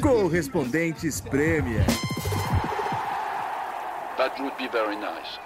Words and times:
Correspondentes 0.00 1.20
Premier. 1.20 1.84
That 4.16 4.38
would 4.38 4.56
be 4.56 4.68
very 4.68 4.96
nice. 4.96 5.40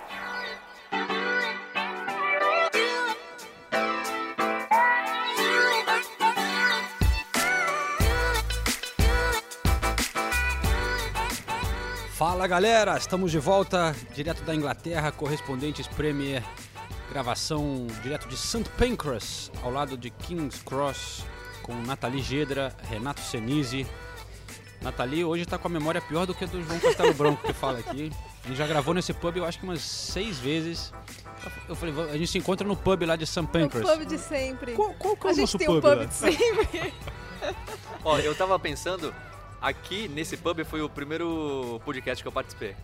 Fala 12.11 12.47
galera, 12.47 12.99
estamos 12.99 13.33
de 13.33 13.39
volta 13.39 13.95
direto 14.15 14.43
da 14.43 14.55
Inglaterra, 14.55 15.11
correspondentes 15.13 15.87
Premier, 15.87 16.43
gravação 17.11 17.87
direto 18.03 18.29
de 18.29 18.37
St. 18.37 18.69
Pancras, 18.77 19.51
ao 19.63 19.71
lado 19.71 19.97
de 19.97 20.11
King's 20.11 20.63
Cross, 20.63 21.25
com 21.63 21.75
Nathalie 21.75 22.23
Gedra, 22.23 22.75
Renato 22.91 23.21
Senise. 23.21 23.87
Nathalie 24.81 25.25
hoje 25.25 25.43
está 25.43 25.59
com 25.59 25.69
a 25.69 25.71
memória 25.71 26.01
pior 26.01 26.27
do 26.27 26.35
que 26.35 26.45
a 26.45 26.47
do 26.47 26.63
João 26.63 26.79
Castelo 26.79 27.15
Branco 27.15 27.43
que 27.47 27.53
fala 27.53 27.79
aqui. 27.79 28.13
A 28.45 28.49
gente 28.49 28.57
já 28.57 28.67
gravou 28.67 28.95
nesse 28.95 29.13
pub, 29.13 29.37
eu 29.37 29.45
acho 29.45 29.59
que 29.59 29.65
umas 29.65 29.81
seis 29.81 30.39
vezes. 30.39 30.93
Eu 31.69 31.75
falei, 31.75 31.95
a 32.11 32.17
gente 32.17 32.29
se 32.29 32.39
encontra 32.39 32.67
no 32.67 32.77
pub 32.77 33.03
lá 33.05 33.17
de 33.17 33.27
St. 33.27 33.47
Pancras. 33.47 33.89
O 33.89 33.93
pub 33.93 34.07
de 34.07 34.19
sempre. 34.19 34.73
Qual, 34.73 34.93
qual 34.95 35.17
que 35.17 35.27
é 35.27 35.31
a 35.31 35.33
o 35.33 35.35
gente 35.35 35.41
nosso 35.43 35.59
tem 35.59 35.67
pub 35.67 35.77
um 35.77 35.81
pub 35.81 36.07
de 36.07 36.15
sempre. 36.15 36.95
Ó, 38.05 38.19
eu 38.19 38.35
tava 38.35 38.59
pensando, 38.59 39.15
aqui 39.61 40.09
nesse 40.09 40.37
pub 40.37 40.65
foi 40.65 40.81
o 40.83 40.89
primeiro 40.89 41.81
podcast 41.85 42.23
que 42.23 42.29
eu 42.29 42.33
participei. 42.33 42.75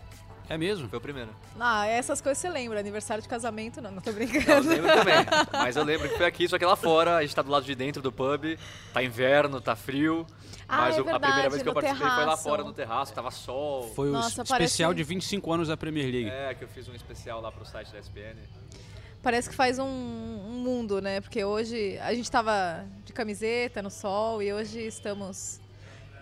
É 0.49 0.57
mesmo? 0.57 0.87
Foi 0.89 0.97
o 0.97 1.01
primeiro. 1.01 1.29
Ah, 1.59 1.87
essas 1.87 2.19
coisas 2.21 2.37
você 2.37 2.49
lembra. 2.49 2.79
Aniversário 2.79 3.21
de 3.23 3.29
casamento, 3.29 3.81
não, 3.81 3.91
não 3.91 4.01
tô 4.01 4.11
Não, 4.11 4.19
eu 4.19 4.27
brincando. 4.27 4.67
lembro 4.69 4.87
também. 4.93 5.15
Mas 5.51 5.75
eu 5.75 5.83
lembro 5.83 6.09
que 6.09 6.17
foi 6.17 6.25
aqui, 6.25 6.47
só 6.47 6.57
que 6.59 6.65
lá 6.65 6.75
fora, 6.75 7.15
a 7.17 7.21
gente 7.21 7.33
tá 7.35 7.41
do 7.41 7.49
lado 7.49 7.65
de 7.65 7.73
dentro 7.75 8.01
do 8.01 8.11
pub, 8.11 8.57
tá 8.93 9.01
inverno, 9.03 9.61
tá 9.61 9.75
frio. 9.75 10.27
Ah, 10.67 10.77
mas 10.81 10.97
é 10.97 10.99
o- 10.99 11.01
a 11.01 11.03
primeira 11.05 11.19
verdade, 11.19 11.49
vez 11.49 11.63
que 11.63 11.69
eu 11.69 11.73
participei 11.73 12.01
foi 12.07 12.15
lá 12.17 12.23
terraço. 12.25 12.43
fora 12.43 12.63
no 12.63 12.73
terraço, 12.73 13.13
tava 13.13 13.31
sol. 13.31 13.91
Foi 13.95 14.09
o 14.09 14.13
Nossa, 14.13 14.41
especial 14.43 14.89
parece- 14.89 14.95
de 14.95 15.03
25 15.03 15.51
anos 15.53 15.67
da 15.67 15.77
Premier 15.77 16.05
League. 16.11 16.29
É, 16.29 16.53
que 16.53 16.63
eu 16.63 16.67
fiz 16.67 16.87
um 16.87 16.93
especial 16.93 17.41
lá 17.41 17.51
pro 17.51 17.65
site 17.65 17.91
da 17.91 17.99
SPN. 17.99 18.37
Parece 19.21 19.49
que 19.49 19.55
faz 19.55 19.79
um, 19.79 19.85
um 19.85 20.59
mundo, 20.63 21.01
né? 21.01 21.21
Porque 21.21 21.43
hoje 21.45 21.97
a 21.99 22.13
gente 22.13 22.29
tava 22.29 22.85
de 23.05 23.13
camiseta 23.13 23.81
no 23.81 23.89
sol 23.89 24.41
e 24.43 24.51
hoje 24.51 24.79
estamos 24.81 25.61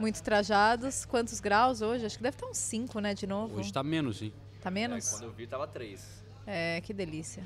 muito 0.01 0.21
trajados. 0.21 1.05
Quantos 1.05 1.39
graus 1.39 1.81
hoje? 1.81 2.05
Acho 2.05 2.17
que 2.17 2.23
deve 2.23 2.35
estar 2.35 2.47
uns 2.47 2.57
5, 2.57 2.99
né, 2.99 3.13
de 3.13 3.27
novo. 3.27 3.59
Hoje 3.59 3.71
tá 3.71 3.83
menos, 3.83 4.21
hein? 4.21 4.33
Tá 4.61 4.69
É, 4.69 4.73
menos? 4.73 5.09
quando 5.11 5.23
eu 5.23 5.31
vi 5.31 5.47
tava 5.47 5.67
três. 5.67 6.03
É, 6.45 6.81
que 6.81 6.91
delícia. 6.93 7.43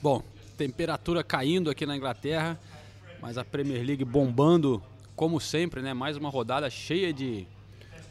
Bom, 0.00 0.22
temperatura 0.56 1.22
caindo 1.22 1.70
aqui 1.70 1.84
na 1.86 1.96
Inglaterra, 1.96 2.58
mas 3.20 3.36
a 3.38 3.44
Premier 3.44 3.84
League 3.84 4.04
bombando, 4.04 4.82
como 5.14 5.38
sempre, 5.38 5.82
né? 5.82 5.92
Mais 5.94 6.16
uma 6.16 6.30
rodada 6.30 6.68
cheia 6.70 7.12
de. 7.12 7.46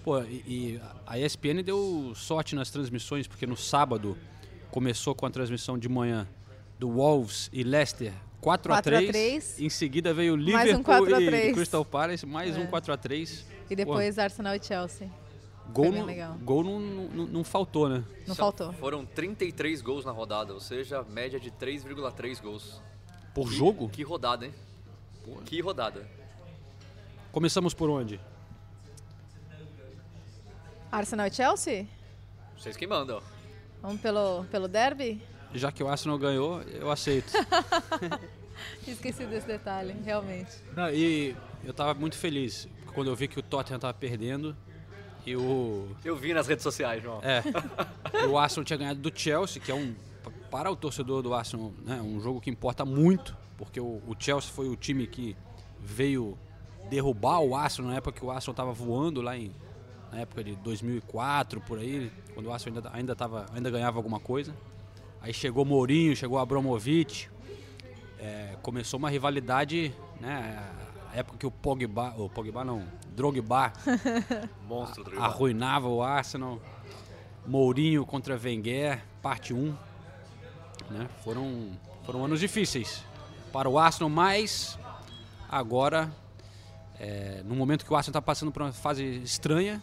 Pô, 0.04 0.20
e, 0.22 0.44
e 0.48 0.82
a 1.06 1.20
ESPN 1.20 1.62
deu 1.64 2.14
sorte 2.16 2.56
nas 2.56 2.70
transmissões, 2.72 3.28
porque 3.28 3.46
no 3.46 3.58
sábado 3.58 4.18
começou 4.72 5.14
com 5.14 5.26
a 5.26 5.30
transmissão 5.30 5.78
de 5.78 5.90
manhã 5.90 6.28
do 6.80 6.90
Wolves 6.94 7.50
e 7.54 7.64
Leicester 7.64 8.14
4 8.40 8.74
a 8.74 8.76
4 8.78 8.96
a 8.96 9.00
3 9.00 9.12
3. 9.12 9.60
Em 9.60 9.70
seguida 9.70 10.14
veio 10.14 10.36
Mais 10.36 10.70
um 10.70 10.78
Liverpool 10.78 10.84
4 10.84 11.16
a 11.16 11.22
e 11.22 11.26
3. 11.28 11.54
Crystal 11.56 11.86
Palace, 11.86 12.26
mais 12.26 12.58
um 12.58 12.64
É. 12.64 12.68
4 12.68 12.94
a 12.94 12.98
3 12.98 13.46
E 13.72 13.76
depois 13.76 14.20
Arsenal 14.20 14.54
e 14.54 14.62
Chelsea. 14.62 15.10
Gol, 15.70 15.94
não, 15.94 16.38
gol 16.40 16.62
não, 16.62 16.80
não, 16.82 17.26
não 17.28 17.44
faltou, 17.46 17.88
né? 17.88 18.04
Não 18.28 18.36
Só 18.36 18.44
faltou. 18.44 18.74
Foram 18.74 19.06
33 19.06 19.82
gols 19.82 20.04
na 20.04 20.12
rodada, 20.12 20.54
ou 20.54 20.60
seja, 20.60 21.02
média 21.04 21.40
de 21.40 21.50
3,3 21.50 22.42
gols. 22.42 22.82
Por 23.34 23.48
Que- 23.48 23.56
jogo? 23.56 23.88
Que 23.88 24.04
rodada, 24.04 24.46
hein? 24.46 24.54
Que 25.46 25.62
rodada. 25.62 26.06
Começamos 27.32 27.74
por 27.74 27.90
onde? 27.90 28.20
Arsenal 30.92 31.28
e 31.28 31.32
Chelsea? 31.32 31.88
Vocês 32.58 32.76
que 32.76 32.86
mandam. 32.86 33.24
Vamos 33.82 34.02
pelo, 34.02 34.44
pelo 34.52 34.68
derby? 34.68 35.22
Já 35.54 35.72
que 35.72 35.82
o 35.82 35.88
Arsenal 35.88 36.18
ganhou, 36.18 36.62
eu 36.64 36.92
aceito. 36.92 37.32
Esqueci 38.86 39.26
desse 39.26 39.48
detalhe, 39.48 39.96
realmente. 40.04 40.52
Não, 40.76 40.90
e 40.90 41.38
eu 41.64 41.74
tava 41.74 41.94
muito 41.94 42.18
feliz 42.18 42.68
quando 42.92 43.08
eu 43.10 43.16
vi 43.16 43.28
que 43.28 43.40
o 43.40 43.44
Tottenham 43.44 43.80
tava 43.80 43.94
perdendo 43.94 44.56
e 45.26 45.36
o, 45.36 45.88
Eu 46.04 46.16
vi 46.16 46.34
nas 46.34 46.48
redes 46.48 46.64
sociais, 46.64 47.02
João. 47.02 47.22
é, 47.22 47.44
o 48.26 48.38
Arsenal 48.38 48.66
tinha 48.66 48.78
ganhado 48.78 49.00
do 49.00 49.12
Chelsea, 49.18 49.62
que 49.62 49.72
é 49.72 49.76
um 49.76 49.94
para 50.50 50.70
o 50.70 50.76
torcedor 50.76 51.22
do 51.22 51.34
Arsenal, 51.34 51.72
né, 51.86 52.02
um 52.02 52.20
jogo 52.20 52.42
que 52.42 52.50
importa 52.50 52.84
muito, 52.84 53.38
porque 53.58 53.80
o, 53.80 54.02
o 54.06 54.16
Chelsea 54.20 54.52
foi 54.52 54.68
o 54.68 54.76
time 54.76 55.08
que 55.08 55.36
veio 55.80 56.38
derrubar 56.90 57.40
o 57.40 57.56
Arsenal 57.56 57.92
na 57.92 57.98
época 57.98 58.20
que 58.20 58.26
o 58.26 58.30
Arsenal 58.30 58.54
tava 58.54 58.74
voando 58.74 59.22
lá 59.22 59.38
em 59.38 59.52
na 60.12 60.20
época 60.20 60.44
de 60.44 60.58
2004 60.58 61.62
por 61.62 61.80
aí, 61.80 62.12
quando 62.34 62.48
o 62.48 62.52
Arsenal 62.52 62.80
ainda 62.80 62.92
ainda 62.94 63.16
tava, 63.16 63.46
ainda 63.54 63.70
ganhava 63.70 63.98
alguma 63.98 64.20
coisa. 64.20 64.54
Aí 65.22 65.34
chegou 65.34 65.64
Mourinho, 65.64 66.14
chegou 66.18 66.38
Abramovich, 66.38 67.30
é, 68.20 68.58
começou 68.62 68.98
uma 68.98 69.10
rivalidade, 69.10 69.94
né? 70.20 70.70
Época 71.14 71.38
que 71.38 71.46
o 71.46 71.52
Pogba, 71.52 72.14
o 72.18 72.30
Pogba 72.30 72.64
não, 72.64 72.84
Drogba 73.16 73.74
Monstro, 74.68 75.04
Drogba. 75.04 75.26
arruinava 75.26 75.88
o 75.88 76.02
Arsenal. 76.02 76.60
Mourinho 77.46 78.06
contra 78.06 78.40
Wenger, 78.42 79.04
parte 79.22 79.54
1. 79.54 79.76
Né? 80.92 81.10
Foram, 81.24 81.72
foram 82.06 82.24
anos 82.26 82.40
difíceis 82.40 83.04
para 83.52 83.68
o 83.70 83.80
Arsenal, 83.80 84.10
mas 84.10 84.78
agora, 85.50 86.12
é, 87.00 87.42
no 87.44 87.56
momento 87.56 87.84
que 87.86 87.92
o 87.92 87.96
Arsenal 87.96 88.12
está 88.12 88.22
passando 88.22 88.52
por 88.52 88.62
uma 88.62 88.72
fase 88.72 89.04
estranha, 89.24 89.82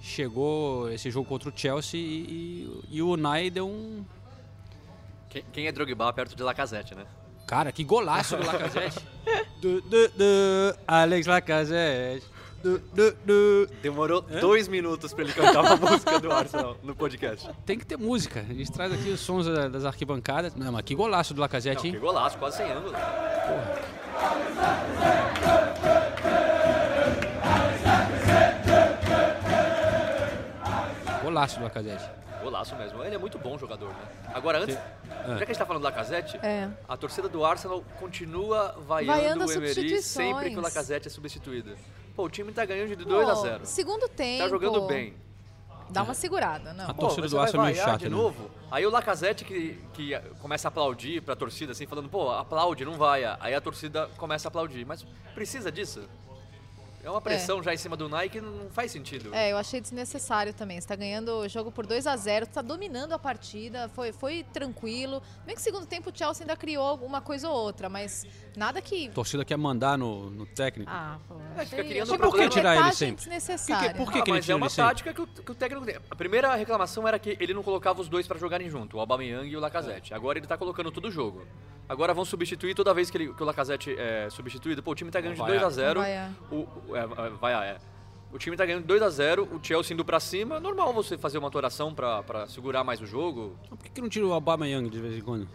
chegou 0.00 0.90
esse 0.90 1.10
jogo 1.10 1.28
contra 1.28 1.48
o 1.48 1.52
Chelsea 1.56 1.98
e, 2.00 2.04
e- 2.04 2.84
e 2.96 3.02
o 3.02 3.10
Unai 3.12 3.48
deu 3.50 3.66
um. 3.68 4.04
Quem, 5.30 5.44
quem 5.52 5.66
é 5.66 5.72
Drogba 5.72 6.12
perto 6.12 6.36
de 6.36 6.42
Lacazette, 6.42 6.94
né? 6.94 7.06
Cara, 7.46 7.70
que 7.72 7.84
golaço 7.84 8.36
do 8.36 8.46
Lacazette! 8.46 9.00
du, 9.60 9.80
du, 9.82 10.08
du, 10.08 10.74
Alex 10.86 11.26
Lacazette! 11.26 12.24
Du, 12.62 12.78
du, 12.94 13.12
du. 13.24 13.68
Demorou 13.82 14.20
dois 14.20 14.68
minutos 14.68 15.12
pra 15.12 15.24
ele 15.24 15.32
cantar 15.32 15.62
uma 15.64 15.74
música 15.90 16.20
do 16.20 16.30
Arsenal 16.30 16.76
no 16.84 16.94
podcast. 16.94 17.50
Tem 17.66 17.76
que 17.76 17.84
ter 17.84 17.98
música. 17.98 18.44
A 18.48 18.54
gente 18.54 18.70
traz 18.70 18.92
aqui 18.92 19.08
os 19.10 19.18
sons 19.20 19.46
da- 19.46 19.66
das 19.68 19.84
arquibancadas. 19.84 20.54
Não, 20.54 20.70
mas 20.70 20.82
que 20.82 20.94
golaço 20.94 21.34
do 21.34 21.40
Lacazette, 21.40 21.74
Não, 21.76 21.82
que 21.90 21.96
hein? 21.96 22.00
golaço, 22.00 22.38
quase 22.38 22.58
sem 22.58 22.70
ângulo. 22.70 22.94
Golaço 31.22 31.58
do 31.58 31.64
Lacazette. 31.64 32.04
Golaço 32.42 32.74
mesmo. 32.76 33.02
Ele 33.02 33.14
é 33.14 33.18
muito 33.18 33.38
bom 33.38 33.56
jogador, 33.56 33.88
né? 33.90 34.08
Agora, 34.34 34.58
antes, 34.58 34.74
já 34.74 35.36
que 35.38 35.44
a 35.44 35.46
gente 35.46 35.58
tá 35.58 35.66
falando 35.66 35.82
do 35.82 35.84
Lacazette, 35.84 36.38
É. 36.42 36.68
a 36.88 36.96
torcida 36.96 37.28
do 37.28 37.44
Arsenal 37.44 37.82
continua 37.98 38.74
vaiando, 38.86 39.12
Vaiando 39.20 39.46
o 39.46 39.52
Emery 39.52 40.02
sempre 40.02 40.50
que 40.50 40.58
o 40.58 40.60
Lacazette 40.60 41.08
é 41.08 41.10
substituído. 41.10 41.76
Pô, 42.14 42.24
o 42.24 42.28
time 42.28 42.52
tá 42.52 42.64
ganhando 42.64 42.88
de 42.94 43.04
2 43.04 43.28
a 43.28 43.34
Pô, 43.34 43.40
0 43.40 43.66
Segundo 43.66 44.08
tempo. 44.08 44.42
Tá 44.42 44.48
jogando 44.48 44.82
bem. 44.86 45.14
Dá 45.88 46.02
uma 46.02 46.14
segurada, 46.14 46.70
A 46.70 46.74
não. 46.74 46.86
Pô, 46.94 47.02
torcida 47.02 47.28
do 47.28 47.38
Arsenal 47.38 47.66
é 47.66 47.68
vai 47.68 47.72
meio 47.74 47.84
chata, 47.84 47.98
de 47.98 48.08
né? 48.08 48.16
novo. 48.16 48.50
Aí 48.70 48.86
o 48.86 48.90
Lacazette 48.90 49.44
que, 49.44 49.78
que 49.92 50.18
começa 50.40 50.68
a 50.68 50.70
aplaudir 50.70 51.20
pra 51.20 51.36
torcida, 51.36 51.72
assim, 51.72 51.86
falando, 51.86 52.08
pô, 52.08 52.30
aplaude, 52.30 52.84
não 52.84 52.94
vai. 52.94 53.24
Aí 53.40 53.54
a 53.54 53.60
torcida 53.60 54.08
começa 54.16 54.48
a 54.48 54.50
aplaudir. 54.50 54.86
Mas 54.86 55.04
precisa 55.34 55.70
disso? 55.70 56.08
É 57.04 57.10
uma 57.10 57.20
pressão 57.20 57.60
já 57.62 57.74
em 57.74 57.76
cima 57.76 57.96
do 57.96 58.08
Nike 58.08 58.38
que 58.38 58.40
não 58.40 58.70
faz 58.70 58.92
sentido. 58.92 59.34
É, 59.34 59.50
eu 59.50 59.56
achei 59.56 59.80
desnecessário 59.80 60.54
também. 60.54 60.80
Você 60.80 60.86
tá 60.86 60.94
ganhando 60.94 61.30
o 61.40 61.48
jogo 61.48 61.72
por 61.72 61.84
2 61.84 62.06
a 62.06 62.16
0 62.16 62.46
tá 62.46 62.62
dominando 62.62 63.12
a 63.12 63.18
partida, 63.18 63.88
foi, 63.88 64.12
foi 64.12 64.44
tranquilo. 64.52 65.20
Bem 65.44 65.56
que 65.56 65.60
no 65.60 65.64
segundo 65.64 65.86
tempo 65.86 66.10
o 66.10 66.16
Chelsea 66.16 66.44
ainda 66.44 66.56
criou 66.56 66.86
alguma 66.86 67.20
coisa 67.20 67.48
ou 67.48 67.56
outra, 67.56 67.88
mas 67.88 68.24
nada 68.56 68.80
que. 68.80 69.08
A 69.08 69.12
torcida 69.12 69.44
quer 69.44 69.56
mandar 69.56 69.98
no, 69.98 70.30
no 70.30 70.46
técnico. 70.46 70.88
Ah, 70.92 71.18
pô. 71.26 71.34
É, 71.34 71.38
fica 71.38 71.62
achei- 71.62 71.84
criando 71.88 72.08
achei 72.08 72.18
problema. 72.18 72.26
uma 72.26 72.30
Por 72.30 72.40
que 72.40 72.48
tirar 72.48 72.76
ele 72.76 72.92
sempre? 72.94 73.16
Desnecessária. 73.24 73.94
Por 73.94 74.12
que 74.12 74.18
Ah, 74.20 74.22
que 74.22 74.30
ele 74.30 74.38
mas 74.38 74.44
é 74.44 74.46
tira 74.46 74.56
uma 74.56 74.70
tática 74.70 75.12
que 75.12 75.20
o, 75.22 75.26
que 75.26 75.50
o 75.50 75.54
técnico 75.56 75.84
tem. 75.84 75.96
A 76.08 76.14
primeira 76.14 76.54
reclamação 76.54 77.08
era 77.08 77.18
que 77.18 77.36
ele 77.40 77.52
não 77.52 77.64
colocava 77.64 78.00
os 78.00 78.08
dois 78.08 78.28
pra 78.28 78.38
jogarem 78.38 78.70
junto, 78.70 78.96
o 78.96 79.00
Aubameyang 79.00 79.48
e 79.48 79.56
o 79.56 79.60
Lacazette. 79.60 80.14
Agora 80.14 80.38
ele 80.38 80.46
tá 80.46 80.56
colocando 80.56 80.92
todo 80.92 81.08
o 81.08 81.10
jogo. 81.10 81.44
Agora 81.88 82.14
vão 82.14 82.24
substituir 82.24 82.74
toda 82.74 82.94
vez 82.94 83.10
que, 83.10 83.16
ele- 83.18 83.34
que 83.34 83.42
o 83.42 83.46
Lacazette 83.46 83.94
é 83.98 84.28
substituído. 84.30 84.82
Pô, 84.82 84.92
o 84.92 84.94
time 84.94 85.10
tá 85.10 85.20
ganhando 85.20 85.34
de 85.36 85.40
Vai 85.42 85.50
2 85.50 85.62
a 85.62 85.66
a- 85.66 85.70
0 85.70 86.00
Vai 86.00 86.16
a- 86.16 86.30
o, 86.50 86.66
é, 86.96 87.00
é, 87.00 87.30
vai 87.30 87.54
a- 87.54 87.64
é. 87.64 87.78
O 88.32 88.38
time 88.38 88.56
tá 88.56 88.64
ganhando 88.64 88.86
2 88.86 89.02
a 89.02 89.10
0 89.10 89.46
o 89.52 89.62
Chelsea 89.62 89.92
indo 89.92 90.04
pra 90.04 90.18
cima. 90.18 90.58
Normal 90.58 90.92
você 90.94 91.18
fazer 91.18 91.36
uma 91.36 91.48
atoração 91.48 91.92
pra, 91.94 92.22
pra 92.22 92.46
segurar 92.48 92.82
mais 92.82 93.00
o 93.02 93.06
jogo. 93.06 93.58
Por 93.68 93.76
que, 93.78 93.90
que 93.90 94.00
não 94.00 94.08
tira 94.08 94.26
o 94.26 94.32
Aubameyang 94.32 94.88
de 94.88 94.98
vez 95.00 95.18
em 95.18 95.20
quando? 95.20 95.46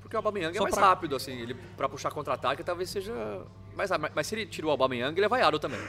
Porque 0.00 0.14
o 0.14 0.18
Aubameyang 0.18 0.54
é 0.54 0.58
Só 0.58 0.62
mais 0.62 0.74
pra- 0.76 0.86
rápido, 0.86 1.16
assim. 1.16 1.32
Ele, 1.40 1.54
pra 1.76 1.88
puxar 1.88 2.10
contra-ataque 2.12 2.62
talvez 2.62 2.88
seja 2.88 3.12
mais 3.76 3.90
rápido. 3.90 4.02
Mas, 4.02 4.12
mas 4.14 4.26
se 4.28 4.34
ele 4.36 4.46
tira 4.46 4.68
o 4.68 4.70
Aubameyang, 4.70 5.18
ele 5.18 5.26
é 5.26 5.28
vaiado 5.28 5.58
também. 5.58 5.80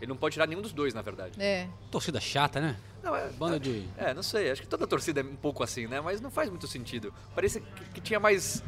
Ele 0.00 0.06
não 0.08 0.16
pode 0.16 0.32
tirar 0.32 0.46
nenhum 0.46 0.62
dos 0.62 0.72
dois, 0.72 0.94
na 0.94 1.02
verdade. 1.02 1.32
É. 1.38 1.68
Torcida 1.90 2.18
chata, 2.18 2.58
né? 2.58 2.78
Não, 3.02 3.14
é, 3.14 3.28
Banda 3.28 3.60
de. 3.60 3.86
É, 3.98 4.14
não 4.14 4.22
sei, 4.22 4.50
acho 4.50 4.62
que 4.62 4.66
toda 4.68 4.86
torcida 4.86 5.20
é 5.20 5.24
um 5.24 5.36
pouco 5.36 5.62
assim, 5.62 5.86
né? 5.86 6.00
Mas 6.00 6.22
não 6.22 6.30
faz 6.30 6.48
muito 6.48 6.66
sentido. 6.66 7.12
Parece 7.34 7.60
que, 7.60 7.84
que 7.96 8.00
tinha 8.00 8.18
mais 8.18 8.64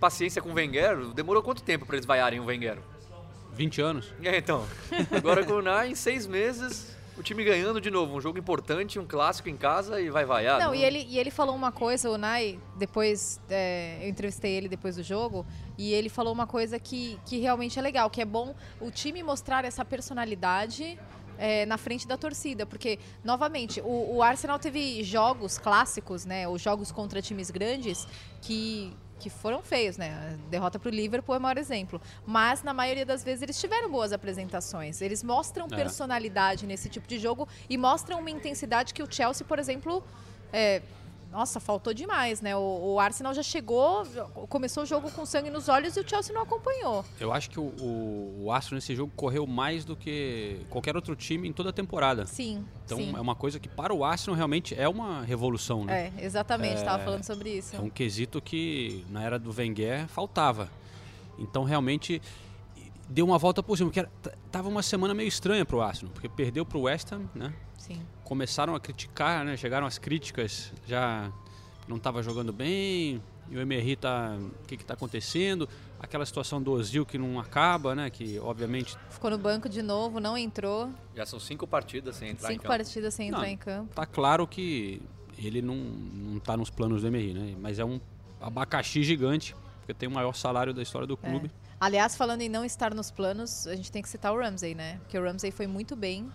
paciência 0.00 0.40
com 0.42 0.50
o 0.50 0.54
Wenger. 0.54 0.98
Demorou 1.14 1.42
quanto 1.42 1.62
tempo 1.62 1.86
pra 1.86 1.96
eles 1.96 2.06
vaiarem 2.06 2.40
o 2.40 2.44
Wenger? 2.44 2.78
20 3.52 3.80
anos. 3.80 4.12
É, 4.22 4.36
então. 4.36 4.66
Agora 5.10 5.44
com 5.44 5.54
o 5.54 5.58
Unai, 5.58 5.90
em 5.90 5.94
seis 5.94 6.26
meses, 6.26 6.94
o 7.16 7.22
time 7.22 7.42
ganhando 7.42 7.80
de 7.80 7.90
novo. 7.90 8.14
Um 8.14 8.20
jogo 8.20 8.38
importante, 8.38 8.98
um 8.98 9.06
clássico 9.06 9.48
em 9.48 9.56
casa 9.56 10.00
e 10.00 10.10
vai 10.10 10.24
vaiar. 10.24 10.60
Não, 10.60 10.74
e 10.74 10.84
ele, 10.84 11.06
e 11.08 11.18
ele 11.18 11.30
falou 11.30 11.56
uma 11.56 11.72
coisa, 11.72 12.10
o 12.10 12.18
Nai, 12.18 12.58
depois, 12.76 13.40
é, 13.48 13.98
eu 14.02 14.08
entrevistei 14.08 14.52
ele 14.52 14.68
depois 14.68 14.96
do 14.96 15.02
jogo, 15.02 15.46
e 15.78 15.92
ele 15.92 16.08
falou 16.08 16.32
uma 16.32 16.46
coisa 16.46 16.78
que, 16.78 17.18
que 17.24 17.38
realmente 17.38 17.78
é 17.78 17.82
legal, 17.82 18.10
que 18.10 18.20
é 18.20 18.24
bom 18.24 18.54
o 18.80 18.90
time 18.90 19.22
mostrar 19.22 19.64
essa 19.64 19.84
personalidade 19.84 20.98
é, 21.38 21.64
na 21.66 21.78
frente 21.78 22.06
da 22.06 22.16
torcida, 22.16 22.66
porque, 22.66 22.98
novamente, 23.24 23.80
o, 23.80 24.16
o 24.16 24.22
Arsenal 24.22 24.58
teve 24.58 25.02
jogos 25.02 25.58
clássicos, 25.58 26.24
né, 26.24 26.46
ou 26.46 26.58
jogos 26.58 26.92
contra 26.92 27.22
times 27.22 27.50
grandes, 27.50 28.06
que 28.42 28.92
que 29.18 29.30
foram 29.30 29.62
feios, 29.62 29.96
né? 29.96 30.36
A 30.46 30.50
derrota 30.50 30.78
para 30.78 30.88
o 30.88 30.92
Liverpool 30.92 31.34
é 31.34 31.38
o 31.38 31.40
maior 31.40 31.56
exemplo. 31.58 32.00
Mas, 32.26 32.62
na 32.62 32.74
maioria 32.74 33.04
das 33.06 33.24
vezes, 33.24 33.42
eles 33.42 33.58
tiveram 33.58 33.90
boas 33.90 34.12
apresentações. 34.12 35.00
Eles 35.00 35.22
mostram 35.22 35.66
É. 35.70 35.74
personalidade 35.74 36.66
nesse 36.66 36.88
tipo 36.88 37.08
de 37.08 37.18
jogo 37.18 37.48
e 37.68 37.76
mostram 37.78 38.20
uma 38.20 38.30
intensidade 38.30 38.92
que 38.92 39.02
o 39.02 39.10
Chelsea, 39.10 39.46
por 39.46 39.58
exemplo, 39.58 40.04
é, 40.52 40.82
nossa, 41.30 41.60
faltou 41.60 41.92
demais, 41.92 42.40
né? 42.40 42.56
O, 42.56 42.94
o 42.94 43.00
Arsenal 43.00 43.34
já 43.34 43.42
chegou, 43.42 44.04
começou 44.48 44.84
o 44.84 44.86
jogo 44.86 45.10
com 45.10 45.26
sangue 45.26 45.50
nos 45.50 45.68
olhos 45.68 45.96
e 45.96 46.00
o 46.00 46.08
Chelsea 46.08 46.34
não 46.34 46.42
acompanhou. 46.42 47.04
Eu 47.20 47.32
acho 47.32 47.50
que 47.50 47.60
o, 47.60 47.64
o, 47.80 48.44
o 48.44 48.52
Arsenal 48.52 48.76
nesse 48.76 48.94
jogo 48.94 49.12
correu 49.14 49.46
mais 49.46 49.84
do 49.84 49.94
que 49.96 50.60
qualquer 50.70 50.96
outro 50.96 51.14
time 51.14 51.46
em 51.48 51.52
toda 51.52 51.70
a 51.70 51.72
temporada. 51.72 52.24
Sim, 52.26 52.64
Então 52.84 52.96
sim. 52.98 53.12
é 53.14 53.20
uma 53.20 53.34
coisa 53.34 53.58
que 53.60 53.68
para 53.68 53.92
o 53.92 54.04
Arsenal 54.04 54.36
realmente 54.36 54.74
é 54.74 54.88
uma 54.88 55.22
revolução, 55.22 55.84
né? 55.84 56.12
É, 56.16 56.24
exatamente, 56.24 56.76
estava 56.76 57.02
falando 57.04 57.24
sobre 57.24 57.50
isso. 57.50 57.76
É 57.76 57.80
um 57.80 57.90
quesito 57.90 58.40
que 58.40 59.04
na 59.10 59.22
era 59.22 59.38
do 59.38 59.52
Wenger 59.54 60.06
faltava. 60.08 60.70
Então 61.38 61.64
realmente 61.64 62.22
deu 63.08 63.26
uma 63.26 63.36
volta 63.38 63.62
por 63.62 63.76
cima, 63.76 63.90
porque 63.90 64.00
era- 64.00 64.10
tava 64.50 64.68
uma 64.68 64.82
semana 64.82 65.12
meio 65.12 65.28
estranha 65.28 65.64
para 65.66 65.76
o 65.76 65.82
Arsenal, 65.82 66.12
porque 66.12 66.28
perdeu 66.28 66.64
para 66.64 66.78
o 66.78 66.82
West 66.82 67.12
Ham, 67.12 67.28
né? 67.34 67.52
Sim. 67.76 68.00
Começaram 68.26 68.74
a 68.74 68.80
criticar, 68.80 69.44
né? 69.44 69.56
Chegaram 69.56 69.86
as 69.86 69.98
críticas, 69.98 70.72
já 70.84 71.30
não 71.86 71.96
estava 71.96 72.24
jogando 72.24 72.52
bem, 72.52 73.22
e 73.48 73.56
o 73.56 73.60
Emery 73.60 73.94
tá, 73.94 74.36
o 74.36 74.66
que 74.66 74.76
que 74.76 74.84
tá 74.84 74.94
acontecendo? 74.94 75.68
Aquela 76.00 76.26
situação 76.26 76.60
do 76.60 76.72
Ozil 76.72 77.06
que 77.06 77.16
não 77.16 77.38
acaba, 77.38 77.94
né? 77.94 78.10
Que 78.10 78.36
obviamente 78.40 78.98
Ficou 79.10 79.30
no 79.30 79.38
banco 79.38 79.68
de 79.68 79.80
novo, 79.80 80.18
não 80.18 80.36
entrou. 80.36 80.90
Já 81.14 81.24
são 81.24 81.38
cinco 81.38 81.68
partidas 81.68 82.16
sem 82.16 82.30
entrar 82.30 82.48
em 82.48 82.54
Cinco 82.54 82.64
campo. 82.64 82.76
partidas 82.76 83.14
sem 83.14 83.28
entrar 83.28 83.42
Não. 83.42 83.46
em 83.46 83.56
campo. 83.56 83.94
tá 83.94 84.04
claro 84.04 84.44
que 84.44 85.00
ele 85.38 85.62
não, 85.62 85.76
não 85.76 86.40
tá 86.40 86.56
nos 86.56 86.68
planos 86.68 87.02
do 87.02 87.06
Emery, 87.06 87.32
né? 87.32 87.54
Mas 87.60 87.78
é 87.78 87.84
um 87.84 88.00
abacaxi 88.40 89.04
gigante, 89.04 89.54
porque 89.78 89.94
tem 89.94 90.08
o 90.08 90.12
maior 90.12 90.34
salário 90.34 90.74
da 90.74 90.82
história 90.82 91.06
do 91.06 91.16
clube. 91.16 91.48
Aliás, 91.78 92.16
falando 92.16 92.40
em 92.40 92.48
não 92.48 92.64
estar 92.64 92.92
nos 92.92 93.08
planos, 93.12 93.68
a 93.68 93.76
gente 93.76 93.92
tem 93.92 94.02
que 94.02 94.08
citar 94.08 94.32
o 94.32 94.36
Ramsey, 94.40 94.74
né? 94.74 94.98
Porque 95.04 95.16
o 95.16 95.22
Ramsey 95.22 95.52
foi 95.52 95.68
muito 95.68 95.94
bem. 95.94 96.28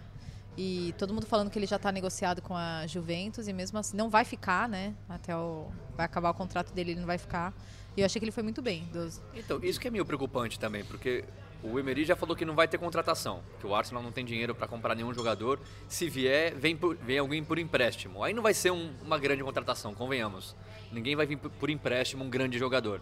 E 0.58 0.94
todo 0.98 1.14
mundo 1.14 1.26
falando 1.26 1.50
que 1.50 1.58
ele 1.58 1.66
já 1.66 1.78
está 1.78 1.92
negociado 1.92 2.42
com 2.42 2.56
a 2.56 2.86
Juventus 2.86 3.48
e 3.48 3.54
mesmo 3.54 3.80
assim 3.80 3.96
não 3.96 4.10
vai 4.10 4.26
ficar, 4.26 4.68
né? 4.68 4.94
Até 5.08 5.36
o 5.36 5.68
vai 5.96 6.06
acabar 6.06 6.30
o 6.30 6.34
contrato 6.34 6.74
dele, 6.74 6.92
ele 6.92 7.00
não 7.00 7.08
vai 7.08 7.18
ficar. 7.18 7.54
E 7.96 8.02
eu 8.02 8.06
achei 8.06 8.20
que 8.20 8.26
ele 8.26 8.32
foi 8.32 8.44
muito 8.44 8.62
bem. 8.62 8.84
Dos... 8.92 9.22
Então, 9.34 9.60
isso 9.64 9.80
que 9.80 9.88
é 9.88 9.92
meio 9.92 10.06
preocupante 10.06 10.60
também, 10.60 10.84
porque 10.84 11.24
o 11.64 11.78
Emery 11.80 12.04
já 12.06 12.16
falou 12.16 12.36
que 12.36 12.44
não 12.46 12.56
vai 12.56 12.68
ter 12.68 12.78
contratação, 12.78 13.42
que 13.60 13.68
o 13.68 13.74
Arsenal 13.76 14.02
não 14.04 14.12
tem 14.12 14.26
dinheiro 14.26 14.54
para 14.56 14.68
comprar 14.68 14.96
nenhum 14.96 15.14
jogador. 15.14 15.60
Se 15.88 16.10
vier, 16.10 16.54
vem, 16.56 16.76
por- 16.76 16.96
vem 16.98 17.18
alguém 17.20 17.44
por 17.44 17.58
empréstimo. 17.60 18.24
Aí 18.24 18.34
não 18.34 18.44
vai 18.44 18.54
ser 18.54 18.72
um- 18.72 18.94
uma 19.02 19.18
grande 19.18 19.44
contratação, 19.44 19.94
convenhamos. 19.94 20.56
Ninguém 20.92 21.16
vai 21.16 21.26
vir 21.26 21.38
por- 21.38 21.52
por 21.52 21.70
empréstimo 21.70 22.24
um 22.24 22.30
grande 22.30 22.58
jogador. 22.58 23.02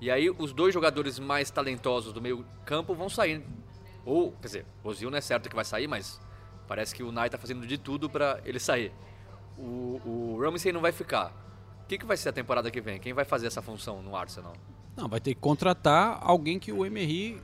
E 0.00 0.10
aí 0.10 0.30
os 0.30 0.52
dois 0.52 0.72
jogadores 0.72 1.18
mais 1.18 1.50
talentosos 1.50 2.12
do 2.12 2.20
meio 2.22 2.44
campo 2.64 2.94
vão 2.94 3.08
sair. 3.08 3.42
Ou, 4.04 4.32
quer 4.32 4.46
dizer, 4.46 4.66
o 4.84 4.88
Ozil 4.88 5.10
não 5.10 5.18
é 5.18 5.20
certo 5.22 5.48
que 5.48 5.56
vai 5.56 5.64
sair, 5.64 5.88
mas 5.88 6.20
parece 6.66 6.94
que 6.94 7.02
o 7.02 7.12
Nai 7.12 7.30
tá 7.30 7.38
fazendo 7.38 7.66
de 7.66 7.78
tudo 7.78 8.08
para 8.08 8.40
ele 8.44 8.58
sair. 8.58 8.92
O, 9.58 10.00
o 10.04 10.38
Ramsey 10.40 10.72
não 10.72 10.80
vai 10.80 10.92
ficar. 10.92 11.32
O 11.84 11.88
que, 11.88 11.98
que 11.98 12.04
vai 12.04 12.16
ser 12.16 12.30
a 12.30 12.32
temporada 12.32 12.70
que 12.70 12.80
vem? 12.80 12.98
Quem 12.98 13.12
vai 13.12 13.24
fazer 13.24 13.46
essa 13.46 13.62
função 13.62 14.02
no 14.02 14.16
Arsenal? 14.16 14.54
Não, 14.96 15.08
vai 15.08 15.20
ter 15.20 15.34
que 15.34 15.40
contratar 15.40 16.18
alguém 16.20 16.58
que 16.58 16.72
o 16.72 16.84
Emery 16.84 17.40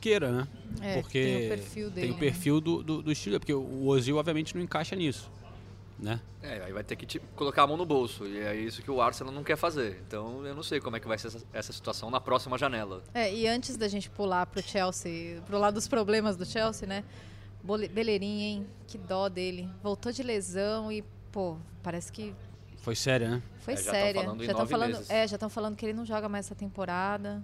queira, 0.00 0.32
né? 0.32 0.48
É, 0.80 1.00
porque 1.00 1.22
tem 1.22 1.46
o 1.46 1.48
perfil 1.48 1.90
dele, 1.90 2.00
tem 2.00 2.10
o 2.10 2.14
né? 2.14 2.20
perfil 2.20 2.60
do, 2.60 2.82
do, 2.82 3.02
do 3.02 3.12
estilo, 3.12 3.38
porque 3.38 3.52
o 3.52 3.86
Ozil 3.86 4.16
obviamente 4.16 4.54
não 4.54 4.62
encaixa 4.62 4.96
nisso, 4.96 5.30
né? 5.98 6.20
É, 6.42 6.62
aí 6.64 6.72
vai 6.72 6.84
ter 6.84 6.96
que 6.96 7.04
tipo, 7.04 7.26
colocar 7.34 7.64
a 7.64 7.66
mão 7.66 7.76
no 7.76 7.84
bolso. 7.84 8.24
E 8.26 8.38
é 8.38 8.54
isso 8.54 8.80
que 8.82 8.90
o 8.90 9.02
Arsenal 9.02 9.32
não 9.32 9.42
quer 9.42 9.56
fazer. 9.56 10.02
Então 10.06 10.44
eu 10.46 10.54
não 10.54 10.62
sei 10.62 10.80
como 10.80 10.96
é 10.96 11.00
que 11.00 11.08
vai 11.08 11.18
ser 11.18 11.28
essa, 11.28 11.44
essa 11.52 11.72
situação 11.72 12.10
na 12.10 12.20
próxima 12.20 12.56
janela. 12.56 13.02
É, 13.12 13.32
e 13.32 13.46
antes 13.46 13.76
da 13.76 13.88
gente 13.88 14.08
pular 14.08 14.46
pro 14.46 14.62
Chelsea, 14.62 15.40
pro 15.46 15.58
lado 15.58 15.74
dos 15.74 15.88
problemas 15.88 16.36
do 16.36 16.46
Chelsea, 16.46 16.86
né? 16.86 17.04
Beleirinho, 17.62 18.40
hein? 18.40 18.66
Que 18.86 18.96
dó 18.98 19.28
dele. 19.28 19.68
Voltou 19.82 20.10
de 20.12 20.22
lesão 20.22 20.90
e, 20.90 21.02
pô, 21.32 21.56
parece 21.82 22.10
que 22.12 22.34
Foi 22.78 22.94
séria, 22.94 23.28
né? 23.30 23.42
Foi 23.60 23.74
É, 23.74 23.76
já 23.76 23.92
falando 24.22 24.42
em 24.42 24.46
já 24.46 24.52
estão 24.52 24.66
falando, 24.66 24.92
meses. 24.92 25.10
é, 25.10 25.26
já 25.28 25.36
estão 25.36 25.48
falando 25.50 25.76
que 25.76 25.84
ele 25.84 25.92
não 25.92 26.06
joga 26.06 26.28
mais 26.28 26.46
essa 26.46 26.54
temporada. 26.54 27.42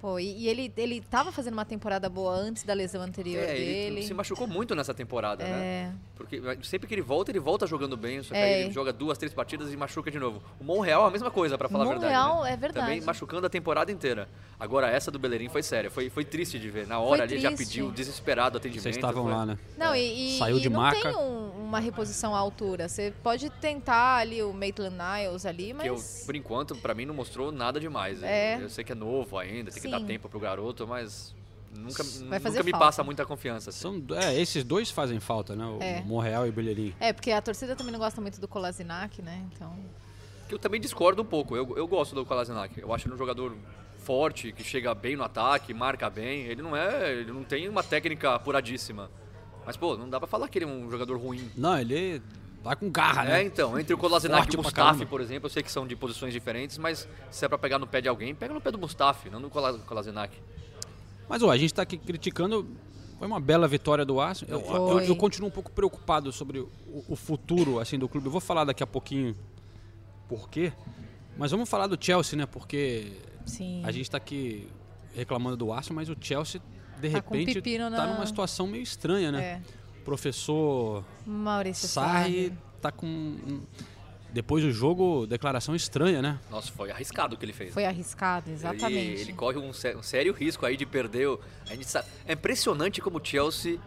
Pô, 0.00 0.18
e, 0.18 0.42
e 0.42 0.48
ele 0.48 0.72
ele 0.76 1.00
tava 1.00 1.32
fazendo 1.32 1.54
uma 1.54 1.64
temporada 1.64 2.08
boa 2.08 2.34
antes 2.34 2.62
da 2.64 2.74
lesão 2.74 3.00
anterior 3.02 3.42
É, 3.42 3.46
dele. 3.54 3.62
ele 3.98 4.02
se 4.02 4.12
machucou 4.12 4.46
muito 4.46 4.74
nessa 4.74 4.92
temporada, 4.92 5.42
né? 5.42 5.50
É, 5.50 5.90
Porque 6.14 6.40
sempre 6.62 6.86
que 6.86 6.94
ele 6.94 7.00
volta, 7.02 7.30
ele 7.30 7.40
volta 7.40 7.66
jogando 7.66 7.96
bem, 7.96 8.22
só 8.22 8.34
que 8.34 8.38
É. 8.40 8.44
aí 8.44 8.62
ele 8.64 8.70
joga 8.72 8.92
duas, 8.92 9.16
três 9.16 9.32
partidas 9.32 9.72
e 9.72 9.76
machuca 9.76 10.10
de 10.10 10.18
novo. 10.18 10.42
O 10.60 10.64
Monreal 10.64 11.04
é 11.04 11.08
a 11.08 11.10
mesma 11.10 11.30
coisa, 11.30 11.56
pra 11.56 11.68
falar 11.68 11.84
a 11.84 11.88
verdade. 11.88 12.04
Monreal 12.14 12.42
né? 12.44 12.52
é 12.52 12.56
verdade. 12.56 12.86
Também 12.86 13.00
machucando 13.00 13.46
a 13.46 13.50
temporada 13.50 13.90
inteira. 13.90 14.28
Agora, 14.60 14.88
essa 14.90 15.10
do 15.10 15.18
Beleirinho 15.18 15.50
foi 15.50 15.62
séria, 15.62 15.90
foi, 15.90 16.08
foi 16.10 16.24
triste 16.24 16.58
de 16.58 16.70
ver. 16.70 16.86
Na 16.86 16.98
hora 16.98 17.22
ali 17.24 17.38
já 17.38 17.50
triste. 17.52 17.66
pediu 17.66 17.90
desesperado 17.90 18.58
atendimento. 18.58 18.82
Vocês 18.84 18.96
estavam 18.96 19.24
foi- 19.24 19.32
lá, 19.32 19.46
né? 19.46 19.58
Não, 19.78 19.94
e, 19.94 20.36
e- 20.36 20.38
Saiu 20.38 20.58
e 20.58 20.60
de 20.60 20.68
não 20.68 20.80
maca. 20.80 21.00
tem 21.00 21.16
um- 21.16 21.46
uma 21.66 21.78
reposição 21.80 22.34
à 22.34 22.38
altura. 22.38 22.88
Você 22.88 23.12
pode 23.22 23.50
tentar 23.50 24.16
ali 24.18 24.42
o 24.42 24.52
Maitland 24.52 24.94
Niles 24.96 25.44
ali, 25.44 25.74
Que 25.74 25.88
eu, 25.88 25.94
mas 25.94 26.22
por 26.24 26.36
enquanto, 26.36 26.76
pra 26.76 26.94
mim 26.94 27.04
não 27.04 27.14
mostrou 27.14 27.50
nada 27.50 27.80
demais. 27.80 28.22
É. 28.22 28.58
Eu 28.62 28.68
sei 28.70 28.84
que 28.84 28.92
é 28.92 28.94
novo 28.94 29.36
ainda, 29.38 29.70
tem 29.70 29.82
que 29.82 29.85
dar 29.88 30.00
Sim. 30.00 30.06
tempo 30.06 30.28
pro 30.28 30.38
garoto, 30.40 30.86
mas 30.86 31.34
nunca, 31.76 32.02
Vai 32.28 32.40
fazer 32.40 32.56
nunca 32.58 32.64
me 32.64 32.70
falta. 32.70 32.86
passa 32.86 33.04
muita 33.04 33.24
confiança. 33.26 33.70
assim. 33.70 33.80
São, 33.80 34.02
é, 34.18 34.38
esses 34.40 34.62
dois 34.64 34.90
fazem 34.90 35.20
falta, 35.20 35.54
né? 35.56 35.64
O 35.66 35.82
É. 35.82 36.00
Monreal 36.02 36.46
e 36.46 36.50
o 36.50 36.52
Bellerin. 36.52 36.94
é 37.00 37.12
porque 37.12 37.30
a 37.30 37.40
torcida 37.42 37.74
também 37.76 37.92
não 37.92 37.98
gosta 37.98 38.20
muito 38.20 38.40
do 38.40 38.48
Kolasinac, 38.48 39.20
né? 39.22 39.44
Então, 39.52 39.76
Que 40.48 40.54
eu 40.54 40.58
também 40.58 40.80
discordo 40.80 41.22
um 41.22 41.24
pouco. 41.24 41.56
Eu, 41.56 41.76
eu 41.76 41.86
gosto 41.88 42.14
do 42.14 42.24
Kolasinac. 42.24 42.78
Eu 42.80 42.94
acho 42.94 43.06
ele 43.08 43.14
um 43.14 43.18
jogador 43.18 43.52
forte, 43.98 44.52
que 44.52 44.62
chega 44.62 44.94
bem 44.94 45.16
no 45.16 45.24
ataque, 45.24 45.74
marca 45.74 46.08
bem. 46.08 46.42
Ele 46.44 46.62
não 46.62 46.76
é. 46.76 47.12
Ele 47.12 47.32
não 47.32 47.42
tem 47.42 47.68
uma 47.68 47.82
técnica 47.82 48.34
apuradíssima. 48.36 49.10
Mas, 49.66 49.76
pô, 49.76 49.96
não 49.96 50.08
dá 50.08 50.20
pra 50.20 50.28
falar 50.28 50.48
que 50.48 50.58
ele 50.58 50.64
é 50.64 50.68
um 50.68 50.88
jogador 50.88 51.18
ruim. 51.18 51.50
Não, 51.56 51.76
ele 51.76 52.22
vai 52.66 52.76
com 52.76 52.90
garra, 52.90 53.24
É, 53.24 53.28
né? 53.28 53.42
então, 53.44 53.78
entre 53.78 53.94
o 53.94 53.98
Kolasinac 53.98 54.42
Forte 54.42 54.54
e 54.56 54.58
o 54.58 54.62
Mustafi, 54.62 55.06
por 55.06 55.20
exemplo, 55.20 55.46
eu 55.46 55.50
sei 55.50 55.62
que 55.62 55.70
são 55.70 55.86
de 55.86 55.94
posições 55.96 56.32
diferentes, 56.32 56.76
mas 56.78 57.08
se 57.30 57.44
é 57.44 57.48
pra 57.48 57.56
pegar 57.56 57.78
no 57.78 57.86
pé 57.86 58.00
de 58.00 58.08
alguém, 58.08 58.34
pega 58.34 58.52
no 58.52 58.60
pé 58.60 58.70
do 58.70 58.78
Mustafi, 58.78 59.30
não 59.30 59.38
no 59.40 59.48
Kola- 59.48 59.78
Kolasinac. 59.78 60.32
Mas 61.28 61.42
ó, 61.42 61.50
a 61.50 61.56
gente 61.56 61.72
tá 61.74 61.82
aqui 61.82 61.96
criticando. 61.96 62.66
Foi 63.18 63.26
uma 63.26 63.40
bela 63.40 63.66
vitória 63.66 64.04
do 64.04 64.20
Arsenal. 64.20 64.60
Eu, 64.60 64.66
eu- 64.66 64.88
Foi. 64.88 65.08
eu 65.10 65.16
continuo 65.16 65.48
um 65.48 65.52
pouco 65.52 65.70
preocupado 65.72 66.30
sobre 66.32 66.58
o, 66.60 66.68
o 67.08 67.16
futuro 67.16 67.80
assim 67.80 67.98
do 67.98 68.08
clube. 68.08 68.26
Eu 68.26 68.30
vou 68.32 68.40
falar 68.40 68.64
daqui 68.64 68.82
a 68.82 68.86
pouquinho 68.86 69.34
por 70.28 70.48
quê. 70.50 70.72
Mas 71.38 71.50
vamos 71.50 71.68
falar 71.68 71.86
do 71.86 71.96
Chelsea, 72.02 72.36
né? 72.38 72.46
Porque 72.46 73.12
sim. 73.44 73.82
a 73.84 73.90
gente 73.90 74.10
tá 74.10 74.16
aqui 74.18 74.68
reclamando 75.14 75.56
do 75.56 75.72
Arsenal, 75.72 75.96
mas 75.96 76.08
o 76.08 76.16
Chelsea 76.20 76.60
de 77.00 77.08
Tá 77.10 77.16
repente 77.18 77.60
tá 77.60 77.90
na- 77.90 78.06
numa 78.06 78.26
situação 78.26 78.66
meio 78.66 78.82
estranha, 78.82 79.30
né? 79.32 79.42
É. 79.44 79.62
Professor 80.06 81.04
Maurício 81.26 81.88
Sarri 81.88 82.48
Sarri. 82.48 82.58
tá 82.80 82.90
com 82.92 83.60
depois 84.32 84.62
do 84.62 84.70
jogo 84.70 85.26
declaração 85.26 85.74
estranha, 85.74 86.22
né? 86.22 86.38
Nossa, 86.50 86.70
foi 86.70 86.90
arriscado 86.90 87.34
o 87.34 87.38
que 87.38 87.44
ele 87.44 87.52
fez. 87.52 87.72
Foi 87.74 87.84
arriscado, 87.84 88.50
exatamente. 88.50 88.94
Ele, 88.94 89.20
ele 89.20 89.32
corre 89.32 89.58
um, 89.58 89.72
sé- 89.72 89.96
um 89.96 90.02
sério 90.02 90.32
risco 90.32 90.64
aí 90.64 90.76
de 90.76 90.86
perder. 90.86 91.26
o- 91.28 91.40
A 91.68 91.74
gente 91.74 91.86
sabe, 91.86 92.06
é 92.26 92.34
impressionante 92.34 93.00
como 93.00 93.18
o 93.18 93.24
Chelsea 93.24 93.78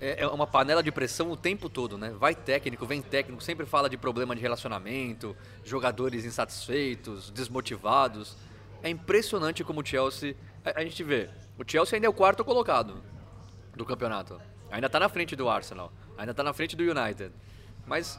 é, 0.00 0.22
é 0.22 0.26
uma 0.28 0.46
panela 0.46 0.82
de 0.82 0.92
pressão 0.92 1.30
o 1.30 1.36
tempo 1.36 1.68
todo, 1.70 1.96
né? 1.98 2.10
Vai 2.10 2.34
técnico, 2.34 2.84
vem 2.86 3.00
técnico, 3.02 3.42
sempre 3.42 3.64
fala 3.66 3.88
de 3.88 3.96
problema 3.96 4.34
de 4.36 4.42
relacionamento, 4.42 5.34
jogadores 5.64 6.24
insatisfeitos, 6.26 7.30
desmotivados. 7.30 8.36
É 8.82 8.90
impressionante 8.90 9.64
como 9.64 9.80
o 9.80 9.84
Chelsea. 9.86 10.36
A, 10.64 10.80
a 10.80 10.84
gente 10.84 11.02
vê, 11.02 11.30
o 11.58 11.64
Chelsea 11.66 11.96
ainda 11.96 12.06
é 12.06 12.10
o 12.10 12.12
quarto 12.12 12.44
colocado 12.44 13.02
do 13.74 13.84
campeonato. 13.86 14.38
Ainda 14.70 14.88
tá 14.88 14.98
na 15.00 15.08
frente 15.08 15.34
do 15.34 15.48
Arsenal, 15.48 15.92
ainda 16.16 16.34
tá 16.34 16.42
na 16.42 16.52
frente 16.52 16.76
do 16.76 16.82
United. 16.82 17.32
Mas 17.86 18.18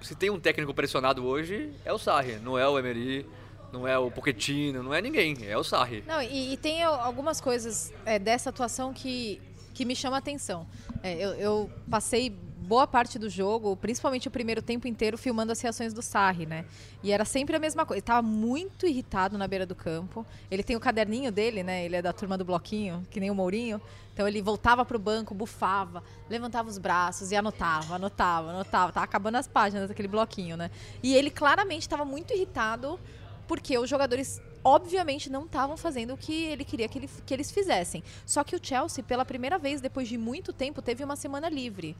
se 0.00 0.14
tem 0.14 0.30
um 0.30 0.38
técnico 0.40 0.72
pressionado 0.74 1.24
hoje, 1.24 1.72
é 1.84 1.92
o 1.92 1.98
Sarri, 1.98 2.36
não 2.36 2.58
é 2.58 2.68
o 2.68 2.78
Emery, 2.78 3.26
não 3.72 3.86
é 3.86 3.98
o 3.98 4.10
Pochettino, 4.10 4.82
não 4.82 4.92
é 4.92 5.00
ninguém, 5.00 5.36
é 5.46 5.56
o 5.56 5.64
Sarri. 5.64 6.02
Não, 6.06 6.20
e, 6.20 6.52
e 6.52 6.56
tem 6.56 6.82
al- 6.82 7.00
algumas 7.00 7.40
coisas 7.40 7.92
é, 8.04 8.18
dessa 8.18 8.50
atuação 8.50 8.92
que, 8.92 9.40
que 9.74 9.84
me 9.84 9.94
chama 9.96 10.16
a 10.16 10.18
atenção. 10.18 10.66
É, 11.02 11.14
eu, 11.14 11.30
eu 11.34 11.70
passei 11.90 12.36
boa 12.70 12.86
parte 12.86 13.18
do 13.18 13.28
jogo, 13.28 13.76
principalmente 13.76 14.28
o 14.28 14.30
primeiro 14.30 14.62
tempo 14.62 14.86
inteiro, 14.86 15.18
filmando 15.18 15.50
as 15.50 15.60
reações 15.60 15.92
do 15.92 16.00
Sarri, 16.00 16.46
né? 16.46 16.64
E 17.02 17.10
era 17.10 17.24
sempre 17.24 17.56
a 17.56 17.58
mesma 17.58 17.84
coisa. 17.84 17.98
Ele 17.98 18.06
tava 18.06 18.22
muito 18.22 18.86
irritado 18.86 19.36
na 19.36 19.48
beira 19.48 19.66
do 19.66 19.74
campo. 19.74 20.24
Ele 20.48 20.62
tem 20.62 20.76
o 20.76 20.80
caderninho 20.80 21.32
dele, 21.32 21.64
né? 21.64 21.84
Ele 21.84 21.96
é 21.96 22.02
da 22.02 22.12
turma 22.12 22.38
do 22.38 22.44
bloquinho, 22.44 23.04
que 23.10 23.18
nem 23.18 23.28
o 23.28 23.34
Mourinho. 23.34 23.82
Então 24.14 24.28
ele 24.28 24.40
voltava 24.40 24.84
pro 24.84 25.00
banco, 25.00 25.34
bufava, 25.34 26.00
levantava 26.28 26.68
os 26.68 26.78
braços 26.78 27.32
e 27.32 27.36
anotava, 27.36 27.96
anotava, 27.96 28.50
anotava. 28.50 28.92
Tava 28.92 29.04
acabando 29.04 29.34
as 29.38 29.48
páginas 29.48 29.88
daquele 29.88 30.06
bloquinho, 30.06 30.56
né? 30.56 30.70
E 31.02 31.12
ele 31.12 31.28
claramente 31.28 31.82
estava 31.82 32.04
muito 32.04 32.32
irritado 32.32 33.00
porque 33.48 33.76
os 33.76 33.90
jogadores 33.90 34.40
obviamente 34.62 35.30
não 35.30 35.44
estavam 35.44 35.76
fazendo 35.76 36.14
o 36.14 36.16
que 36.16 36.44
ele 36.44 36.64
queria 36.64 36.88
que, 36.88 36.98
ele, 36.98 37.10
que, 37.26 37.34
eles 37.34 37.50
fizessem. 37.50 38.02
Só 38.26 38.44
que 38.44 38.54
o 38.54 38.60
Chelsea, 38.62 39.02
pela 39.02 39.24
primeira 39.24 39.58
vez, 39.58 39.80
depois 39.80 40.08
de 40.08 40.18
muito 40.18 40.52
tempo, 40.52 40.82
teve 40.82 41.02
uma 41.02 41.16
semana 41.16 41.48
livre. 41.48 41.96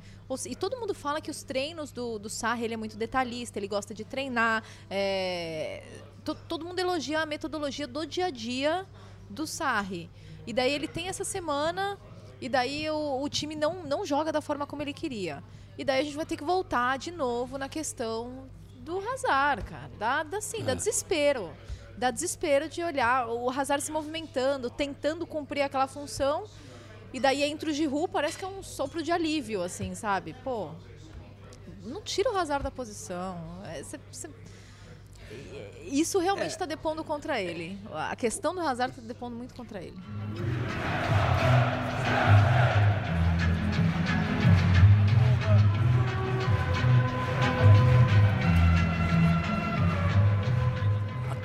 E 0.47 0.55
todo 0.55 0.79
mundo 0.79 0.95
fala 0.95 1.21
que 1.21 1.31
os 1.31 1.43
treinos 1.43 1.91
do, 1.91 2.19
do 2.19 2.29
Sarri, 2.29 2.65
ele 2.65 2.75
é 2.75 2.77
muito 2.77 2.97
detalhista, 2.97 3.59
ele 3.59 3.69
gosta 3.69 3.95
de 3.95 4.05
treinar. 4.05 4.63
É... 4.91 5.83
todo 6.49 6.65
mundo 6.65 6.79
elogia 6.79 7.21
a 7.21 7.27
metodologia 7.27 7.87
do 7.87 8.07
dia 8.07 8.27
a 8.27 8.31
dia 8.31 8.87
do 9.29 9.47
Sarri. 9.47 10.11
E 10.47 10.53
daí 10.53 10.73
ele 10.73 10.89
tem 10.89 11.09
essa 11.09 11.25
semana, 11.25 11.99
e 12.41 12.49
daí 12.49 12.89
o, 12.91 13.23
o 13.23 13.29
time 13.29 13.55
não, 13.55 13.83
não 13.85 14.05
joga 14.05 14.33
da 14.33 14.41
forma 14.41 14.67
como 14.67 14.83
ele 14.83 14.93
queria. 14.93 15.43
E 15.79 15.85
daí 15.85 16.01
a 16.01 16.05
gente 16.05 16.17
vai 16.17 16.27
ter 16.27 16.37
que 16.37 16.45
voltar 16.45 16.99
de 16.99 17.11
novo 17.11 17.57
na 17.57 17.69
questão 17.69 18.49
do 18.81 18.99
Hazard, 18.99 19.65
cara. 19.65 19.91
Dá, 19.99 20.23
dá, 20.23 20.39
assim, 20.39 20.61
é. 20.61 20.63
dá 20.63 20.75
desespero 20.75 21.51
dá 22.01 22.11
desespero 22.11 22.67
de 22.67 22.83
olhar 22.83 23.29
o 23.29 23.51
Hazard 23.51 23.85
se 23.85 23.93
movimentando, 23.93 24.71
tentando 24.71 25.27
cumprir 25.27 25.61
aquela 25.61 25.87
função. 25.87 26.45
E 27.13 27.21
daí 27.21 27.43
entra 27.43 27.69
o 27.69 27.73
Giroud, 27.73 28.11
parece 28.11 28.39
que 28.39 28.45
é 28.45 28.49
um 28.49 28.63
sopro 28.63 29.03
de 29.03 29.13
alívio, 29.13 29.63
assim, 29.63 29.95
sabe? 29.95 30.35
Pô, 30.43 30.71
não 31.85 32.01
tira 32.01 32.33
o 32.33 32.37
Hazard 32.37 32.65
da 32.65 32.71
posição. 32.71 33.37
É, 33.67 33.83
cê, 33.83 34.01
cê... 34.11 34.31
Isso 35.85 36.19
realmente 36.19 36.53
está 36.53 36.65
é. 36.65 36.69
depondo 36.69 37.05
contra 37.05 37.41
ele. 37.41 37.79
A 37.93 38.17
questão 38.17 38.55
do 38.55 38.61
Hazard 38.61 38.93
está 38.93 39.07
depondo 39.07 39.37
muito 39.37 39.55
contra 39.55 39.83
ele. 39.83 39.99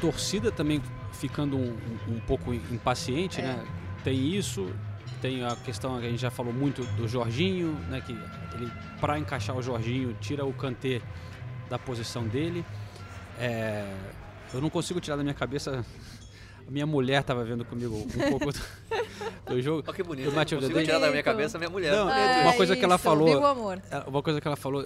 Torcida 0.05 0.51
também 0.51 0.81
ficando 1.13 1.57
um, 1.57 1.75
um, 2.07 2.19
pouco 2.27 2.53
impaciente, 2.53 3.41
é. 3.41 3.43
né? 3.43 3.65
Tem 4.03 4.35
isso, 4.35 4.69
tem 5.19 5.43
a 5.43 5.55
questão 5.55 5.99
que 5.99 6.05
a 6.05 6.09
gente 6.09 6.21
já 6.21 6.29
falou 6.29 6.53
muito 6.53 6.83
do 6.95 7.07
Jorginho, 7.07 7.73
né? 7.89 8.01
Que 8.05 8.11
ele, 8.53 8.71
para 9.01 9.17
encaixar 9.17 9.57
o 9.57 9.63
Jorginho, 9.63 10.15
tira 10.21 10.45
o 10.45 10.53
Kanté 10.53 11.01
da 11.67 11.79
posição 11.79 12.27
dele. 12.27 12.63
É, 13.39 13.91
eu 14.53 14.61
não 14.61 14.69
consigo 14.69 14.99
tirar 14.99 15.15
da 15.15 15.23
minha 15.23 15.33
cabeça. 15.33 15.83
A 16.67 16.71
minha 16.71 16.85
mulher 16.85 17.21
estava 17.21 17.43
vendo 17.43 17.65
comigo 17.65 17.95
um 17.95 18.29
pouco 18.29 18.51
do, 18.51 18.59
do 19.49 19.61
jogo. 19.61 19.83
Olha 19.87 19.95
que 19.95 20.03
bonito. 20.03 20.27
Eu 20.27 20.33
consigo 20.33 20.83
tirar 20.83 20.99
da 20.99 21.09
minha 21.09 21.23
cabeça 21.23 21.57
a 21.57 21.59
minha 21.59 21.69
mulher. 21.69 21.93
Não, 21.93 22.05
uma 22.43 22.53
coisa 22.53 22.75
que 22.75 22.85
ela 22.85 22.99
falou. 22.99 23.27
Uma 24.07 24.21
coisa 24.21 24.39
que 24.39 24.47
ela 24.47 24.55
falou 24.55 24.85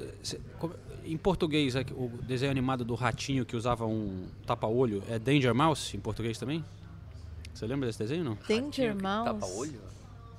em 1.06 1.18
português, 1.18 1.75
o 1.75 2.10
desenho 2.24 2.51
animado 2.51 2.84
do 2.84 2.96
ratinho 2.96 3.46
que 3.46 3.56
usava 3.56 3.86
um 3.86 4.27
tapa-olho 4.46 5.03
é 5.10 5.18
Danger 5.18 5.53
Mouse 5.53 5.96
em 5.96 6.00
português 6.00 6.38
também? 6.38 6.63
Você 7.53 7.65
lembra 7.65 7.88
desse 7.88 8.00
desenho 8.00 8.24
não? 8.24 8.38
Danger 8.48 8.96
Mouse. 8.96 9.25
Tapa-olho? 9.25 9.82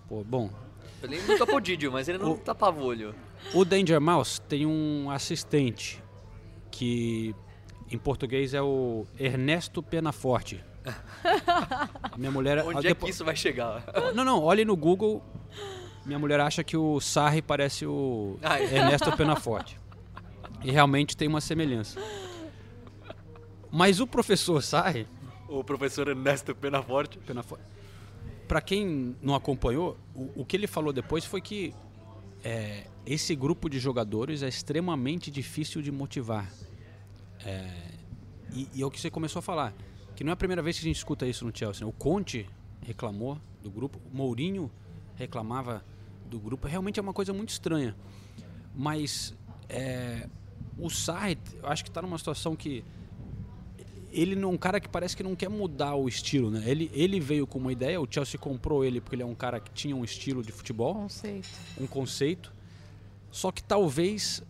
Pô, 0.09 0.25
bom. 0.25 0.50
Eu 1.02 1.09
lembro 1.09 1.26
do 1.26 1.38
Topodídio, 1.38 1.90
mas 1.90 2.09
ele 2.09 2.19
não 2.19 2.33
o, 2.33 2.38
tapava 2.38 2.83
olho. 2.83 3.14
O 3.55 3.64
Danger 3.64 4.00
Mouse 4.00 4.40
tem 4.43 4.67
um 4.67 5.11
assistente 5.11 6.02
que 6.71 7.35
em 7.90 7.99
português 7.99 8.55
é 8.55 8.62
o 8.62 9.07
Ernesto 9.19 9.83
Penaforte. 9.83 10.62
A 12.12 12.17
minha 12.17 12.31
mulher. 12.31 12.64
Onde 12.64 12.88
é 12.88 12.95
que 12.95 13.11
isso 13.11 13.25
vai 13.25 13.37
chegar? 13.37 13.85
Não, 14.14 14.25
não, 14.25 14.43
olhe 14.43 14.64
no 14.64 14.76
Google. 14.76 15.23
Minha 16.05 16.19
mulher 16.19 16.40
acha 16.40 16.64
que 16.64 16.76
o 16.76 17.00
Sarri 17.00 17.43
parece 17.43 17.87
o 17.87 18.38
ah, 18.43 18.59
é. 18.61 18.64
Ernesto 18.64 19.14
Penaforte. 19.17 19.80
E 20.62 20.71
realmente 20.71 21.17
tem 21.17 21.29
uma 21.29 21.40
semelhança. 21.40 22.00
Mas 23.71 24.00
o 24.00 24.07
professor 24.07 24.62
Sarri... 24.62 25.07
O 25.49 25.64
professor 25.64 26.09
Ernesto 26.09 26.55
Penaforte. 26.55 27.19
Penaforte. 27.19 27.64
Para 28.47 28.61
quem 28.61 29.17
não 29.23 29.35
acompanhou, 29.35 29.97
o, 30.14 30.43
o, 30.43 30.45
que 30.45 30.57
ele 30.57 30.67
falou 30.67 30.93
depois 30.93 31.25
foi 31.25 31.40
que 31.40 31.75
é, 32.45 32.87
esse 33.07 33.35
grupo 33.35 33.69
de 33.69 33.79
jogadores 33.79 34.43
é 34.43 34.49
extremamente 34.49 35.31
difícil 35.31 35.83
de 35.83 35.90
motivar. 35.90 36.50
É, 37.45 37.69
e, 38.52 38.69
e 38.75 38.83
é 38.83 38.87
o 38.87 38.90
que 38.90 39.00
você 39.00 39.11
começou 39.11 39.40
a 39.40 39.43
falar, 39.43 39.75
que 40.14 40.23
não 40.23 40.31
é 40.31 40.35
a 40.35 40.37
primeira 40.37 40.62
vez 40.62 40.76
que 40.79 40.85
a 40.85 40.88
gente 40.88 40.97
escuta 40.97 41.26
isso 41.26 41.45
no 41.45 41.57
Chelsea. 41.57 41.85
Né? 41.85 41.90
O 41.90 41.93
Conte 41.93 42.49
reclamou 42.83 43.38
do 43.62 43.71
grupo, 43.71 44.00
o 44.12 44.17
Mourinho 44.17 44.71
reclamava 45.17 45.85
do 46.26 46.38
grupo. 46.38 46.67
Realmente 46.67 46.99
é 46.99 47.02
uma 47.02 47.12
coisa 47.12 47.33
muito 47.33 47.50
estranha. 47.50 47.97
Mas 48.75 49.35
é, 49.69 50.29
o 50.81 50.91
Sarri, 50.91 51.39
eu 51.63 51.69
acho 51.69 51.85
que 51.85 51.91
está 51.91 52.03
numa 52.03 52.19
situação 52.19 52.57
que 52.57 52.85
ele 54.13 54.35
não 54.35 54.51
é 54.51 54.53
um 54.53 54.59
cara 54.59 54.81
que 54.81 54.89
parece 54.89 55.17
que 55.17 55.23
não 55.23 55.37
quer 55.37 55.49
mudar 55.49 55.95
o 55.95 56.09
estilo, 56.09 56.51
né? 56.51 56.63
Ele, 56.67 56.91
ele 56.93 57.21
veio 57.21 57.47
com 57.47 57.59
uma 57.59 57.73
ideia, 57.73 58.01
o 58.01 58.07
Chelsea 58.11 58.39
comprou 58.39 58.85
ele 58.85 59.01
porque 59.01 59.15
ele 59.15 59.23
é 59.23 59.27
um 59.27 59.35
cara 59.35 59.61
que 59.61 59.71
tinha 59.71 59.95
um 59.95 60.05
estilo 60.05 60.43
de 60.43 60.51
futebol, 60.51 60.95
conceito. 60.95 61.49
um 61.81 61.87
conceito. 61.87 62.53
Só 63.31 63.53
que 63.53 63.63
talvez 63.63 64.43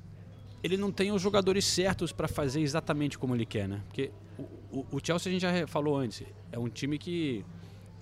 ele 0.63 0.77
não 0.77 0.91
tenha 0.91 1.13
os 1.13 1.21
jogadores 1.21 1.65
certos 1.65 2.13
para 2.13 2.27
fazer 2.27 2.61
exatamente 2.61 3.19
como 3.19 3.35
ele 3.35 3.45
quer, 3.45 3.69
né? 3.69 3.83
Porque 3.87 4.11
o, 4.39 4.43
o, 4.79 4.87
o, 4.93 5.01
Chelsea 5.03 5.31
a 5.31 5.33
gente 5.33 5.43
já 5.43 5.67
falou 5.67 5.97
antes, 5.97 6.23
é 6.51 6.59
um 6.59 6.69
time 6.69 6.99
que 6.99 7.45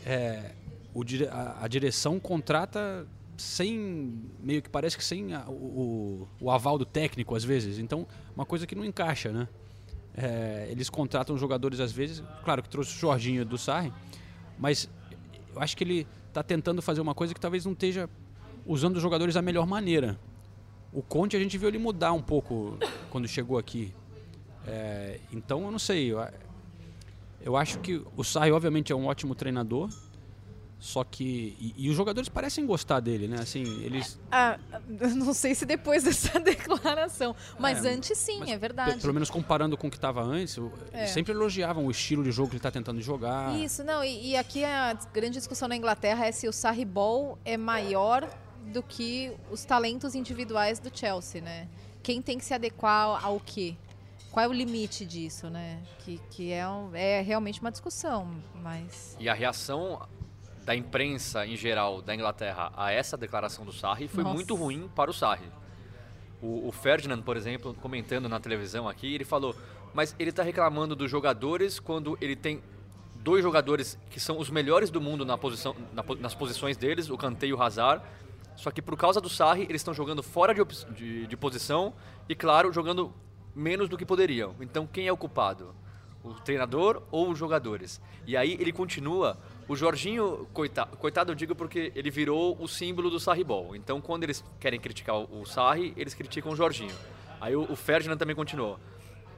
é, 0.06 0.52
o, 0.94 1.02
a, 1.30 1.64
a 1.64 1.68
direção 1.68 2.20
contrata 2.20 3.06
sem 3.38 4.20
meio 4.40 4.60
que 4.60 4.68
parece 4.68 4.96
que 4.96 5.04
sem 5.04 5.32
a, 5.32 5.48
o, 5.48 6.28
o, 6.40 6.50
aval 6.50 6.76
do 6.76 6.84
técnico 6.84 7.34
às 7.34 7.44
vezes. 7.44 7.78
Então, 7.78 8.06
uma 8.34 8.44
coisa 8.44 8.66
que 8.66 8.74
não 8.74 8.84
encaixa, 8.84 9.30
né? 9.30 9.48
É, 10.14 10.66
eles 10.70 10.90
contratam 10.90 11.38
jogadores 11.38 11.78
às 11.78 11.92
vezes, 11.92 12.22
claro 12.44 12.60
que 12.62 12.68
trouxe 12.68 12.96
o 12.96 12.98
Jorginho 12.98 13.44
do 13.44 13.56
Sarri, 13.56 13.92
mas 14.58 14.90
eu 15.54 15.62
acho 15.62 15.76
que 15.76 15.84
ele 15.84 16.06
está 16.26 16.42
tentando 16.42 16.82
fazer 16.82 17.00
uma 17.00 17.14
coisa 17.14 17.32
que 17.32 17.40
talvez 17.40 17.64
não 17.64 17.72
esteja 17.72 18.10
usando 18.66 18.96
os 18.96 19.02
jogadores 19.02 19.34
da 19.34 19.42
melhor 19.42 19.66
maneira. 19.66 20.18
O 20.92 21.00
Conte 21.00 21.36
a 21.36 21.38
gente 21.38 21.56
viu 21.56 21.68
ele 21.68 21.78
mudar 21.78 22.12
um 22.12 22.22
pouco 22.22 22.76
quando 23.10 23.28
chegou 23.28 23.56
aqui. 23.56 23.94
É, 24.66 25.20
então 25.32 25.62
eu 25.64 25.70
não 25.70 25.78
sei. 25.78 26.12
Eu, 26.12 26.18
eu 27.40 27.56
acho 27.56 27.78
que 27.78 28.02
o 28.16 28.24
Sarri 28.24 28.50
obviamente 28.50 28.92
é 28.92 28.96
um 28.96 29.06
ótimo 29.06 29.36
treinador 29.36 29.88
só 30.80 31.02
que. 31.02 31.56
E, 31.58 31.74
e, 31.76 31.90
os 31.90 31.96
jogadores 31.96 32.28
parecem 32.28 32.64
gostar 32.64 33.00
dele, 33.00 33.26
né? 33.26 33.38
Assim, 33.40 33.62
eles. 33.82 34.18
Ah, 34.30 34.58
não 34.88 35.34
sei 35.34 35.54
se 35.54 35.66
depois 35.66 36.02
dessa 36.04 36.38
declaração. 36.38 37.34
Mas 37.58 37.84
é, 37.84 37.90
antes 37.90 38.16
sim, 38.16 38.38
mas 38.38 38.50
é 38.50 38.58
verdade. 38.58 39.00
Pelo 39.00 39.12
menos 39.12 39.28
comparando 39.28 39.76
com 39.76 39.88
o 39.88 39.90
que 39.90 39.96
estava 39.96 40.22
antes, 40.22 40.56
é. 40.92 41.00
eles 41.00 41.10
sempre 41.10 41.32
elogiavam 41.32 41.84
o 41.86 41.90
estilo 41.90 42.22
de 42.22 42.30
jogo 42.30 42.48
que 42.50 42.54
ele 42.54 42.60
está 42.60 42.70
tentando 42.70 43.00
jogar. 43.00 43.58
Isso, 43.58 43.82
não. 43.82 44.04
E, 44.04 44.30
e, 44.30 44.36
aqui 44.36 44.64
a 44.64 44.96
grande 45.12 45.38
discussão 45.38 45.66
na 45.66 45.76
Inglaterra 45.76 46.26
é 46.26 46.32
se 46.32 46.46
o 46.46 46.52
Sarri 46.52 46.84
Ball 46.84 47.36
é 47.44 47.56
maior 47.56 48.28
do 48.72 48.82
que 48.82 49.32
os 49.50 49.64
talentos 49.64 50.14
individuais 50.14 50.78
do 50.78 50.96
Chelsea, 50.96 51.40
né? 51.40 51.68
Quem 52.02 52.22
tem 52.22 52.38
que 52.38 52.44
se 52.44 52.54
adequar 52.54 53.24
ao 53.24 53.40
quê? 53.40 53.74
Qual 54.30 54.44
é 54.44 54.48
o 54.48 54.52
limite 54.52 55.04
disso, 55.04 55.50
né? 55.50 55.82
Que, 56.00 56.20
que 56.30 56.52
é, 56.52 56.68
um, 56.68 56.94
é 56.94 57.20
realmente 57.20 57.60
uma 57.60 57.70
discussão, 57.72 58.30
mas... 58.54 59.16
E 59.18 59.28
a 59.28 59.34
reação 59.34 60.06
da 60.68 60.76
imprensa 60.76 61.46
em 61.46 61.56
geral 61.56 62.02
da 62.02 62.14
Inglaterra 62.14 62.70
a 62.76 62.92
essa 62.92 63.16
declaração 63.16 63.64
do 63.64 63.72
Sarri 63.72 64.06
foi 64.06 64.22
Nossa. 64.22 64.34
muito 64.34 64.54
ruim 64.54 64.86
para 64.94 65.10
o 65.10 65.14
Sarri. 65.14 65.46
O, 66.42 66.68
o, 66.68 66.72
Ferdinand, 66.72 67.22
por 67.22 67.38
exemplo, 67.38 67.72
comentando 67.80 68.28
na 68.28 68.38
televisão 68.38 68.86
aqui, 68.86 69.14
ele 69.14 69.24
falou: 69.24 69.56
mas 69.94 70.14
ele 70.18 70.28
está 70.28 70.42
reclamando 70.42 70.94
dos 70.94 71.10
jogadores 71.10 71.80
quando 71.80 72.18
ele 72.20 72.36
tem 72.36 72.62
dois 73.14 73.42
jogadores 73.42 73.98
que 74.10 74.20
são 74.20 74.38
os 74.38 74.50
melhores 74.50 74.90
do 74.90 75.00
mundo 75.00 75.24
na 75.24 75.38
posição, 75.38 75.74
na, 75.94 76.04
nas 76.20 76.34
posições 76.34 76.76
deles, 76.76 77.08
o 77.08 77.16
Kanté 77.16 77.46
e 77.46 77.54
o 77.54 77.62
Hazard. 77.62 78.04
Só 78.54 78.70
que 78.70 78.82
por 78.82 78.94
causa 78.94 79.22
do 79.22 79.28
Sarri, 79.30 79.62
eles 79.62 79.80
estão 79.80 79.94
jogando 79.94 80.22
fora 80.22 80.52
de, 80.52 80.62
de, 80.92 81.26
de 81.26 81.36
posição 81.38 81.94
e, 82.28 82.34
claro, 82.34 82.70
jogando 82.74 83.10
menos 83.56 83.88
do 83.88 83.96
que 83.96 84.04
poderiam. 84.04 84.54
Então, 84.60 84.86
quem 84.86 85.06
é 85.08 85.12
o 85.12 85.16
culpado? 85.16 85.74
O 86.22 86.34
treinador 86.34 87.04
ou 87.10 87.30
os 87.30 87.38
jogadores? 87.38 88.02
E 88.26 88.36
aí 88.36 88.52
ele 88.60 88.70
continua 88.70 89.38
o 89.68 89.76
Jorginho, 89.76 90.48
coitado, 90.54 90.96
coitado 90.96 91.30
eu 91.30 91.36
digo 91.36 91.54
porque 91.54 91.92
ele 91.94 92.10
virou 92.10 92.56
o 92.58 92.66
símbolo 92.66 93.10
do 93.10 93.20
Sarribol. 93.20 93.76
Então, 93.76 94.00
quando 94.00 94.24
eles 94.24 94.42
querem 94.58 94.80
criticar 94.80 95.16
o 95.16 95.44
Sarri, 95.44 95.92
eles 95.94 96.14
criticam 96.14 96.52
o 96.52 96.56
Jorginho. 96.56 96.94
Aí 97.38 97.54
o, 97.54 97.76
Ferdinand 97.76 98.16
também 98.16 98.34
continuou. 98.34 98.80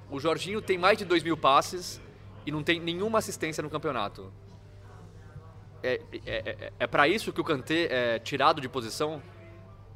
O 0.09 0.21
Jorginho 0.21 0.63
tem 0.63 0.79
mais 0.79 0.97
de 0.97 1.05
2 1.05 1.25
mil 1.25 1.37
passes 1.37 2.01
e 2.47 2.53
não 2.53 2.63
tem 2.63 2.79
nenhuma 2.79 3.19
assistência 3.19 3.61
no 3.61 3.69
campeonato. 3.69 4.33
É, 5.83 6.01
é, 6.13 6.21
é, 6.27 6.73
é 6.79 6.87
para 6.87 7.09
isso 7.09 7.33
que 7.33 7.41
o 7.41 7.45
Kanté 7.45 7.89
é 7.91 8.19
tirado 8.21 8.61
de 8.61 8.69
posição? 8.69 9.21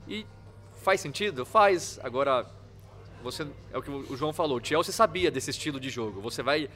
E 0.09 0.27
faz 0.83 1.01
sentido? 1.01 1.47
Faz. 1.47 2.01
Agora, 2.03 2.45
você 3.23 3.47
é 3.73 3.79
o 3.79 3.83
que 3.83 3.91
o 3.91 4.17
João 4.17 4.33
falou. 4.33 4.59
O 4.59 4.65
Chelsea 4.65 4.93
sabia 4.93 5.31
desse 5.31 5.51
estilo 5.51 5.79
de 5.79 5.91
jogo. 5.91 6.21
Você 6.21 6.43
vai 6.43 6.69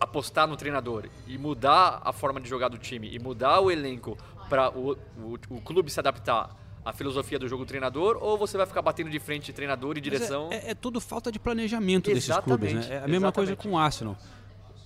apostar 0.00 0.46
no 0.46 0.56
treinador 0.56 1.08
e 1.26 1.38
mudar 1.38 2.00
a 2.04 2.12
forma 2.12 2.40
de 2.40 2.48
jogar 2.48 2.68
do 2.68 2.78
time 2.78 3.08
e 3.12 3.18
mudar 3.18 3.60
o 3.60 3.70
elenco 3.70 4.16
para 4.48 4.70
o, 4.70 4.92
o, 5.18 5.38
o 5.50 5.60
clube 5.60 5.90
se 5.90 5.98
adaptar 5.98 6.54
à 6.84 6.92
filosofia 6.92 7.38
do 7.38 7.48
jogo 7.48 7.64
do 7.64 7.68
treinador 7.68 8.18
ou 8.20 8.38
você 8.38 8.56
vai 8.56 8.66
ficar 8.66 8.82
batendo 8.82 9.10
de 9.10 9.18
frente 9.18 9.52
treinador 9.52 9.96
e 9.98 10.00
direção? 10.00 10.48
É, 10.52 10.56
é, 10.56 10.70
é, 10.70 10.74
tudo 10.74 11.00
falta 11.00 11.32
de 11.32 11.38
planejamento 11.38 12.10
Exatamente, 12.10 12.60
desses 12.60 12.78
clubes, 12.78 12.88
né? 12.88 12.94
É 12.94 12.98
a 12.98 13.08
mesma 13.08 13.28
exatamente. 13.28 13.34
coisa 13.34 13.56
com 13.56 13.70
o 13.70 13.78
Arsenal. 13.78 14.16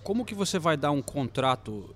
Como 0.03 0.25
que 0.25 0.35
você 0.35 0.59
vai 0.59 0.77
dar 0.77 0.93
um 0.93 1.03
contrato 1.03 1.95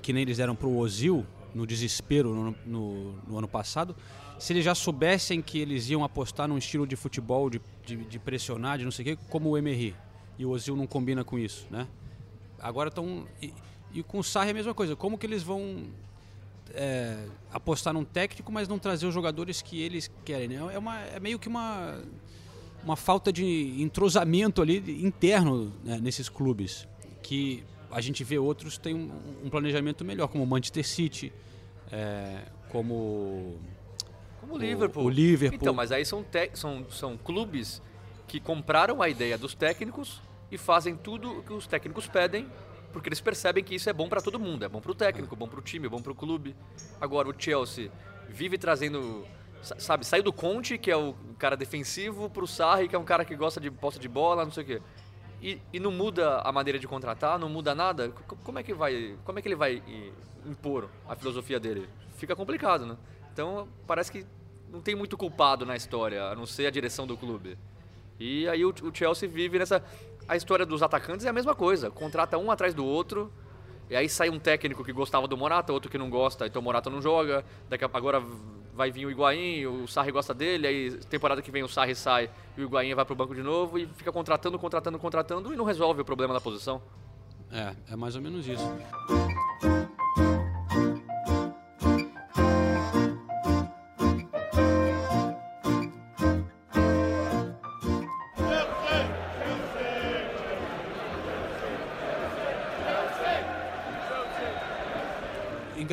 que 0.00 0.12
nem 0.12 0.22
eles 0.22 0.38
deram 0.38 0.56
para 0.56 0.66
o 0.66 0.76
Ozil 0.76 1.24
no 1.54 1.66
desespero 1.66 2.34
no, 2.34 2.56
no, 2.66 3.12
no, 3.26 3.38
ano 3.38 3.46
passado, 3.46 3.94
se 4.38 4.52
eles 4.52 4.64
já 4.64 4.74
soubessem 4.74 5.40
que 5.40 5.58
eles 5.58 5.88
iam 5.88 6.02
apostar 6.02 6.48
num 6.48 6.58
estilo 6.58 6.86
de 6.86 6.96
futebol 6.96 7.48
de, 7.48 7.60
de, 7.86 7.96
de 7.96 8.18
pressionar, 8.18 8.78
de 8.78 8.84
não 8.84 8.90
sei 8.90 9.02
o 9.04 9.16
quê, 9.16 9.22
como 9.28 9.50
o 9.50 9.56
Emery. 9.56 9.94
E 10.38 10.46
o 10.46 10.50
Ozil 10.50 10.74
não 10.74 10.86
combina 10.86 11.22
com 11.22 11.38
isso, 11.38 11.66
né? 11.70 11.86
Agora 12.62 12.88
estão... 12.88 13.26
E, 13.40 13.52
e, 13.92 14.02
com 14.02 14.18
o 14.18 14.24
Sarri 14.24 14.48
é 14.48 14.50
a 14.52 14.54
mesma 14.54 14.74
coisa. 14.74 14.96
Como 14.96 15.18
que 15.18 15.26
eles 15.26 15.42
vão 15.42 15.88
é, 16.72 17.26
apostar 17.52 17.92
num 17.92 18.04
técnico, 18.04 18.50
mas 18.50 18.68
não 18.68 18.78
trazer 18.78 19.06
os 19.06 19.12
jogadores 19.12 19.60
que 19.60 19.80
eles 19.82 20.10
querem? 20.24 20.48
Né? 20.48 20.74
É, 20.74 20.78
uma, 20.78 21.00
é 21.00 21.20
meio 21.20 21.38
que 21.38 21.48
uma, 21.48 22.00
uma 22.82 22.96
falta 22.96 23.32
de 23.32 23.82
entrosamento 23.82 24.62
ali 24.62 25.04
interno 25.04 25.72
né, 25.84 25.98
nesses 26.00 26.28
clubes. 26.28 26.88
Que 27.22 27.64
a 27.90 28.00
gente 28.00 28.24
vê 28.24 28.38
outros 28.38 28.78
têm 28.78 28.94
um, 28.94 29.10
um 29.44 29.50
planejamento 29.50 30.04
melhor, 30.04 30.28
como 30.28 30.44
o 30.44 30.46
Manchester 30.46 30.86
City, 30.86 31.32
é, 31.90 32.44
como 32.70 33.58
como 34.42 34.54
o 34.54 34.58
Liverpool. 34.58 35.04
O 35.04 35.08
Liverpool. 35.08 35.58
Então, 35.60 35.72
mas 35.72 35.92
aí 35.92 36.04
são, 36.04 36.26
são, 36.52 36.84
são 36.90 37.16
clubes 37.16 37.80
que 38.26 38.40
compraram 38.40 39.00
a 39.00 39.08
ideia 39.08 39.38
dos 39.38 39.54
técnicos 39.54 40.20
e 40.52 40.58
fazem 40.58 40.94
tudo 40.94 41.38
o 41.38 41.42
que 41.42 41.52
os 41.52 41.66
técnicos 41.66 42.06
pedem, 42.06 42.46
porque 42.92 43.08
eles 43.08 43.22
percebem 43.22 43.64
que 43.64 43.74
isso 43.74 43.88
é 43.88 43.92
bom 43.92 44.06
para 44.06 44.20
todo 44.20 44.38
mundo. 44.38 44.66
É 44.66 44.68
bom 44.68 44.82
para 44.82 44.92
o 44.92 44.94
técnico, 44.94 45.34
bom 45.34 45.48
para 45.48 45.58
o 45.58 45.62
time, 45.62 45.88
bom 45.88 46.02
para 46.02 46.12
o 46.12 46.14
clube. 46.14 46.54
Agora, 47.00 47.26
o 47.26 47.34
Chelsea 47.36 47.90
vive 48.28 48.58
trazendo. 48.58 49.26
Sabe, 49.62 50.04
saiu 50.04 50.22
do 50.22 50.32
Conte, 50.32 50.76
que 50.76 50.90
é 50.90 50.96
o 50.96 51.14
cara 51.38 51.56
defensivo, 51.56 52.28
para 52.28 52.44
o 52.44 52.46
Sarri, 52.46 52.88
que 52.88 52.96
é 52.96 52.98
um 52.98 53.04
cara 53.04 53.24
que 53.24 53.34
gosta 53.34 53.60
de 53.60 53.70
posse 53.70 53.98
de 53.98 54.08
bola, 54.08 54.44
não 54.44 54.52
sei 54.52 54.62
o 54.62 54.66
quê. 54.66 54.82
E, 55.40 55.60
e, 55.72 55.80
não 55.80 55.90
muda 55.90 56.40
a 56.40 56.52
maneira 56.52 56.78
de 56.78 56.86
contratar, 56.86 57.38
não 57.38 57.48
muda 57.48 57.74
nada, 57.74 58.10
como 58.44 58.58
é 58.58 58.62
que 58.62 58.74
vai, 58.74 59.16
como 59.24 59.38
é 59.38 59.42
que 59.42 59.48
ele 59.48 59.56
vai 59.56 59.82
impor 60.44 60.88
a 61.08 61.16
filosofia 61.16 61.58
dele? 61.58 61.88
Fica 62.16 62.36
complicado, 62.36 62.84
né? 62.84 62.96
Então 63.32 63.68
parece 63.86 64.10
que 64.12 64.26
não 64.68 64.80
tem 64.80 64.94
muito 64.94 65.16
culpado 65.16 65.64
na 65.64 65.76
história, 65.76 66.24
a 66.24 66.34
não 66.34 66.46
ser 66.46 66.66
a 66.66 66.70
direção 66.70 67.06
do 67.06 67.16
clube. 67.16 67.56
E 68.22 68.48
aí 68.48 68.64
o, 68.64 68.68
o 68.68 68.94
Chelsea 68.94 69.28
vive 69.28 69.58
nessa 69.58 69.82
a 70.28 70.36
história 70.36 70.64
dos 70.64 70.82
atacantes 70.82 71.26
é 71.26 71.28
a 71.28 71.32
mesma 71.32 71.54
coisa, 71.54 71.90
contrata 71.90 72.38
um 72.38 72.50
atrás 72.50 72.72
do 72.72 72.84
outro. 72.84 73.32
E 73.90 73.96
aí 73.96 74.08
sai 74.08 74.30
um 74.30 74.38
técnico 74.38 74.84
que 74.84 74.92
gostava 74.92 75.26
do 75.26 75.36
Morata, 75.36 75.72
outro 75.72 75.90
que 75.90 75.98
não 75.98 76.08
gosta, 76.08 76.46
então 76.46 76.62
o 76.62 76.64
Morata 76.64 76.88
não 76.88 77.02
joga. 77.02 77.44
Daqui 77.68 77.84
a, 77.84 77.90
agora 77.92 78.22
vai 78.72 78.90
vir 78.90 79.04
o 79.04 79.10
Higuaín, 79.10 79.66
o 79.66 79.86
Sarri 79.86 80.12
gosta 80.12 80.32
dele, 80.32 80.66
aí 80.66 80.90
temporada 81.10 81.42
que 81.42 81.50
vem 81.50 81.62
o 81.62 81.68
Sarri 81.68 81.94
sai 81.94 82.30
e 82.56 82.62
o 82.62 82.64
Higuaín 82.64 82.94
vai 82.94 83.04
pro 83.04 83.14
banco 83.14 83.34
de 83.34 83.42
novo 83.42 83.78
e 83.78 83.86
fica 83.86 84.12
contratando, 84.12 84.58
contratando, 84.58 84.98
contratando 84.98 85.52
e 85.52 85.56
não 85.56 85.64
resolve 85.64 86.00
o 86.00 86.04
problema 86.04 86.32
da 86.32 86.40
posição. 86.40 86.80
É, 87.50 87.74
é 87.92 87.96
mais 87.96 88.16
ou 88.16 88.22
menos 88.22 88.46
isso. 88.46 88.64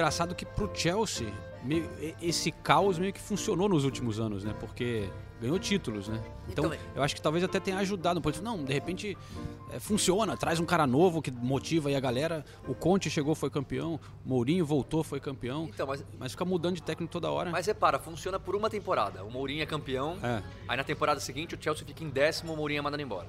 Engraçado 0.09 0.33
que 0.33 0.43
pro 0.43 0.67
Chelsea 0.73 1.31
meio, 1.63 1.87
esse 2.19 2.51
caos 2.51 2.97
meio 2.97 3.13
que 3.13 3.19
funcionou 3.19 3.69
nos 3.69 3.85
últimos 3.85 4.19
anos, 4.19 4.43
né? 4.43 4.55
Porque 4.59 5.07
ganhou 5.39 5.59
títulos, 5.59 6.07
né? 6.07 6.19
Então, 6.47 6.65
então 6.65 6.79
eu 6.95 7.03
acho 7.03 7.13
que 7.13 7.21
talvez 7.21 7.43
até 7.43 7.59
tenha 7.59 7.77
ajudado. 7.77 8.19
Pode 8.19 8.41
não, 8.41 8.63
de 8.63 8.73
repente 8.73 9.15
é, 9.71 9.79
funciona, 9.79 10.35
traz 10.35 10.59
um 10.59 10.65
cara 10.65 10.87
novo 10.87 11.21
que 11.21 11.29
motiva 11.29 11.89
aí 11.89 11.95
a 11.95 11.99
galera. 11.99 12.43
O 12.67 12.73
Conte 12.73 13.07
chegou, 13.07 13.35
foi 13.35 13.51
campeão. 13.51 13.99
Mourinho 14.25 14.65
voltou, 14.65 15.03
foi 15.03 15.19
campeão. 15.19 15.69
Então, 15.71 15.85
mas, 15.85 16.03
mas 16.17 16.31
fica 16.31 16.43
mudando 16.43 16.73
de 16.73 16.81
técnico 16.81 17.13
toda 17.13 17.29
hora. 17.29 17.51
Mas 17.51 17.67
repara, 17.67 17.99
funciona 17.99 18.39
por 18.39 18.55
uma 18.55 18.67
temporada. 18.67 19.23
O 19.23 19.29
Mourinho 19.29 19.61
é 19.61 19.67
campeão. 19.67 20.17
É. 20.23 20.41
Aí 20.67 20.75
na 20.75 20.83
temporada 20.83 21.19
seguinte 21.19 21.53
o 21.53 21.57
Chelsea 21.61 21.85
fica 21.85 22.03
em 22.03 22.09
décimo, 22.09 22.53
o 22.53 22.57
Mourinho 22.57 22.79
é 22.79 22.81
mandado 22.81 23.03
embora. 23.03 23.27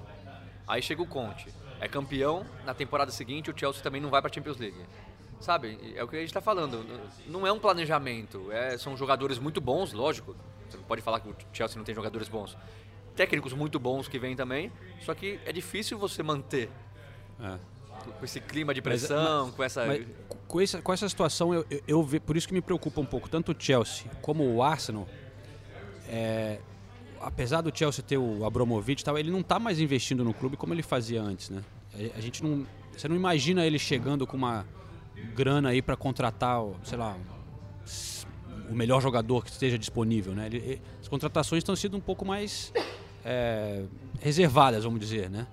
Aí 0.66 0.81
chega 0.81 1.03
o 1.03 1.07
Conte, 1.07 1.47
é 1.79 1.87
campeão. 1.87 2.47
Na 2.64 2.73
temporada 2.73 3.12
seguinte 3.12 3.51
o 3.51 3.55
Chelsea 3.55 3.83
também 3.83 4.01
não 4.01 4.09
vai 4.09 4.23
para 4.23 4.33
Champions 4.33 4.57
League. 4.57 4.79
Sabe, 5.40 5.79
é 5.96 6.05
o 6.05 6.09
que 6.09 6.16
a 6.16 6.20
gente 6.20 6.29
está 6.29 6.40
falando. 6.40 6.85
Não 7.26 7.46
é 7.46 7.53
um 7.53 7.59
planejamento. 7.59 8.53
É, 8.53 8.76
são 8.76 8.94
jogadores 8.94 9.38
muito 9.38 9.61
bons, 9.61 9.92
lógico. 9.92 10.37
Você 10.68 10.76
não 10.76 10.85
pode 10.85 11.00
falar 11.00 11.20
que 11.20 11.29
o 11.31 11.37
Chelsea 11.53 11.79
não 11.79 11.85
tem 11.85 11.94
jogadores 11.94 12.29
bons. 12.29 12.57
Técnicos 13.16 13.55
muito 13.55 13.81
bons 13.81 14.07
que 14.07 14.18
vêm 14.18 14.37
também. 14.37 14.70
Só 15.00 15.14
que 15.14 15.40
é 15.46 15.53
difícil 15.53 15.98
você 15.98 16.22
manter. 16.22 16.70
É. 17.40 17.59
Com 18.18 18.24
esse 18.24 18.40
clima 18.40 18.72
de 18.72 18.83
pressão, 18.83 19.46
mas, 19.46 19.55
com 19.55 19.62
essa. 19.62 19.87
Mas, 19.87 20.07
com, 20.46 20.61
essa 20.61 20.83
com 20.83 20.92
essa 20.92 21.09
situação, 21.09 21.55
eu, 21.55 21.66
eu, 21.70 21.83
eu 21.87 22.20
por 22.20 22.37
isso 22.37 22.46
que 22.46 22.55
me 22.55 22.62
preocupa 22.62 23.00
um 23.00 23.05
pouco, 23.05 23.29
tanto 23.29 23.53
o 23.53 23.57
Chelsea 23.59 24.11
como 24.22 24.44
o 24.44 24.62
Arsenal. 24.62 25.07
É, 26.09 26.61
apesar 27.20 27.61
do 27.61 27.76
Chelsea 27.76 28.03
ter 28.03 28.16
o 28.16 28.44
Abramovich, 28.44 29.05
tal, 29.05 29.18
ele 29.18 29.31
não 29.31 29.40
está 29.40 29.59
mais 29.59 29.81
investindo 29.81 30.24
no 30.24 30.33
clube 30.33 30.57
como 30.57 30.72
ele 30.72 30.83
fazia 30.83 31.22
antes, 31.22 31.50
né? 31.50 31.62
A, 31.94 32.18
a 32.18 32.20
gente 32.20 32.42
não, 32.42 32.66
você 32.96 33.07
não 33.07 33.16
imagina 33.16 33.66
ele 33.66 33.79
chegando 33.79 34.26
com 34.26 34.37
uma 34.37 34.66
grana 35.35 35.71
aí 35.71 35.83
para 35.83 35.97
contratar, 35.97 36.63
sei 36.85 36.99
lá, 36.99 37.17
o 38.71 38.75
melhor 38.75 39.01
jogador 39.01 39.45
que 39.45 39.51
esteja 39.51 39.79
disponível, 39.79 40.35
né? 40.35 40.47
Ele, 40.47 40.81
as 41.01 41.09
contratações 41.09 41.61
estão 41.61 41.75
sendo 41.75 41.97
um 41.97 42.01
pouco 42.01 42.25
mais 42.25 42.73
é, 43.25 43.85
reservadas, 44.21 44.85
vamos 44.85 45.01
dizer, 45.01 45.29
né? 45.29 45.47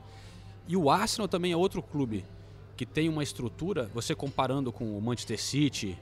E 0.67 0.75
o 0.75 0.89
Arsenal 0.89 1.27
também 1.27 1.51
é 1.51 1.57
outro 1.57 1.81
clube 1.81 2.23
que 2.75 2.85
tem 2.85 3.09
uma 3.09 3.23
estrutura, 3.23 3.89
você 3.93 4.13
comparando 4.13 4.71
com 4.71 4.97
o 4.97 5.01
Manchester 5.01 5.41
City, 5.41 5.97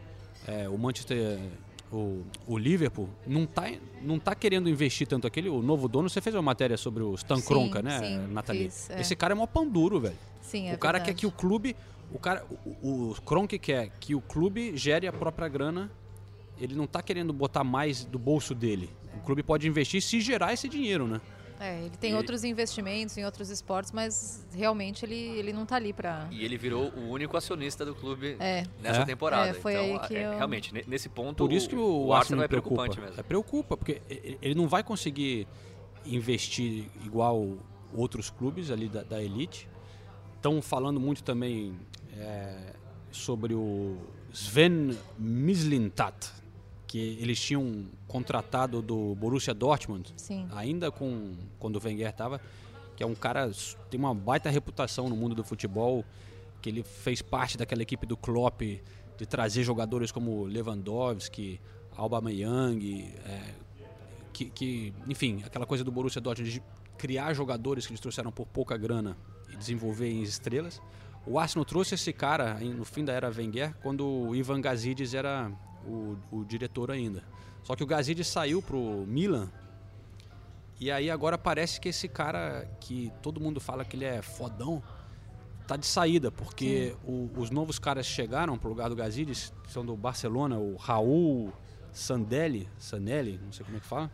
é, 0.46 0.68
o 0.68 0.78
Manchester, 0.78 1.40
o, 1.92 2.24
o, 2.46 2.58
Liverpool, 2.58 3.08
não 3.26 3.46
tá, 3.46 3.72
não 4.02 4.20
tá 4.20 4.36
querendo 4.36 4.68
investir 4.68 5.08
tanto 5.08 5.26
aquele, 5.26 5.48
o 5.48 5.62
novo 5.62 5.88
dono, 5.88 6.10
você 6.10 6.20
fez 6.20 6.36
uma 6.36 6.42
matéria 6.42 6.76
sobre 6.76 7.02
o 7.02 7.16
Stan 7.16 7.40
Kroenke, 7.40 7.82
né, 7.82 8.00
sim, 8.00 8.34
Nathalie? 8.34 8.66
Fiz, 8.66 8.90
é. 8.90 9.00
Esse 9.00 9.16
cara 9.16 9.34
é 9.34 9.36
mó 9.36 9.48
pão 9.48 9.68
duro, 9.68 10.02
velho. 10.02 10.18
Sim, 10.42 10.70
é 10.70 10.74
o 10.74 10.78
cara 10.78 10.98
verdade. 10.98 11.16
quer 11.16 11.20
que 11.22 11.26
o 11.26 11.32
clube 11.32 11.76
o 12.14 12.20
cara, 12.20 12.46
o, 12.82 13.12
o 13.12 13.22
Kronk 13.22 13.58
quer 13.60 13.90
que 14.00 14.16
o 14.16 14.22
clube 14.22 14.76
gere 14.78 15.08
a 15.08 15.14
própria 15.14 15.48
grana. 15.48 15.92
Ele 16.58 16.74
não 16.74 16.86
está 16.86 17.02
querendo 17.02 17.34
botar 17.34 17.64
mais 17.66 18.06
do 18.06 18.18
bolso 18.18 18.56
dele. 18.56 18.90
O 19.18 19.20
clube 19.22 19.44
pode 19.44 19.68
investir 19.68 20.02
se 20.02 20.22
gerar 20.22 20.54
esse 20.54 20.70
dinheiro, 20.70 21.06
né? 21.06 21.20
É, 21.60 21.80
ele 21.82 21.98
tem 21.98 22.12
E- 22.12 22.16
outros 22.16 22.44
investimentos 22.46 23.18
em 23.18 23.26
outros 23.26 23.50
esportes, 23.50 23.92
mas 23.92 24.46
realmente 24.54 25.04
ele, 25.06 25.16
ele 25.16 25.52
não 25.54 25.66
tá 25.66 25.76
ali 25.76 25.92
pra. 25.94 26.28
E 26.32 26.44
ele 26.46 26.58
virou 26.58 26.90
o 26.92 27.10
único 27.10 27.36
acionista 27.36 27.86
do 27.86 27.94
clube 27.96 28.38
É. 28.40 28.64
nessa 28.82 29.02
É? 29.02 29.06
temporada. 29.06 29.50
É, 29.50 29.54
foi 29.54 29.74
então, 29.74 29.84
aí 30.02 30.08
que 30.08 30.16
é, 30.16 30.26
eu- 30.28 30.36
realmente, 30.38 30.74
ne- 30.74 30.84
nesse 30.88 31.10
ponto, 31.10 31.38
Por 31.46 31.52
isso 31.52 31.68
que 31.68 31.76
o, 31.76 32.06
o 32.08 32.14
Arsenal 32.14 32.44
é 32.46 32.48
preocupa. 32.48 32.76
preocupante 32.84 33.02
mesmo. 33.06 33.20
É 33.20 33.24
preocupa, 33.24 33.76
porque 33.78 34.02
ele 34.42 34.56
não 34.56 34.68
vai 34.68 34.82
conseguir 34.84 35.48
investir 36.06 36.86
igual 37.04 37.58
outros 37.94 38.30
clubes 38.30 38.70
ali 38.72 38.88
da, 38.88 39.04
da 39.04 39.22
elite. 39.22 39.68
Estão 40.46 40.62
falando 40.62 41.00
muito 41.00 41.24
também 41.24 41.76
é, 42.16 42.56
sobre 43.12 43.56
o 43.56 43.98
Sven 44.32 44.96
Mislintat, 45.18 46.32
que 46.86 47.18
eles 47.20 47.42
tinham 47.42 47.86
contratado 48.08 48.80
do 48.80 49.16
Borussia 49.16 49.56
Dortmund, 49.56 50.14
Sim. 50.16 50.48
ainda 50.52 50.92
com 50.92 51.34
quando 51.58 51.78
o 51.78 51.82
Wenger 51.84 52.10
estava, 52.10 52.40
que 52.96 53.02
é 53.02 53.08
um 53.08 53.16
cara 53.16 53.50
tem 53.90 54.00
uma 54.00 54.14
baita 54.14 54.48
reputação 54.52 55.10
no 55.10 55.16
mundo 55.16 55.34
do 55.34 55.44
futebol, 55.44 56.06
que 56.62 56.70
ele 56.70 56.84
fez 56.84 57.24
parte 57.24 57.58
daquela 57.58 57.82
equipe 57.82 58.06
do 58.06 58.16
Klopp 58.16 58.62
de 58.62 59.26
trazer 59.26 59.64
jogadores 59.64 60.12
como 60.12 60.44
Lewandowski, 60.44 61.60
Aubameyang, 61.98 63.16
é, 63.26 63.52
que, 64.32 64.46
que, 64.52 64.94
enfim, 65.08 65.42
aquela 65.44 65.66
coisa 65.66 65.84
do 65.84 65.92
Borussia 65.92 66.22
Dortmund 66.22 66.54
de 66.54 66.62
criar 67.00 67.34
jogadores 67.34 67.88
que 67.88 67.94
eles 67.94 68.00
trouxeram 68.00 68.32
por 68.32 68.46
pouca 68.46 68.78
grana 68.78 69.18
e 69.52 69.56
desenvolver 69.56 70.10
em 70.10 70.22
estrelas. 70.22 70.82
O 71.26 71.40
Arsenal 71.40 71.66
trouxe 71.66 71.96
esse 71.96 72.14
cara 72.14 72.54
no 72.60 72.86
fim 72.86 73.04
da 73.04 73.12
era 73.14 73.30
Wenger, 73.36 73.74
quando 73.82 74.06
o 74.06 74.36
Ivan 74.36 74.62
Gazidis 74.62 75.14
era 75.14 75.52
o, 75.86 76.16
o 76.32 76.44
diretor 76.46 76.92
ainda. 76.92 77.24
Só 77.64 77.76
que 77.76 77.84
o 77.84 77.88
Gazidis 77.88 78.28
saiu 78.28 78.62
pro 78.62 79.06
Milan 79.08 79.50
e 80.80 80.92
aí 80.92 81.10
agora 81.10 81.38
parece 81.38 81.80
que 81.80 81.90
esse 81.90 82.08
cara 82.08 82.70
que 82.80 83.12
todo 83.22 83.40
mundo 83.40 83.60
fala 83.60 83.86
que 83.86 83.96
ele 83.96 84.06
é 84.06 84.22
fodão 84.22 84.84
tá 85.66 85.76
de 85.78 85.86
saída, 85.88 86.30
porque 86.32 86.96
o- 87.04 87.28
os 87.38 87.50
novos 87.50 87.80
caras 87.80 88.06
chegaram 88.06 88.56
pro 88.58 88.70
lugar 88.70 88.88
do 88.90 88.96
Gazidis, 88.96 89.52
são 89.68 89.84
do 89.84 89.96
Barcelona, 89.98 90.60
o 90.60 90.76
Raul 90.76 91.52
Sandelli, 91.92 92.70
Sanelli, 92.78 93.40
não 93.44 93.52
sei 93.52 93.66
como 93.66 93.78
é 93.78 93.80
que 93.80 93.86
fala. 93.88 94.12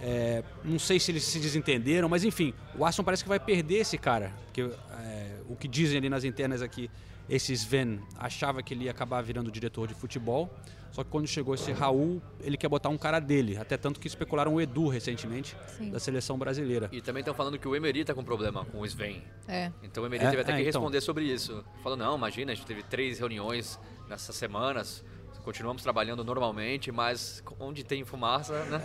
É, 0.00 0.42
não 0.64 0.78
sei 0.78 1.00
se 1.00 1.10
eles 1.10 1.24
se 1.24 1.38
desentenderam, 1.38 2.08
mas 2.08 2.22
enfim, 2.24 2.52
o 2.76 2.84
Arsenal 2.84 3.04
parece 3.04 3.22
que 3.22 3.28
vai 3.28 3.40
perder 3.40 3.76
esse 3.78 3.96
cara. 3.96 4.32
Porque 4.46 4.60
é, 4.62 5.36
o 5.48 5.56
que 5.56 5.66
dizem 5.66 5.98
ali 5.98 6.08
nas 6.08 6.24
internas 6.24 6.60
aqui, 6.62 6.90
esse 7.28 7.52
Sven 7.54 8.00
achava 8.18 8.62
que 8.62 8.74
ele 8.74 8.84
ia 8.84 8.90
acabar 8.90 9.22
virando 9.22 9.50
diretor 9.50 9.88
de 9.88 9.94
futebol. 9.94 10.52
Só 10.92 11.04
que 11.04 11.10
quando 11.10 11.26
chegou 11.26 11.54
esse 11.54 11.72
Raul, 11.72 12.22
ele 12.40 12.56
quer 12.56 12.68
botar 12.68 12.88
um 12.88 12.96
cara 12.96 13.20
dele. 13.20 13.58
Até 13.58 13.76
tanto 13.76 14.00
que 14.00 14.06
especularam 14.06 14.54
o 14.54 14.60
Edu 14.60 14.88
recentemente, 14.88 15.54
Sim. 15.76 15.90
da 15.90 15.98
seleção 16.00 16.38
brasileira. 16.38 16.88
E 16.90 17.02
também 17.02 17.20
estão 17.20 17.34
falando 17.34 17.58
que 17.58 17.68
o 17.68 17.76
Emery 17.76 18.02
tá 18.02 18.14
com 18.14 18.24
problema 18.24 18.64
com 18.64 18.80
o 18.80 18.86
Sven. 18.86 19.22
É. 19.46 19.70
Então 19.82 20.02
o 20.02 20.06
Emery 20.06 20.24
É, 20.24 20.30
teve 20.30 20.40
até 20.42 20.52
é, 20.52 20.54
que 20.54 20.60
então. 20.62 20.80
responder 20.80 21.02
sobre 21.02 21.24
isso. 21.24 21.62
Falou, 21.82 21.98
não, 21.98 22.16
imagina, 22.16 22.52
a 22.52 22.54
gente 22.54 22.66
teve 22.66 22.82
três 22.82 23.18
reuniões 23.18 23.78
nessas 24.08 24.36
semanas, 24.36 25.04
continuamos 25.46 25.80
trabalhando 25.80 26.24
normalmente, 26.24 26.90
mas 26.90 27.40
onde 27.60 27.84
tem 27.84 28.04
fumaça, 28.04 28.64
né? 28.64 28.82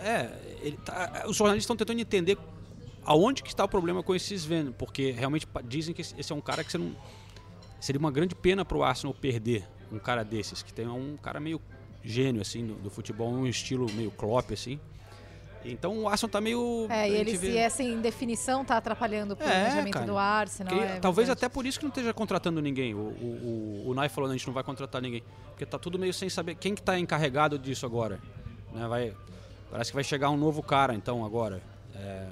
É, 0.63 0.71
tá- 0.86 1.24
os 1.28 1.36
jornalistas 1.36 1.63
estão 1.63 1.76
tentando 1.76 2.00
entender 2.00 2.38
aonde 3.04 3.41
que 3.41 3.50
está 3.50 3.65
o 3.65 3.67
problema 3.67 4.04
com 4.04 4.13
esse 4.13 4.36
Sven, 4.36 4.71
porque 4.71 5.10
realmente 5.10 5.47
dizem 5.65 5.91
que 5.91 6.02
esse 6.02 6.32
é 6.32 6.36
um 6.36 6.39
cara 6.39 6.63
que 6.63 6.78
não 6.78 6.95
seria 7.80 7.97
uma 8.00 8.12
grande 8.12 8.36
pena 8.36 8.63
para 8.63 8.78
o 8.78 8.84
Arsenal 8.84 9.12
perder 9.12 9.67
um 9.91 9.97
cara 9.97 10.24
desses, 10.24 10.62
que 10.62 10.71
tem 10.71 10.88
um 10.88 11.17
cara 11.17 11.39
meio 11.39 11.60
gênio 12.04 12.41
assim 12.43 12.63
do, 12.67 12.76
do 12.76 12.89
futebol, 12.91 13.32
um 13.32 13.47
estilo 13.47 13.91
meio 13.93 14.12
Klopp 14.12 14.52
assim. 14.52 14.80
Então 15.63 16.00
o 16.00 16.08
Arsenal 16.10 16.32
tá 16.32 16.41
meio 16.41 16.88
É, 16.89 17.08
e 17.10 17.13
ele, 17.15 17.32
gente 17.32 17.39
se 17.39 17.52
vê- 17.52 17.58
essa 17.58 17.84
indefinição 17.84 18.65
tá 18.65 18.78
atrapalhando 18.78 19.32
o 19.32 19.34
É, 19.34 19.36
planejamento 19.38 19.93
cara. 19.93 20.06
do 20.06 20.17
Arsenal. 20.17 20.74
que- 20.76 20.84
é 20.84 21.00
talvez 21.00 21.30
até 21.30 21.47
por 21.47 21.65
isso 21.65 21.78
que 21.80 21.86
não 21.86 21.89
esteja 21.89 22.13
contratando 22.13 22.62
ninguém. 22.62 22.93
O, 22.95 22.97
o, 22.97 23.84
o, 23.86 23.89
o 23.89 23.93
Nai 23.93 24.10
falou, 24.10 24.28
"Não, 24.28 24.34
a 24.34 24.38
gente 24.38 24.47
não 24.47 24.54
vai 24.54 24.63
contratar 24.63 25.02
ninguém. 25.02 25.24
Porque 25.50 25.65
tá 25.65 25.78
tudo 25.78 26.00
meio 26.00 26.13
sem 26.13 26.30
saber 26.30 26.56
quem 26.56 26.74
que 26.74 26.82
tá 26.82 26.97
encarregado 26.97 27.60
disso 27.60 27.86
agora. 27.86 28.19
Né, 28.74 28.88
vai, 28.88 29.13
parece 29.69 29.91
que 29.91 29.95
vai 29.95 30.04
chegar 30.04 30.30
um 30.32 30.38
novo 30.38 30.63
cara, 30.63 30.93
então, 30.95 31.24
agora. 31.24 31.62
É, 31.95 32.28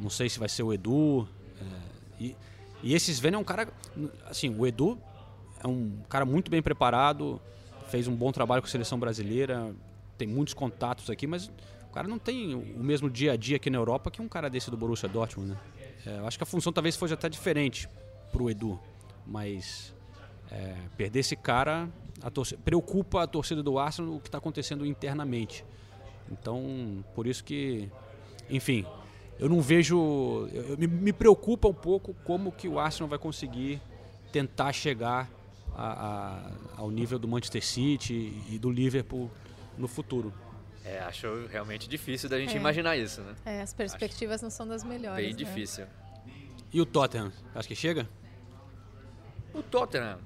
não 0.00 0.10
sei 0.10 0.28
se 0.28 0.38
vai 0.38 0.48
ser 0.48 0.62
o 0.62 0.72
Edu. 0.72 1.28
é, 1.60 1.64
e, 2.24 2.36
e 2.82 2.94
esse 2.94 3.10
Sven 3.12 3.34
é 3.34 3.38
um 3.38 3.44
cara... 3.44 3.68
Assim, 4.28 4.54
o 4.58 4.66
Edu 4.66 4.98
é 5.62 5.66
um 5.68 5.98
cara 6.08 6.24
muito 6.24 6.50
bem 6.50 6.62
preparado, 6.62 7.40
fez 7.88 8.06
um 8.08 8.14
bom 8.14 8.30
trabalho 8.32 8.62
com 8.62 8.68
a 8.68 8.70
seleção 8.70 8.98
brasileira, 8.98 9.72
tem 10.16 10.26
muitos 10.26 10.54
contatos 10.54 11.10
aqui, 11.10 11.26
mas 11.26 11.50
o 11.88 11.92
cara 11.92 12.06
não 12.06 12.18
tem 12.18 12.54
o 12.54 12.82
mesmo 12.82 13.08
dia 13.10 13.32
a 13.32 13.36
dia 13.36 13.56
aqui 13.56 13.70
na 13.70 13.78
Europa 13.78 14.10
que 14.10 14.20
um 14.22 14.28
cara 14.28 14.48
desse 14.50 14.70
do 14.70 14.76
Borussia 14.76 15.08
Dortmund, 15.08 15.50
né? 15.52 15.58
É, 16.06 16.18
eu 16.18 16.26
acho 16.26 16.36
que 16.38 16.42
a 16.44 16.46
função 16.46 16.72
talvez 16.72 16.96
fosse 16.96 17.12
até 17.14 17.28
diferente 17.28 17.88
pro 18.32 18.48
Edu, 18.50 18.78
mas 19.26 19.94
é, 20.50 20.74
perder 20.96 21.20
esse 21.20 21.34
cara 21.36 21.88
a 22.22 22.30
torce- 22.30 22.56
preocupa 22.56 23.22
a 23.22 23.26
torcida 23.26 23.62
do 23.62 23.78
Arsenal 23.78 24.14
o 24.14 24.20
que 24.20 24.28
está 24.28 24.38
acontecendo 24.38 24.84
internamente. 24.86 25.64
Então, 26.30 27.04
por 27.14 27.26
isso 27.26 27.42
que, 27.42 27.88
enfim, 28.50 28.84
eu 29.38 29.48
não 29.48 29.60
vejo, 29.60 30.48
eu- 30.52 30.76
me, 30.78 30.86
me 30.86 31.12
preocupa 31.12 31.68
um 31.68 31.74
pouco 31.74 32.14
como 32.24 32.52
que 32.52 32.68
o 32.68 32.78
Arsenal 32.78 33.08
vai 33.08 33.18
conseguir 33.18 33.80
tentar 34.30 34.72
chegar 34.72 35.30
a- 35.74 35.92
a- 36.76 36.80
ao 36.82 36.90
nível 36.90 37.18
do 37.18 37.26
Manchester 37.28 37.64
City 37.64 38.32
e 38.50 38.58
do 38.58 38.70
Liverpool 38.70 39.30
no 39.76 39.88
futuro. 39.88 40.32
É, 40.88 41.00
acho 41.00 41.46
realmente 41.50 41.86
difícil 41.88 42.28
da 42.30 42.38
gente 42.38 42.54
É. 42.54 42.56
imaginar 42.56 42.96
isso, 42.96 43.20
né? 43.20 43.34
É, 43.44 43.60
as 43.60 43.74
perspectivas 43.74 44.40
não 44.40 44.48
são 44.48 44.66
das 44.66 44.82
melhores. 44.82 45.22
Bem 45.22 45.32
né? 45.32 45.36
difícil. 45.36 45.86
E 46.72 46.80
o 46.80 46.86
Tottenham, 46.86 47.30
acho 47.54 47.68
que 47.68 47.74
chega? 47.74 48.08
O 49.52 49.62
Tottenham, 49.62 50.18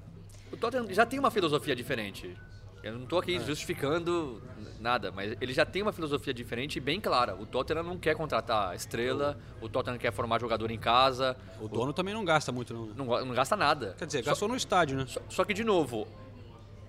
o 0.53 0.57
Tottenham 0.57 0.87
já 0.93 1.05
tem 1.05 1.19
uma 1.19 1.31
filosofia 1.31 1.75
diferente. 1.75 2.37
Eu 2.83 2.95
não 2.95 3.05
estou 3.05 3.19
aqui 3.21 3.39
justificando 3.41 4.43
nada, 4.81 5.13
mas 5.13 5.37
ele 5.41 5.53
já 5.53 5.65
tem 5.65 5.83
uma 5.83 5.93
filosofia 5.93 6.35
diferente 6.35 6.77
e 6.77 6.81
bem 6.81 7.01
clara. 7.01 7.35
O 7.37 7.47
Tottenham 7.47 7.83
não 7.85 7.97
quer 7.97 8.17
contratar 8.17 8.75
estrela, 8.75 9.39
o 9.61 9.69
Tottenham 9.69 9.99
quer 9.99 10.13
formar 10.13 10.41
jogador 10.41 10.69
em 10.71 10.79
casa, 10.79 11.37
O 11.61 11.69
dono 11.69 11.93
também 11.93 12.13
não 12.13 12.25
gasta 12.25 12.51
muito, 12.51 12.75
não. 12.75 12.87
não, 12.87 13.25
não 13.27 13.35
gasta 13.35 13.57
nada. 13.57 13.95
Quer 13.99 14.07
dizer, 14.07 14.25
Só- 14.25 14.31
gastou 14.31 14.49
no 14.49 14.57
estádio, 14.57 14.97
né? 14.97 15.07
Só, 15.07 15.21
só 15.29 15.45
que, 15.45 15.55
de 15.55 15.63
novo, 15.63 16.09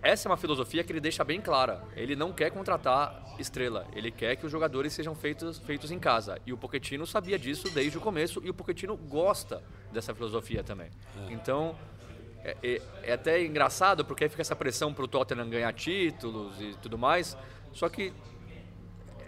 essa 0.04 0.28
é 0.28 0.30
uma 0.30 0.38
filosofia 0.38 0.84
que 0.84 0.92
ele 0.92 1.00
deixa 1.00 1.24
bem 1.24 1.39
clara. 1.42 1.82
Ele 1.96 2.16
não 2.16 2.32
quer 2.34 2.52
contratar 2.52 3.36
estrela, 3.39 3.88
ele 3.96 4.12
quer 4.12 4.36
que 4.36 4.46
os 4.46 4.52
jogadores 4.52 4.94
sejam 4.94 5.16
feitos, 5.16 5.58
feitos 5.60 5.89
em 5.92 5.98
casa. 5.98 6.39
E 6.46 6.54
o 6.54 6.58
Pochettino 6.58 7.08
sabia 7.08 7.39
disso 7.39 7.70
desde 7.74 7.98
o 7.98 8.02
começo 8.02 8.42
e 8.44 8.50
o 8.50 8.54
Pochettino 8.54 8.96
gosta 8.98 9.63
dessa 9.92 10.13
filosofia 10.13 10.63
também. 10.63 10.89
Então, 11.30 11.76
é, 12.44 12.56
é- 12.62 12.82
é 13.04 13.13
até 13.13 13.44
engraçado 13.44 14.04
porque 14.06 14.26
aí 14.26 14.30
fica 14.30 14.42
essa 14.42 14.56
pressão 14.56 14.94
para 14.94 15.06
o 15.06 15.08
Tottenham 15.08 15.50
ganhar 15.50 15.72
títulos 15.74 16.60
e 16.62 16.76
tudo 16.82 16.98
mais. 16.98 17.38
Só 17.72 17.88
que 17.89 18.13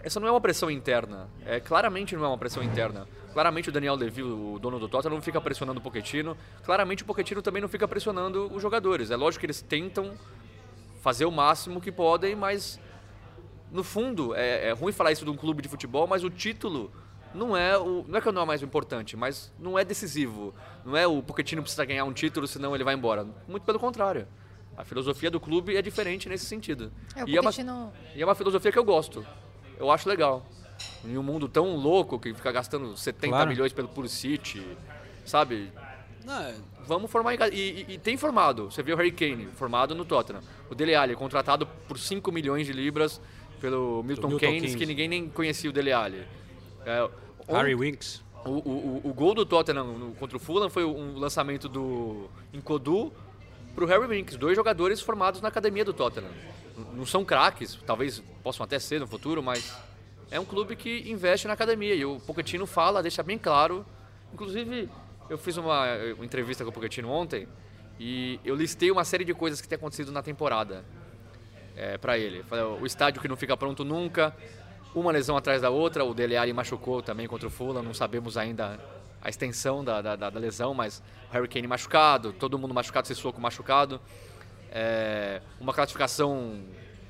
essa 0.02 0.20
não 0.20 0.28
é 0.28 0.30
uma 0.30 0.40
pressão 0.40 0.70
interna. 0.70 1.28
É, 1.44 1.58
claramente 1.58 2.14
não 2.14 2.24
é 2.24 2.28
uma 2.28 2.38
pressão 2.38 2.62
interna. 2.62 3.08
Claramente 3.32 3.68
o 3.68 3.72
Daniel 3.72 3.94
Levy, 3.96 4.22
o 4.22 4.58
dono 4.58 4.78
do 4.78 4.88
Tottenham, 4.88 5.16
não 5.16 5.22
fica 5.22 5.40
pressionando 5.40 5.80
o 5.80 5.82
Pochettino. 5.82 6.36
Claramente 6.62 7.02
o 7.02 7.06
Pochettino 7.06 7.42
também 7.42 7.60
não 7.60 7.68
fica 7.68 7.86
pressionando 7.88 8.46
os 8.54 8.62
jogadores. 8.62 9.10
É 9.10 9.16
lógico 9.16 9.40
que 9.40 9.46
eles 9.46 9.60
tentam 9.60 10.14
fazer 11.06 11.24
o 11.24 11.30
máximo 11.30 11.80
que 11.80 11.92
podem, 11.92 12.34
mas 12.34 12.80
no 13.70 13.84
fundo 13.84 14.34
é, 14.34 14.70
é 14.70 14.72
ruim 14.72 14.90
falar 14.90 15.12
isso 15.12 15.24
de 15.24 15.30
um 15.30 15.36
clube 15.36 15.62
de 15.62 15.68
futebol, 15.68 16.04
mas 16.04 16.24
o 16.24 16.28
título 16.30 16.90
não 17.32 17.56
é 17.56 17.78
o 17.78 18.04
não 18.08 18.18
é 18.18 18.20
que 18.20 18.32
não 18.32 18.40
é 18.40 18.44
o 18.44 18.46
mais 18.46 18.60
importante, 18.60 19.16
mas 19.16 19.52
não 19.56 19.78
é 19.78 19.84
decisivo. 19.84 20.52
Não 20.84 20.96
é 20.96 21.06
o 21.06 21.22
Pochettino 21.22 21.62
precisa 21.62 21.84
ganhar 21.84 22.04
um 22.04 22.12
título, 22.12 22.48
senão 22.48 22.74
ele 22.74 22.82
vai 22.82 22.92
embora. 22.94 23.24
Muito 23.46 23.62
pelo 23.62 23.78
contrário. 23.78 24.26
A 24.76 24.82
filosofia 24.84 25.30
do 25.30 25.38
clube 25.38 25.76
é 25.76 25.80
diferente 25.80 26.28
nesse 26.28 26.44
sentido. 26.46 26.90
É, 27.14 27.22
o 27.22 27.28
E 27.28 27.36
é 27.36 27.40
uma- 27.40 27.50
Pochettino... 27.50 27.92
e 28.16 28.20
é 28.20 28.24
uma 28.24 28.34
filosofia 28.34 28.72
que 28.72 28.78
eu 28.78 28.84
gosto. 28.84 29.24
Eu 29.78 29.92
acho 29.92 30.08
legal. 30.08 30.44
Em 31.04 31.16
um 31.16 31.22
mundo 31.22 31.46
tão 31.48 31.76
louco 31.76 32.18
que 32.18 32.34
fica 32.34 32.50
gastando 32.50 32.96
70 32.96 33.28
Claro. 33.28 33.48
milhões 33.48 33.72
pelo 33.72 33.86
Pulisic, 33.86 34.76
sabe? 35.24 35.70
Não, 36.24 36.42
é- 36.42 36.56
Vamos 36.86 37.10
formar 37.10 37.34
em 37.34 37.38
casa. 37.38 37.52
E, 37.54 37.58
e- 37.88 37.94
e 37.94 37.98
tem 37.98 38.16
formado. 38.16 38.70
Você 38.70 38.82
vê 38.82 38.92
o 38.92 38.96
Harry 38.96 39.10
Kane 39.12 39.46
formado 39.56 39.94
no 39.94 40.04
Tottenham. 40.04 40.40
O 40.70 40.74
Dele 40.74 40.94
Alli 40.94 41.14
contratado 41.16 41.66
por 41.88 41.98
5 41.98 42.30
milhões 42.32 42.66
de 42.66 42.72
libras 42.72 43.20
pelo 43.60 44.02
Milton, 44.02 44.28
Milton 44.28 44.38
Keynes, 44.38 44.60
Keynes. 44.62 44.76
que 44.76 44.86
ninguém 44.86 45.08
nem 45.08 45.28
conhecia 45.28 45.68
o 45.70 45.72
Dele 45.72 45.92
Alli. 45.92 46.22
É, 46.84 47.08
Harry 47.48 47.74
Winks. 47.74 48.22
o, 48.44 48.50
o, 48.50 49.00
o- 49.04 49.10
o 49.10 49.14
gol 49.14 49.34
do 49.34 49.44
Tottenham 49.44 50.12
contra 50.18 50.36
o 50.36 50.40
Fulham 50.40 50.70
foi 50.70 50.84
um 50.84 51.18
lançamento 51.18 51.68
do 51.68 52.28
Encodu 52.52 53.12
pro 53.74 53.86
Harry 53.86 54.06
Winks, 54.06 54.36
dois 54.36 54.54
jogadores 54.56 55.00
formados 55.00 55.40
na 55.40 55.48
academia 55.48 55.84
do 55.84 55.92
Tottenham. 55.92 56.30
Não 56.94 57.06
são 57.06 57.24
craques, 57.24 57.78
talvez 57.86 58.22
possam 58.42 58.62
até 58.64 58.78
ser 58.78 59.00
no 59.00 59.06
futuro, 59.06 59.42
mas 59.42 59.74
é 60.30 60.38
um 60.38 60.44
clube 60.44 60.76
que 60.76 61.10
investe 61.10 61.46
na 61.46 61.54
academia 61.54 61.94
e 61.94 62.04
o 62.04 62.20
Pochettino 62.20 62.66
fala, 62.66 63.02
deixa 63.02 63.22
bem 63.22 63.38
claro. 63.38 63.84
Inclusive, 64.32 64.88
eu 65.28 65.38
fiz 65.38 65.56
uma, 65.56 65.84
uma 66.16 66.24
entrevista 66.24 66.64
com 66.64 66.70
o 66.70 66.72
Pochettino 66.72 67.10
ontem 67.10 67.46
e 67.98 68.38
eu 68.44 68.54
listei 68.54 68.90
uma 68.90 69.04
série 69.04 69.24
de 69.24 69.34
coisas 69.34 69.60
que 69.60 69.68
tem 69.68 69.76
acontecido 69.76 70.12
na 70.12 70.22
temporada 70.22 70.84
é, 71.76 71.98
para 71.98 72.18
ele. 72.18 72.44
O 72.80 72.86
estádio 72.86 73.20
que 73.20 73.28
não 73.28 73.36
fica 73.36 73.56
pronto 73.56 73.84
nunca, 73.84 74.34
uma 74.94 75.10
lesão 75.12 75.36
atrás 75.36 75.60
da 75.62 75.70
outra. 75.70 76.04
O 76.04 76.14
Dele 76.14 76.36
Alli 76.36 76.52
machucou 76.52 77.02
também 77.02 77.26
contra 77.26 77.46
o 77.48 77.50
Fulham, 77.50 77.82
não 77.82 77.94
sabemos 77.94 78.36
ainda 78.36 78.78
a 79.22 79.28
extensão 79.28 79.82
da, 79.84 80.00
da, 80.00 80.14
da- 80.16 80.38
lesão, 80.38 80.72
mas 80.72 81.02
Harry 81.32 81.48
Kane 81.48 81.66
machucado, 81.66 82.32
todo 82.32 82.58
mundo 82.58 82.72
machucado, 82.72 83.06
Sissoko 83.08 83.40
machucado. 83.40 84.00
É, 84.70 85.40
uma 85.60 85.72
classificação 85.72 86.60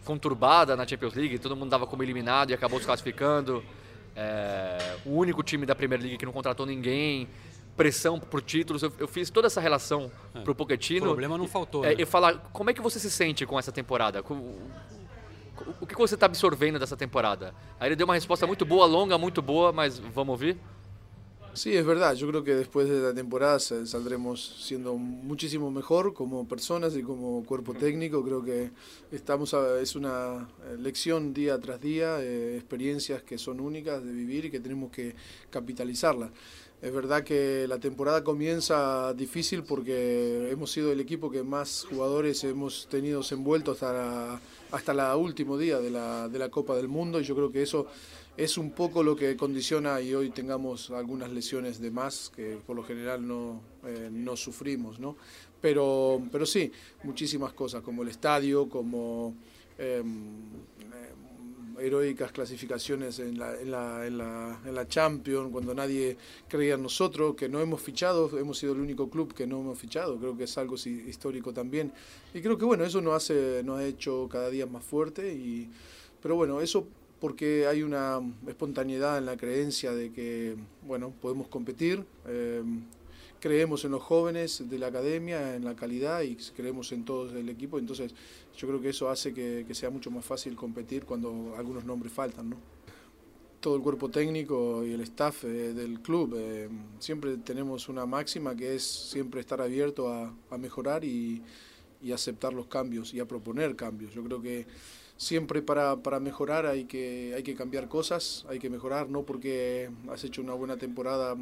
conturbada 0.04 0.76
na 0.76 0.86
Champions 0.86 1.14
League, 1.14 1.38
todo 1.38 1.56
mundo 1.56 1.68
dava 1.68 1.86
como 1.86 2.02
eliminado 2.02 2.50
e 2.50 2.54
acabou 2.54 2.78
se 2.78 2.86
classificando. 2.86 3.62
É, 4.14 4.96
o 5.04 5.10
único 5.10 5.42
time 5.42 5.66
da 5.66 5.74
Premier 5.74 6.00
League 6.00 6.16
que 6.16 6.24
não 6.24 6.32
contratou 6.32 6.64
ninguém, 6.64 7.28
pressão 7.76 8.18
por 8.18 8.40
títulos. 8.42 8.82
Eu, 8.82 8.92
eu 8.98 9.06
fiz 9.08 9.30
toda 9.30 9.46
essa 9.46 9.60
relação 9.60 10.10
pro 10.44 10.54
Pochettino. 10.54 11.06
problema 11.06 11.36
não 11.36 11.46
faltou, 11.46 11.84
É, 11.84 11.94
né? 11.94 12.02
E 12.02 12.06
falar, 12.06 12.38
como 12.52 12.70
é 12.70 12.74
que 12.74 12.80
você 12.80 12.98
se 12.98 13.10
sente 13.10 13.44
com 13.46 13.58
essa 13.58 13.70
temporada? 13.72 14.22
Com- 14.22 14.34
o- 14.34 14.70
o 15.82 15.86
que 15.86 15.94
você 15.96 16.14
está 16.14 16.26
absorvendo 16.26 16.78
dessa 16.78 16.96
temporada? 16.96 17.54
Aí 17.78 17.88
ele 17.88 17.96
deu 17.96 18.06
uma 18.06 18.14
resposta 18.14 18.46
muito 18.46 18.64
boa, 18.64 18.86
longa, 18.86 19.16
muito 19.18 19.40
boa, 19.42 19.72
mas 19.72 19.98
vamos 19.98 20.32
ouvir? 20.32 20.56
Sí, 21.54 21.74
es 21.74 21.86
verdad. 21.86 22.14
Yo 22.14 22.28
creo 22.28 22.44
que 22.44 22.54
después 22.54 22.86
de 22.86 23.00
la 23.00 23.14
temporada 23.14 23.58
sa- 23.58 23.86
saldremos 23.86 24.62
siendo 24.66 24.94
muchísimo 24.98 25.70
mejor 25.70 26.12
como 26.12 26.46
personas 26.46 26.94
y 26.94 27.02
como 27.02 27.42
cuerpo 27.46 27.72
técnico. 27.72 28.22
Creo 28.22 28.44
que 28.44 28.70
estamos 29.10 29.54
a- 29.54 29.80
es 29.80 29.96
una 29.96 30.46
eh, 30.66 30.76
lección 30.78 31.32
día 31.32 31.58
tras 31.58 31.80
día, 31.80 32.18
eh, 32.20 32.56
experiencias 32.58 33.22
que 33.22 33.38
son 33.38 33.60
únicas 33.60 34.04
de 34.04 34.12
vivir 34.12 34.44
y 34.44 34.50
que 34.50 34.60
tenemos 34.60 34.90
que 34.90 35.14
capitalizarlas. 35.48 36.28
Es 36.82 36.92
verdad 36.92 37.24
que 37.24 37.66
la 37.66 37.78
temporada 37.78 38.22
comienza 38.22 39.14
difícil 39.14 39.62
porque 39.64 40.50
hemos 40.50 40.70
sido 40.70 40.92
el 40.92 41.00
equipo 41.00 41.30
que 41.30 41.42
más 41.42 41.86
jugadores 41.88 42.44
hemos 42.44 42.86
tenido 42.88 43.22
envueltos 43.30 43.82
hasta 43.82 43.92
la, 43.94 44.40
hasta 44.72 44.92
la 44.92 45.16
último 45.16 45.56
día 45.56 45.78
de 45.80 45.90
la, 45.90 46.28
de 46.28 46.38
la 46.38 46.50
Copa 46.50 46.76
del 46.76 46.88
Mundo 46.88 47.18
y 47.18 47.24
yo 47.24 47.34
creo 47.34 47.50
que 47.50 47.62
eso 47.62 47.86
es 48.36 48.58
un 48.58 48.72
poco 48.72 49.02
lo 49.02 49.16
que 49.16 49.36
condiciona 49.36 50.00
y 50.02 50.14
hoy 50.14 50.28
tengamos 50.28 50.90
algunas 50.90 51.32
lesiones 51.32 51.80
de 51.80 51.90
más 51.90 52.30
que 52.36 52.58
por 52.66 52.76
lo 52.76 52.84
general 52.84 53.26
no, 53.26 53.62
eh, 53.86 54.10
no 54.12 54.36
sufrimos, 54.36 55.00
¿no? 55.00 55.16
Pero, 55.62 56.20
pero 56.30 56.44
sí, 56.44 56.70
muchísimas 57.04 57.54
cosas 57.54 57.82
como 57.82 58.02
el 58.02 58.08
estadio, 58.08 58.68
como 58.68 59.34
em, 59.78 60.42
heroicas 61.80 62.32
clasificaciones 62.32 63.18
en 63.18 63.38
la, 63.38 63.60
en, 63.60 63.70
la, 63.70 64.06
en, 64.06 64.18
la, 64.18 64.60
en 64.64 64.74
la 64.74 64.88
Champions, 64.88 65.50
cuando 65.52 65.74
nadie 65.74 66.16
creía 66.48 66.74
en 66.74 66.82
nosotros, 66.82 67.34
que 67.34 67.48
no 67.48 67.60
hemos 67.60 67.80
fichado, 67.80 68.38
hemos 68.38 68.58
sido 68.58 68.72
el 68.72 68.80
único 68.80 69.08
club 69.08 69.34
que 69.34 69.46
no 69.46 69.60
hemos 69.60 69.78
fichado, 69.78 70.18
creo 70.18 70.36
que 70.36 70.44
es 70.44 70.58
algo 70.58 70.76
histórico 70.76 71.52
también. 71.52 71.92
Y 72.34 72.40
creo 72.40 72.58
que 72.58 72.64
bueno, 72.64 72.84
eso 72.84 73.00
nos, 73.00 73.14
hace, 73.14 73.62
nos 73.64 73.80
ha 73.80 73.84
hecho 73.84 74.28
cada 74.30 74.50
día 74.50 74.66
más 74.66 74.84
fuerte, 74.84 75.32
y, 75.32 75.68
pero 76.22 76.36
bueno, 76.36 76.60
eso 76.60 76.86
porque 77.20 77.66
hay 77.66 77.82
una 77.82 78.20
espontaneidad 78.46 79.18
en 79.18 79.26
la 79.26 79.36
creencia 79.36 79.92
de 79.92 80.12
que, 80.12 80.56
bueno, 80.86 81.12
podemos 81.20 81.48
competir. 81.48 82.04
Eh, 82.26 82.62
creemos 83.40 83.84
en 83.84 83.92
los 83.92 84.02
jóvenes 84.02 84.68
de 84.68 84.78
la 84.78 84.88
academia, 84.88 85.54
en 85.56 85.64
la 85.64 85.74
calidad 85.74 86.22
y 86.22 86.36
creemos 86.36 86.92
en 86.92 87.04
todos 87.04 87.32
el 87.34 87.48
equipo. 87.48 87.78
Entonces, 87.78 88.14
yo 88.56 88.68
creo 88.68 88.80
que 88.80 88.90
eso 88.90 89.08
hace 89.08 89.32
que, 89.34 89.66
sea 89.74 89.90
mucho 89.90 90.10
más 90.10 90.24
fácil 90.24 90.56
competir 90.56 91.04
cuando 91.04 91.54
algunos 91.56 91.84
nombres 91.84 92.12
faltan, 92.12 92.50
¿no? 92.50 92.56
Todo 93.60 93.76
el 93.76 93.82
cuerpo 93.82 94.08
técnico 94.10 94.84
y 94.84 94.92
el 94.92 95.00
staff 95.00 95.44
eh, 95.44 95.72
del 95.74 96.00
club 96.00 96.34
eh, 96.36 96.68
siempre 96.98 97.36
tenemos 97.38 97.88
una 97.88 98.06
máxima 98.06 98.54
que 98.54 98.76
es 98.76 98.84
siempre 98.84 99.40
estar 99.40 99.60
abierto 99.60 100.12
a, 100.12 100.32
a 100.50 100.58
mejorar 100.58 101.04
y, 101.04 101.42
y, 102.00 102.12
aceptar 102.12 102.52
los 102.52 102.66
cambios 102.66 103.12
y 103.12 103.18
a 103.18 103.26
proponer 103.26 103.74
cambios. 103.74 104.14
Yo 104.14 104.22
creo 104.22 104.40
que 104.40 104.66
siempre 105.16 105.62
para, 105.62 105.96
para 105.96 106.20
mejorar 106.20 106.66
hay 106.66 106.84
que, 106.84 107.32
hay 107.34 107.42
que 107.42 107.54
cambiar 107.54 107.88
cosas, 107.88 108.46
hay 108.48 108.58
que 108.58 108.70
mejorar, 108.70 109.08
no 109.08 109.24
porque 109.24 109.90
has 110.10 110.22
hecho 110.24 110.42
una 110.42 110.54
buena 110.54 110.76
temporada 110.76 111.36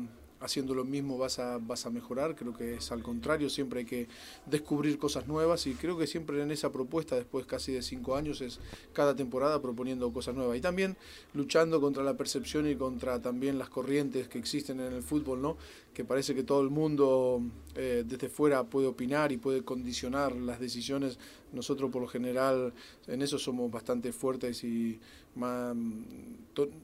haciendo 0.44 0.74
lo 0.74 0.84
mismo 0.84 1.16
vas 1.16 1.38
a, 1.38 1.58
vas 1.58 1.86
a 1.86 1.90
mejorar, 1.90 2.36
creo 2.36 2.54
que 2.54 2.74
es 2.74 2.92
al 2.92 3.02
contrario, 3.02 3.48
siempre 3.48 3.80
hay 3.80 3.86
que 3.86 4.08
descubrir 4.44 4.98
cosas 4.98 5.26
nuevas 5.26 5.66
y 5.66 5.74
creo 5.74 5.96
que 5.96 6.06
siempre 6.06 6.42
en 6.42 6.50
esa 6.50 6.70
propuesta, 6.70 7.16
después 7.16 7.46
casi 7.46 7.72
de 7.72 7.82
cinco 7.82 8.14
años, 8.14 8.42
es 8.42 8.60
cada 8.92 9.16
temporada 9.16 9.62
proponiendo 9.62 10.12
cosas 10.12 10.34
nuevas 10.34 10.58
y 10.58 10.60
también 10.60 10.96
luchando 11.32 11.80
contra 11.80 12.02
la 12.04 12.14
percepción 12.14 12.68
y 12.68 12.76
contra 12.76 13.22
también 13.22 13.58
las 13.58 13.70
corrientes 13.70 14.28
que 14.28 14.38
existen 14.38 14.80
en 14.80 14.92
el 14.92 15.02
fútbol, 15.02 15.40
¿no? 15.40 15.56
que 15.94 16.04
parece 16.04 16.34
que 16.34 16.42
todo 16.42 16.60
el 16.60 16.70
mundo 16.70 17.40
eh, 17.76 18.04
desde 18.04 18.28
fuera 18.28 18.64
puede 18.64 18.88
opinar 18.88 19.32
y 19.32 19.38
puede 19.38 19.62
condicionar 19.62 20.34
las 20.34 20.60
decisiones. 20.60 21.18
Nosotros 21.54 21.90
por 21.90 22.02
lo 22.02 22.08
general 22.08 22.72
en 23.06 23.22
eso 23.22 23.38
somos 23.38 23.70
bastante 23.70 24.12
fuertes 24.12 24.64
y 24.64 24.98
más, 25.36 25.74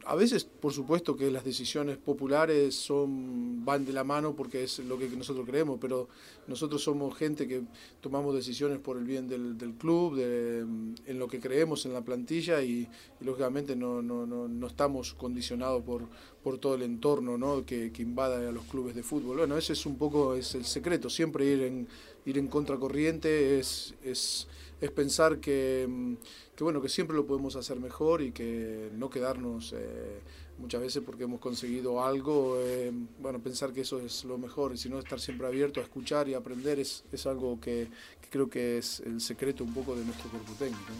a 0.06 0.16
veces 0.16 0.44
por 0.44 0.72
supuesto 0.72 1.16
que 1.16 1.30
las 1.30 1.44
decisiones 1.44 1.98
populares 1.98 2.74
son 2.74 3.64
van 3.64 3.84
de 3.84 3.92
la 3.92 4.02
mano 4.02 4.34
porque 4.34 4.64
es 4.64 4.80
lo 4.80 4.98
que 4.98 5.08
nosotros 5.08 5.46
creemos, 5.46 5.78
pero 5.80 6.08
nosotros 6.48 6.82
somos 6.82 7.16
gente 7.16 7.46
que 7.46 7.62
tomamos 8.00 8.34
decisiones 8.34 8.78
por 8.78 8.96
el 8.96 9.04
bien 9.04 9.28
del, 9.28 9.56
del 9.56 9.74
club, 9.74 10.18
en 10.18 11.18
lo 11.18 11.28
que 11.28 11.38
creemos 11.38 11.86
en 11.86 11.92
la 11.92 12.02
plantilla 12.02 12.62
y, 12.62 12.88
lógicamente 13.20 13.76
no, 13.76 14.02
no, 14.02 14.26
no, 14.26 14.48
no, 14.48 14.66
estamos 14.66 15.14
condicionados 15.14 15.82
por, 15.82 16.08
por 16.42 16.58
todo 16.58 16.74
el 16.74 16.82
entorno 16.82 17.36
¿no? 17.36 17.64
que, 17.64 17.92
que 17.92 18.02
a 18.20 18.52
los 18.52 18.64
clubes 18.64 18.94
de 18.94 19.02
fútbol. 19.02 19.38
Bueno, 19.38 19.56
ese 19.56 19.74
es 19.74 19.86
un 19.86 19.96
poco 19.96 20.34
es 20.34 20.54
el 20.54 20.64
secreto, 20.64 21.08
siempre 21.10 21.46
ir 21.46 21.62
en, 21.62 21.88
ir 22.24 22.38
en 22.38 22.48
contracorriente 22.48 23.58
es, 23.58 23.94
es, 24.02 24.46
es 24.80 24.90
pensar 24.90 25.40
que, 25.40 26.16
que, 26.56 26.64
bueno, 26.64 26.80
que 26.80 26.88
siempre 26.88 27.16
lo 27.16 27.26
podemos 27.26 27.56
hacer 27.56 27.78
mejor 27.78 28.22
y 28.22 28.32
que 28.32 28.90
no 28.94 29.10
quedarnos 29.10 29.74
eh, 29.76 30.20
muchas 30.58 30.80
veces 30.80 31.02
porque 31.04 31.24
hemos 31.24 31.40
conseguido 31.40 32.02
algo, 32.04 32.56
eh, 32.58 32.92
bueno, 33.18 33.40
pensar 33.40 33.72
que 33.72 33.82
eso 33.82 33.98
es 34.00 34.24
lo 34.24 34.38
mejor, 34.38 34.72
y 34.72 34.76
sino 34.76 34.98
estar 34.98 35.20
siempre 35.20 35.46
abierto 35.46 35.80
a 35.80 35.82
escuchar 35.82 36.28
y 36.28 36.34
aprender 36.34 36.78
es, 36.78 37.04
es 37.12 37.26
algo 37.26 37.60
que, 37.60 37.88
que, 38.20 38.28
creo 38.30 38.48
que 38.48 38.78
es 38.78 39.00
el 39.00 39.20
secreto 39.20 39.64
un 39.64 39.74
poco 39.74 39.96
de 39.96 40.04
nuestro 40.04 40.30
cuerpo 40.30 40.52
técnico. 40.58 40.92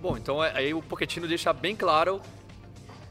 Bom, 0.00 0.16
então 0.16 0.40
aí 0.40 0.72
o 0.72 0.80
Pochettino 0.80 1.28
deixa 1.28 1.52
bem 1.52 1.76
claro 1.76 2.22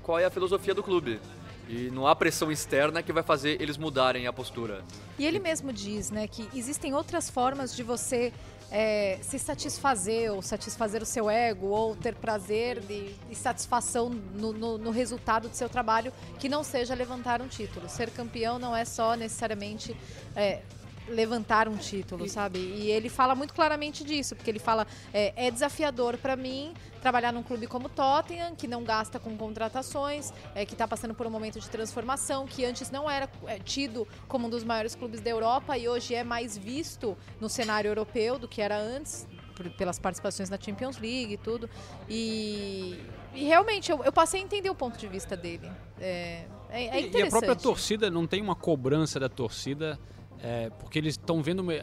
qual 0.02 0.17
é 0.17 0.25
a 0.25 0.30
filosofia 0.32 0.73
do 0.73 0.82
clube. 0.82 1.19
E 1.67 1.91
não 1.91 2.08
há 2.08 2.15
pressão 2.15 2.52
externa 2.52 3.04
que 3.04 3.13
vai 3.13 3.21
fazer 3.21 3.62
eles 3.62 3.78
mudarem 3.78 4.25
a 4.25 4.34
postura. 4.34 4.84
E 5.19 5.25
ele 5.25 5.38
mesmo 5.38 5.71
diz, 5.71 6.10
né, 6.10 6.28
que 6.28 6.49
existem 6.56 6.95
outras 6.95 7.30
formas 7.30 7.75
de 7.75 7.84
você 7.84 8.34
é, 8.71 9.19
se 9.21 9.38
satisfazer 9.38 10.32
ou 10.32 10.41
satisfazer 10.41 11.02
o 11.02 11.06
seu 11.06 11.30
ego 11.30 11.67
ou 11.67 11.95
ter 11.95 12.15
prazer 12.15 12.82
e, 12.89 13.15
e 13.30 13.36
satisfação 13.36 14.10
no, 14.10 14.52
no, 14.52 14.78
no, 14.78 14.91
resultado 14.91 15.47
do 15.47 15.56
seu 15.56 15.67
trabalho 15.67 16.13
que 16.39 16.49
não 16.49 16.63
seja 16.63 16.95
levantar 16.95 17.41
um 17.41 17.47
título. 17.47 17.88
Ser 17.88 18.10
campeão 18.12 18.58
não 18.58 18.75
é 18.75 18.86
só 18.86 19.15
necessariamente 19.15 19.95
é, 20.36 20.62
levantar 21.10 21.67
um 21.67 21.78
título, 21.78 22.28
sabe? 22.28 22.60
E 22.60 22.89
ele 22.89 23.10
fala 23.10 23.36
muito 23.36 23.54
claramente 23.54 24.04
disso, 24.04 24.36
porque 24.36 24.50
ele 24.50 24.60
fala 24.60 24.88
é, 25.13 25.48
é 25.48 25.52
desafiador 25.52 26.17
para 26.17 26.36
mim 26.36 26.74
trabalhar 27.02 27.32
num 27.32 27.43
clube 27.43 27.67
como 27.67 27.89
Tottenham, 27.89 28.56
que 28.56 28.67
não 28.67 28.84
gasta 28.84 29.19
com 29.19 29.36
contratações, 29.38 30.32
é, 30.54 30.65
que 30.65 30.74
está 30.74 30.88
passando 30.88 31.13
por 31.13 31.26
um 31.26 31.30
momento 31.30 31.60
de 31.60 31.69
transformação, 31.69 32.45
que 32.45 32.65
antes 32.65 32.91
não 32.91 33.10
era 33.10 33.30
é, 33.48 33.58
tido 33.60 34.08
como 34.28 34.48
um 34.48 34.50
dos 34.50 34.63
maiores 34.63 34.95
clubes 34.95 35.22
da 35.22 35.30
Europa 35.30 35.78
e 35.78 35.88
hoje 35.88 36.13
é 36.13 36.24
mais 36.24 36.58
visto 36.58 37.17
no 37.39 37.50
cenário 37.50 37.89
europeu 37.89 38.38
do 38.38 38.48
que 38.48 38.62
era 38.62 38.78
antes, 38.78 39.28
por, 39.56 39.69
pelas 39.72 40.00
participações 40.00 40.50
na 40.50 40.60
Champions 40.60 40.98
League 40.98 41.34
e 41.34 41.38
tudo. 41.38 41.69
E, 42.08 43.00
e 43.34 43.43
realmente 43.43 43.91
eu, 43.91 44.04
eu, 44.04 44.12
passei 44.12 44.41
a 44.41 44.43
entender 44.43 44.69
o 44.69 44.76
ponto 44.76 44.98
de 44.98 45.08
vista 45.08 45.36
dele. 45.36 45.69
É, 46.00 46.45
é, 46.69 47.00
é 47.00 47.10
e 47.10 47.22
a 47.22 47.28
própria 47.28 47.56
torcida 47.56 48.10
não 48.10 48.26
tem 48.26 48.41
uma 48.41 48.56
cobrança 48.56 49.19
da 49.19 49.28
torcida 49.30 50.00
é, 50.41 50.69
porque 50.80 50.97
eles 50.97 51.13
estão 51.13 51.41
vendo 51.41 51.60
uma, 51.60 51.73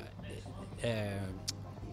é, 0.83 1.21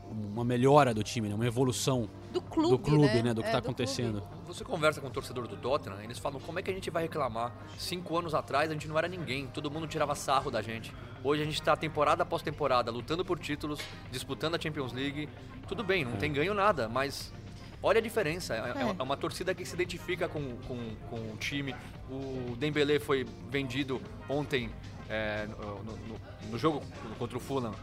uma 0.10 0.44
melhora 0.44 0.94
do 0.94 1.04
time, 1.04 1.28
né? 1.28 1.36
uma 1.36 1.46
evolução 1.46 2.10
do 2.32 2.42
clube, 2.42 2.70
do, 2.70 2.80
clube, 2.80 3.06
né? 3.16 3.22
né? 3.22 3.34
do 3.34 3.42
que 3.42 3.48
está 3.48 3.58
é, 3.58 3.60
acontecendo. 3.60 4.22
Clube. 4.22 4.44
Você 4.48 4.64
conversa 4.64 5.02
com 5.02 5.08
o 5.08 5.10
torcedor 5.10 5.48
do 5.48 5.58
Tottenham, 5.58 6.02
eles 6.02 6.20
falam 6.20 6.40
como 6.40 6.60
é 6.60 6.62
que 6.62 6.70
a 6.70 6.74
gente 6.74 6.90
vai 6.90 7.04
reclamar. 7.04 7.52
Cinco 7.78 8.18
anos 8.18 8.34
atrás 8.34 8.70
a 8.70 8.74
gente 8.74 8.88
não 8.88 8.98
era 8.98 9.08
ninguém, 9.08 9.48
todo 9.48 9.70
mundo 9.70 9.88
tirava 9.88 10.16
sarro 10.16 10.52
da 10.52 10.62
gente. 10.62 10.94
Hoje 11.24 11.42
a 11.42 11.46
gente 11.46 11.56
está 11.56 11.76
temporada 11.76 12.24
após 12.24 12.42
temporada 12.42 12.92
lutando 12.92 13.24
por 13.24 13.40
títulos, 13.40 13.80
disputando 14.12 14.56
a 14.56 14.60
Champions 14.60 14.94
League. 14.94 15.30
Tudo 15.68 15.84
bem, 15.84 16.06
não 16.06 16.14
é. 16.14 16.18
tem 16.18 16.32
ganho 16.32 16.54
nada, 16.54 16.88
mas 16.90 17.34
olha 17.82 18.00
a 18.00 18.02
diferença. 18.02 18.56
É, 18.56 18.82
é. 18.82 18.96
é, 19.00 19.04
uma 19.04 19.18
torcida 19.18 19.56
que 19.56 19.66
se 19.66 19.74
identifica 19.74 20.28
com, 20.28 20.56
com, 20.68 20.96
com 21.10 21.16
o 21.16 21.38
time. 21.38 21.76
O 22.10 22.56
Dembélé 22.58 23.00
foi 23.00 23.26
vendido 23.50 24.02
ontem 24.30 24.70
é, 25.10 25.48
no, 25.48 25.84
no, 25.84 26.20
no, 26.52 26.58
jogo 26.58 26.84
contra 27.18 27.38
o 27.38 27.40
Fulham, 27.40 27.74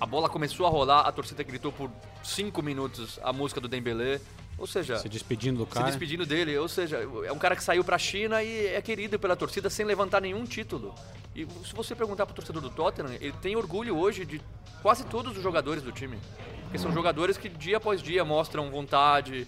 a 0.00 0.06
bola 0.06 0.28
começou 0.28 0.66
a 0.66 0.70
rolar, 0.70 1.00
a 1.00 1.12
torcida 1.12 1.42
gritou 1.42 1.72
por 1.72 1.90
cinco 2.22 2.62
minutos 2.62 3.18
a 3.22 3.32
música 3.32 3.60
do 3.60 3.68
Dembélé. 3.68 4.20
Ou 4.58 4.66
seja, 4.66 4.98
se 4.98 5.08
despedindo 5.08 5.58
do 5.58 5.66
cara. 5.66 5.86
Se 5.86 5.92
despedindo 5.92 6.26
dele. 6.26 6.56
Ou 6.58 6.68
seja, 6.68 6.98
é 7.24 7.32
um 7.32 7.38
cara 7.38 7.56
que 7.56 7.64
saiu 7.64 7.82
para 7.82 7.96
a 7.96 7.98
China 7.98 8.42
e 8.42 8.66
é 8.66 8.82
querido 8.82 9.18
pela 9.18 9.34
torcida 9.34 9.70
sem 9.70 9.84
levantar 9.84 10.20
nenhum 10.20 10.44
título. 10.44 10.94
E 11.34 11.46
se 11.64 11.74
você 11.74 11.94
perguntar 11.94 12.26
para 12.26 12.32
o 12.32 12.36
torcedor 12.36 12.60
do 12.60 12.70
Tottenham, 12.70 13.14
ele 13.14 13.34
tem 13.40 13.56
orgulho 13.56 13.96
hoje 13.96 14.24
de 14.24 14.40
quase 14.82 15.04
todos 15.04 15.36
os 15.36 15.42
jogadores 15.42 15.82
do 15.82 15.90
time. 15.90 16.18
Porque 16.64 16.78
são 16.78 16.92
jogadores 16.92 17.36
que 17.36 17.48
dia 17.48 17.78
após 17.78 18.02
dia 18.02 18.24
mostram 18.24 18.70
vontade, 18.70 19.46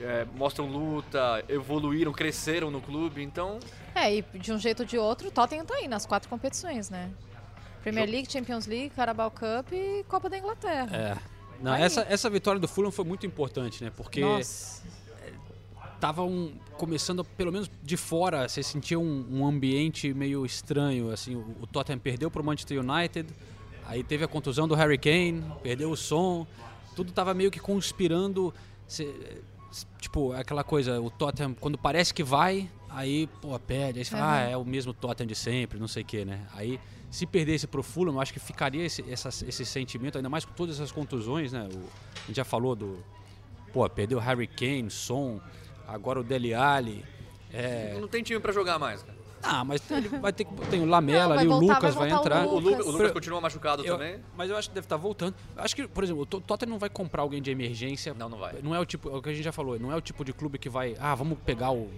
é, 0.00 0.26
mostram 0.34 0.66
luta, 0.66 1.44
evoluíram, 1.48 2.12
cresceram 2.12 2.70
no 2.70 2.80
clube, 2.80 3.22
então... 3.22 3.58
É, 3.94 4.16
e 4.16 4.22
de 4.22 4.52
um 4.52 4.58
jeito 4.58 4.80
ou 4.80 4.86
de 4.86 4.98
outro, 4.98 5.28
o 5.28 5.30
Tottenham 5.30 5.64
tá 5.64 5.74
aí 5.74 5.88
nas 5.88 6.04
quatro 6.06 6.28
competições, 6.28 6.90
né? 6.90 7.10
Premier 7.82 8.08
League, 8.08 8.30
Champions 8.30 8.66
League, 8.66 8.90
Carabao 8.90 9.30
Cup 9.30 9.72
e 9.72 10.04
Copa 10.08 10.30
da 10.30 10.38
Inglaterra. 10.38 10.96
É. 10.96 11.16
Não, 11.60 11.74
essa, 11.74 12.06
essa 12.08 12.28
vitória 12.28 12.60
do 12.60 12.66
Fulham 12.66 12.90
foi 12.90 13.04
muito 13.04 13.26
importante, 13.26 13.84
né? 13.84 13.92
Porque 13.94 14.22
estavam 15.94 16.28
um, 16.28 16.52
começando, 16.76 17.24
pelo 17.24 17.52
menos 17.52 17.70
de 17.82 17.96
fora, 17.96 18.48
você 18.48 18.62
sentia 18.62 18.98
um, 18.98 19.26
um 19.30 19.46
ambiente 19.46 20.12
meio 20.12 20.44
estranho, 20.44 21.10
assim, 21.10 21.34
o, 21.34 21.56
o 21.62 21.66
Tottenham 21.66 21.98
perdeu 21.98 22.30
para 22.30 22.42
o 22.42 22.44
Manchester 22.44 22.80
United, 22.80 23.32
aí 23.86 24.02
teve 24.02 24.24
a 24.24 24.28
contusão 24.28 24.68
do 24.68 24.74
Harry 24.74 24.98
Kane, 24.98 25.44
perdeu 25.62 25.90
o 25.90 25.96
som, 25.96 26.46
tudo 26.94 27.10
estava 27.10 27.32
meio 27.32 27.50
que 27.50 27.60
conspirando, 27.60 28.52
tipo, 29.98 30.32
aquela 30.32 30.64
coisa, 30.64 31.00
o 31.00 31.10
Tottenham, 31.10 31.54
quando 31.54 31.78
parece 31.78 32.12
que 32.12 32.22
vai, 32.22 32.70
aí, 32.88 33.26
pô, 33.40 33.58
perde. 33.58 33.98
Aí 33.98 34.04
você 34.04 34.10
fala, 34.12 34.24
uhum. 34.24 34.30
ah, 34.30 34.40
é 34.40 34.56
o 34.56 34.64
mesmo 34.64 34.92
Tottenham 34.92 35.26
de 35.26 35.34
sempre, 35.34 35.78
não 35.78 35.88
sei 35.88 36.02
o 36.02 36.06
quê, 36.06 36.24
né? 36.24 36.46
Aí, 36.54 36.80
se 37.10 37.26
perdesse 37.26 37.66
pro 37.66 37.82
Fulham, 37.82 38.14
eu 38.14 38.20
acho 38.20 38.32
que 38.32 38.40
ficaria 38.40 38.84
esse, 38.84 39.04
essa, 39.10 39.28
esse 39.28 39.64
sentimento, 39.64 40.16
ainda 40.16 40.28
mais 40.28 40.44
com 40.44 40.52
todas 40.52 40.76
essas 40.76 40.92
contusões, 40.92 41.52
né? 41.52 41.68
O, 41.72 41.78
a 42.22 42.26
gente 42.26 42.36
já 42.36 42.44
falou 42.44 42.74
do, 42.74 43.04
pô, 43.72 43.88
perdeu 43.88 44.18
Harry 44.18 44.46
Kane, 44.46 44.90
Son, 44.90 45.40
agora 45.86 46.20
o 46.20 46.24
Dele 46.24 46.54
Alli. 46.54 47.04
É... 47.52 47.96
Não 48.00 48.08
tem 48.08 48.22
time 48.22 48.40
para 48.40 48.52
jogar 48.52 48.78
mais, 48.78 49.02
cara. 49.02 49.13
Ah, 49.44 49.64
mas 49.64 49.90
ele 49.90 50.08
vai 50.08 50.32
ter 50.32 50.46
tem 50.70 50.80
o 50.80 50.86
Lamela 50.86 51.38
ali, 51.38 51.46
voltar, 51.46 51.64
o 51.64 51.74
Lucas 51.74 51.94
vai, 51.94 52.08
vai 52.08 52.18
entrar. 52.18 52.46
O 52.46 52.58
Lucas, 52.58 52.86
o 52.86 52.90
Lucas 52.90 53.12
continua 53.12 53.40
machucado 53.40 53.84
eu, 53.84 53.94
também. 53.94 54.20
Mas 54.36 54.50
eu 54.50 54.56
acho 54.56 54.68
que 54.68 54.74
deve 54.74 54.86
estar 54.86 54.96
tá 54.96 55.02
voltando. 55.02 55.34
Acho 55.56 55.76
que, 55.76 55.86
por 55.86 56.02
exemplo, 56.02 56.22
o 56.22 56.26
Tottenham 56.26 56.70
não 56.70 56.78
vai 56.78 56.88
comprar 56.88 57.22
alguém 57.22 57.42
de 57.42 57.50
emergência. 57.50 58.14
Não, 58.14 58.28
não 58.28 58.38
vai. 58.38 58.54
Não 58.62 58.74
é 58.74 58.80
o 58.80 58.86
tipo, 58.86 59.10
é 59.10 59.14
o 59.14 59.22
que 59.22 59.28
a 59.28 59.32
gente 59.32 59.44
já 59.44 59.52
falou, 59.52 59.78
não 59.78 59.92
é 59.92 59.96
o 59.96 60.00
tipo 60.00 60.24
de 60.24 60.32
clube 60.32 60.58
que 60.58 60.68
vai, 60.68 60.96
ah, 60.98 61.14
vamos 61.14 61.38
pegar 61.44 61.70
o 61.72 61.90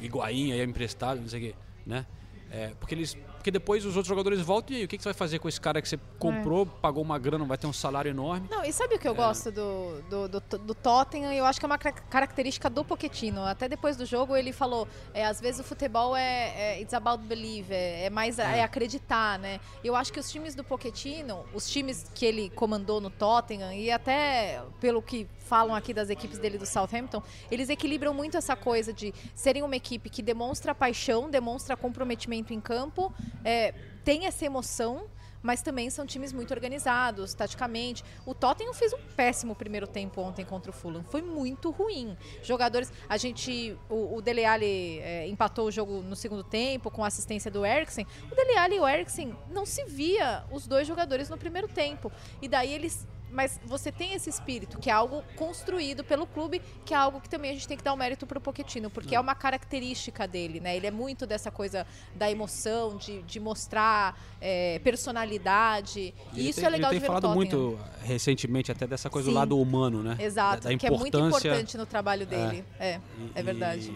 Higuaín 0.00 0.52
aí 0.52 0.62
emprestado, 0.62 1.20
não 1.20 1.28
sei 1.28 1.40
o 1.40 1.42
quê. 1.42 1.54
né? 1.86 2.06
É, 2.50 2.72
porque 2.78 2.94
eles 2.94 3.16
porque 3.44 3.50
depois 3.50 3.84
os 3.84 3.94
outros 3.94 4.08
jogadores 4.08 4.40
voltam 4.40 4.74
e 4.74 4.78
aí, 4.78 4.84
o 4.86 4.88
que, 4.88 4.96
que 4.96 5.02
você 5.02 5.10
vai 5.10 5.14
fazer 5.14 5.38
com 5.38 5.46
esse 5.46 5.60
cara 5.60 5.82
que 5.82 5.86
você 5.86 5.98
comprou, 6.18 6.64
pagou 6.64 7.02
uma 7.02 7.18
grana, 7.18 7.44
vai 7.44 7.58
ter 7.58 7.66
um 7.66 7.74
salário 7.74 8.08
enorme? 8.08 8.48
Não, 8.50 8.64
e 8.64 8.72
sabe 8.72 8.94
o 8.94 8.98
que 8.98 9.06
eu 9.06 9.14
gosto 9.14 9.52
do, 9.52 10.00
do, 10.08 10.28
do, 10.28 10.58
do 10.60 10.74
Tottenham? 10.74 11.30
Eu 11.30 11.44
acho 11.44 11.60
que 11.60 11.66
é 11.66 11.68
uma 11.68 11.76
característica 11.76 12.70
do 12.70 12.82
Pochettino. 12.82 13.42
Até 13.42 13.68
depois 13.68 13.98
do 13.98 14.06
jogo 14.06 14.34
ele 14.34 14.50
falou, 14.50 14.88
é, 15.12 15.26
às 15.26 15.42
vezes 15.42 15.60
o 15.60 15.62
futebol 15.62 16.16
é, 16.16 16.54
é 16.56 16.80
it's 16.80 16.94
about 16.94 17.22
believe, 17.22 17.70
é, 17.70 18.06
é 18.06 18.10
mais 18.10 18.38
é. 18.38 18.62
acreditar, 18.62 19.38
né? 19.38 19.60
Eu 19.84 19.94
acho 19.94 20.10
que 20.10 20.18
os 20.18 20.32
times 20.32 20.54
do 20.54 20.64
Pochettino, 20.64 21.44
os 21.52 21.68
times 21.68 22.06
que 22.14 22.24
ele 22.24 22.48
comandou 22.48 22.98
no 22.98 23.10
Tottenham 23.10 23.74
e 23.74 23.90
até 23.90 24.62
pelo 24.80 25.02
que 25.02 25.28
falam 25.44 25.74
aqui 25.74 25.92
das 25.92 26.08
equipes 26.08 26.38
dele 26.38 26.56
do 26.56 26.66
Southampton, 26.66 27.22
eles 27.50 27.68
equilibram 27.68 28.14
muito 28.14 28.36
essa 28.36 28.56
coisa 28.56 28.92
de 28.92 29.12
serem 29.34 29.62
uma 29.62 29.76
equipe 29.76 30.08
que 30.08 30.22
demonstra 30.22 30.74
paixão, 30.74 31.30
demonstra 31.30 31.76
comprometimento 31.76 32.54
em 32.54 32.60
campo, 32.60 33.12
é, 33.44 33.72
tem 34.04 34.26
essa 34.26 34.44
emoção, 34.44 35.06
mas 35.44 35.60
também 35.60 35.90
são 35.90 36.06
times 36.06 36.32
muito 36.32 36.54
organizados, 36.54 37.34
taticamente. 37.34 38.02
O 38.24 38.34
Tottenham 38.34 38.72
fez 38.72 38.94
um 38.94 38.98
péssimo 39.14 39.54
primeiro 39.54 39.86
tempo 39.86 40.22
ontem 40.22 40.42
contra 40.42 40.70
o 40.70 40.74
Fulham. 40.74 41.04
Foi 41.04 41.20
muito 41.20 41.70
ruim. 41.70 42.16
Jogadores, 42.42 42.90
a 43.06 43.18
gente, 43.18 43.76
o, 43.90 44.16
o 44.16 44.22
Dele 44.22 44.44
Alli 44.44 45.00
é, 45.00 45.28
empatou 45.28 45.66
o 45.66 45.70
jogo 45.70 46.00
no 46.00 46.16
segundo 46.16 46.42
tempo 46.42 46.90
com 46.90 47.04
a 47.04 47.08
assistência 47.08 47.50
do 47.50 47.64
Eriksen. 47.64 48.06
O 48.32 48.34
Dele 48.34 48.56
Alli 48.56 48.76
e 48.76 48.80
o 48.80 48.88
Eriksen 48.88 49.36
não 49.50 49.66
se 49.66 49.84
via 49.84 50.44
os 50.50 50.66
dois 50.66 50.86
jogadores 50.86 51.28
no 51.28 51.36
primeiro 51.36 51.68
tempo. 51.68 52.10
E 52.40 52.48
daí 52.48 52.72
eles 52.72 53.06
mas 53.34 53.60
você 53.64 53.90
tem 53.90 54.14
esse 54.14 54.30
espírito, 54.30 54.78
que 54.78 54.88
é 54.88 54.92
algo 54.92 55.22
construído 55.36 56.04
pelo 56.04 56.24
clube, 56.24 56.62
que 56.84 56.94
é 56.94 56.96
algo 56.96 57.20
que 57.20 57.28
também 57.28 57.50
a 57.50 57.54
gente 57.54 57.66
tem 57.66 57.76
que 57.76 57.82
dar 57.82 57.90
o 57.92 57.96
um 57.96 57.98
mérito 57.98 58.26
pro 58.26 58.40
Pochettino, 58.40 58.88
porque 58.88 59.14
é 59.14 59.20
uma 59.20 59.34
característica 59.34 60.26
dele, 60.26 60.60
né? 60.60 60.76
Ele 60.76 60.86
é 60.86 60.90
muito 60.90 61.26
dessa 61.26 61.50
coisa 61.50 61.84
da 62.14 62.30
emoção, 62.30 62.96
de, 62.96 63.22
de 63.22 63.40
mostrar 63.40 64.16
é, 64.40 64.78
personalidade. 64.84 66.14
E, 66.32 66.48
isso 66.48 66.60
tem, 66.60 66.66
é 66.66 66.70
legal 66.70 66.92
ele 66.92 67.00
de 67.00 67.00
tem 67.00 67.00
ver 67.00 67.06
falado 67.06 67.28
no 67.28 67.44
Tottenham. 67.44 67.68
muito 67.70 67.84
recentemente 68.02 68.70
até 68.70 68.86
dessa 68.86 69.10
coisa 69.10 69.26
Sim. 69.26 69.32
do 69.32 69.38
lado 69.38 69.58
humano, 69.60 70.02
né? 70.02 70.16
Exato, 70.20 70.62
Da, 70.62 70.70
da 70.70 70.78
que 70.78 70.86
é 70.86 70.90
muito 70.90 71.18
importante 71.18 71.76
no 71.76 71.86
trabalho 71.86 72.24
dele. 72.26 72.64
É, 72.78 73.00
E- 73.18 73.30
é 73.34 73.42
verdade. 73.42 73.92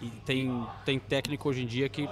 E, 0.00 0.06
e 0.06 0.10
tem, 0.24 0.66
tem 0.84 0.98
técnico 1.00 1.48
hoje 1.48 1.62
em 1.64 1.66
dia 1.66 1.88
que 1.88 2.08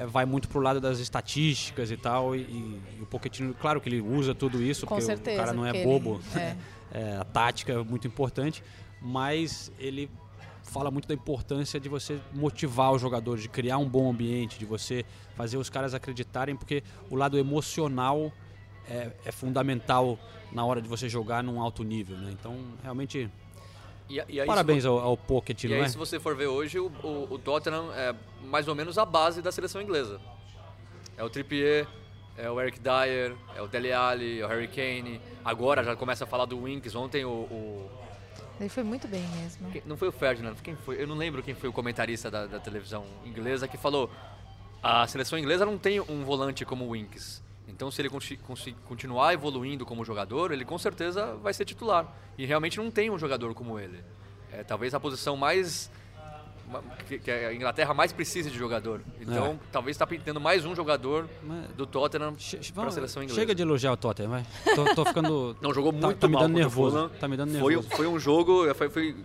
é, 0.00 0.06
vai 0.06 0.24
muito 0.26 0.48
pro 0.48 0.60
lado 0.60 0.80
das 0.80 0.98
estatísticas 0.98 1.90
e 1.90 1.96
tal. 1.96 2.34
E, 2.36 2.40
e 2.40 2.98
o 3.00 3.06
Pochettino, 3.06 3.54
claro 3.54 3.80
que 3.80 3.88
ele 3.88 4.00
usa 4.00 4.34
tudo 4.34 4.62
isso, 4.62 4.86
Com 4.86 4.94
porque 4.96 5.04
certeza, 5.06 5.40
o 5.40 5.44
cara 5.44 5.56
não 5.56 5.64
é 5.64 5.72
porque 5.72 5.78
ele- 5.86 5.86
bobo. 6.00 6.20
é. 6.36 6.56
É, 6.96 7.16
a 7.16 7.24
tática 7.24 7.72
é 7.72 7.78
muito 7.82 8.06
importante, 8.06 8.62
mas 9.02 9.72
ele 9.80 10.08
fala 10.62 10.92
muito 10.92 11.08
da 11.08 11.14
importância 11.14 11.80
de 11.80 11.88
você 11.88 12.20
motivar 12.32 12.92
os 12.92 13.02
jogadores, 13.02 13.42
de 13.42 13.48
criar 13.48 13.78
um 13.78 13.88
bom 13.88 14.08
ambiente, 14.08 14.60
de 14.60 14.64
você 14.64 15.04
fazer 15.34 15.56
os 15.56 15.68
caras 15.68 15.92
acreditarem, 15.92 16.54
porque 16.54 16.84
o 17.10 17.16
lado 17.16 17.36
emocional 17.36 18.30
é, 18.88 19.10
é 19.24 19.32
fundamental 19.32 20.16
na 20.52 20.64
hora 20.64 20.80
de 20.80 20.88
você 20.88 21.08
jogar 21.08 21.42
num 21.42 21.60
alto 21.60 21.82
nível, 21.82 22.16
né? 22.16 22.30
Então, 22.32 22.56
realmente, 22.80 23.28
E, 24.08 24.22
e 24.28 24.40
aí, 24.40 24.46
parabéns 24.46 24.84
ao, 24.84 24.98
ao 24.98 25.16
Pochettino, 25.16 25.72
e 25.72 25.76
aí, 25.76 25.82
né? 25.82 25.88
se 25.88 25.96
você 25.96 26.20
for 26.20 26.36
ver 26.36 26.46
hoje, 26.46 26.78
o, 26.78 26.86
o, 27.02 27.26
o 27.34 27.38
Tottenham 27.38 27.90
é 27.94 28.14
mais 28.44 28.68
ou 28.68 28.74
menos 28.74 28.98
a 28.98 29.04
base 29.04 29.40
da 29.40 29.50
seleção 29.50 29.80
inglesa. 29.80 30.20
É 31.16 31.22
o 31.24 31.30
Trippier, 31.30 31.86
é 32.36 32.50
o 32.50 32.60
Eric 32.60 32.80
Dyer, 32.80 33.34
é 33.56 33.62
o 33.62 33.68
Dele 33.68 33.92
Alli, 33.92 34.40
é 34.40 34.44
o 34.44 34.48
Harry 34.48 34.68
Kane. 34.68 35.20
Agora 35.44 35.82
já 35.84 35.94
começa 35.96 36.24
a 36.24 36.26
falar 36.26 36.44
do 36.44 36.62
Winks. 36.64 36.94
Ontem 36.94 37.24
o, 37.24 37.30
o- 37.30 37.90
Ele 38.60 38.68
foi 38.68 38.82
muito 38.82 39.06
bem 39.08 39.22
mesmo. 39.40 39.70
quem- 39.70 39.82
não 39.86 39.96
foi 39.96 40.08
o 40.08 40.12
Ferdinand, 40.12 40.54
quem 40.62 40.74
foi? 40.76 41.00
Eu 41.00 41.06
não 41.06 41.14
lembro 41.16 41.42
quem 41.42 41.54
foi 41.54 41.68
o 41.68 41.72
comentarista 41.72 42.30
da, 42.30 42.46
da 42.46 42.58
televisão 42.58 43.04
inglesa 43.24 43.68
que 43.68 43.76
falou: 43.78 44.10
a 44.82 45.06
seleção 45.06 45.38
inglesa 45.38 45.64
não 45.64 45.78
tem 45.78 46.00
um 46.00 46.24
volante 46.24 46.64
como 46.64 46.84
o 46.84 46.90
Winks. 46.90 47.43
Então, 47.74 47.90
se 47.90 48.00
ele 48.00 48.08
continuar 48.86 49.34
evoluindo 49.34 49.84
como 49.84 50.04
jogador, 50.04 50.52
ele 50.52 50.64
com 50.64 50.78
certeza 50.78 51.34
vai 51.42 51.52
ser 51.52 51.64
titular. 51.64 52.06
E 52.38 52.46
realmente 52.46 52.78
não 52.78 52.88
tem 52.90 53.10
um 53.10 53.18
jogador 53.18 53.52
como 53.52 53.78
ele. 53.80 53.98
É 54.52 54.62
talvez 54.62 54.94
a 54.94 55.00
posição 55.00 55.36
mais 55.36 55.90
ma- 56.70 56.80
que, 57.08 57.28
a 57.28 57.52
Inglaterra 57.52 57.92
mais 57.92 58.12
precisa 58.12 58.48
de 58.48 58.56
jogador. 58.56 59.00
Então, 59.20 59.46
É. 59.46 59.58
talvez 59.72 59.96
está 59.96 60.06
tendo 60.06 60.40
mais 60.40 60.64
um 60.64 60.72
jogador 60.74 61.28
Mas- 61.42 61.66
do 61.72 61.84
Tottenham 61.84 62.36
para 62.74 62.86
a 62.86 62.90
seleção 62.92 63.22
inglesa. 63.24 63.40
Chega 63.40 63.54
de 63.54 63.62
elogiar 63.62 63.92
o 63.92 63.96
Tottenham, 63.96 64.30
vai. 64.30 64.46
Tô, 64.76 64.94
tô 64.94 65.04
ficando. 65.04 65.56
Não, 65.60 65.74
jogou 65.74 65.92
tá- 65.92 65.98
muito 66.06 66.18
tá 66.20 66.28
me 66.28 66.34
mal 66.34 66.42
dando 66.42 66.52
contra 66.52 66.62
o 66.62 66.68
nervoso. 66.68 66.96
Fulham. 66.96 67.08
Tá 67.18 67.26
me 67.28 67.36
dando 67.36 67.58
Foi, 67.58 67.74
nervoso. 67.74 67.96
foi 67.96 68.06
um 68.06 68.18
jogo, 68.20 68.72
foi, 68.74 68.88
foi- 68.88 69.16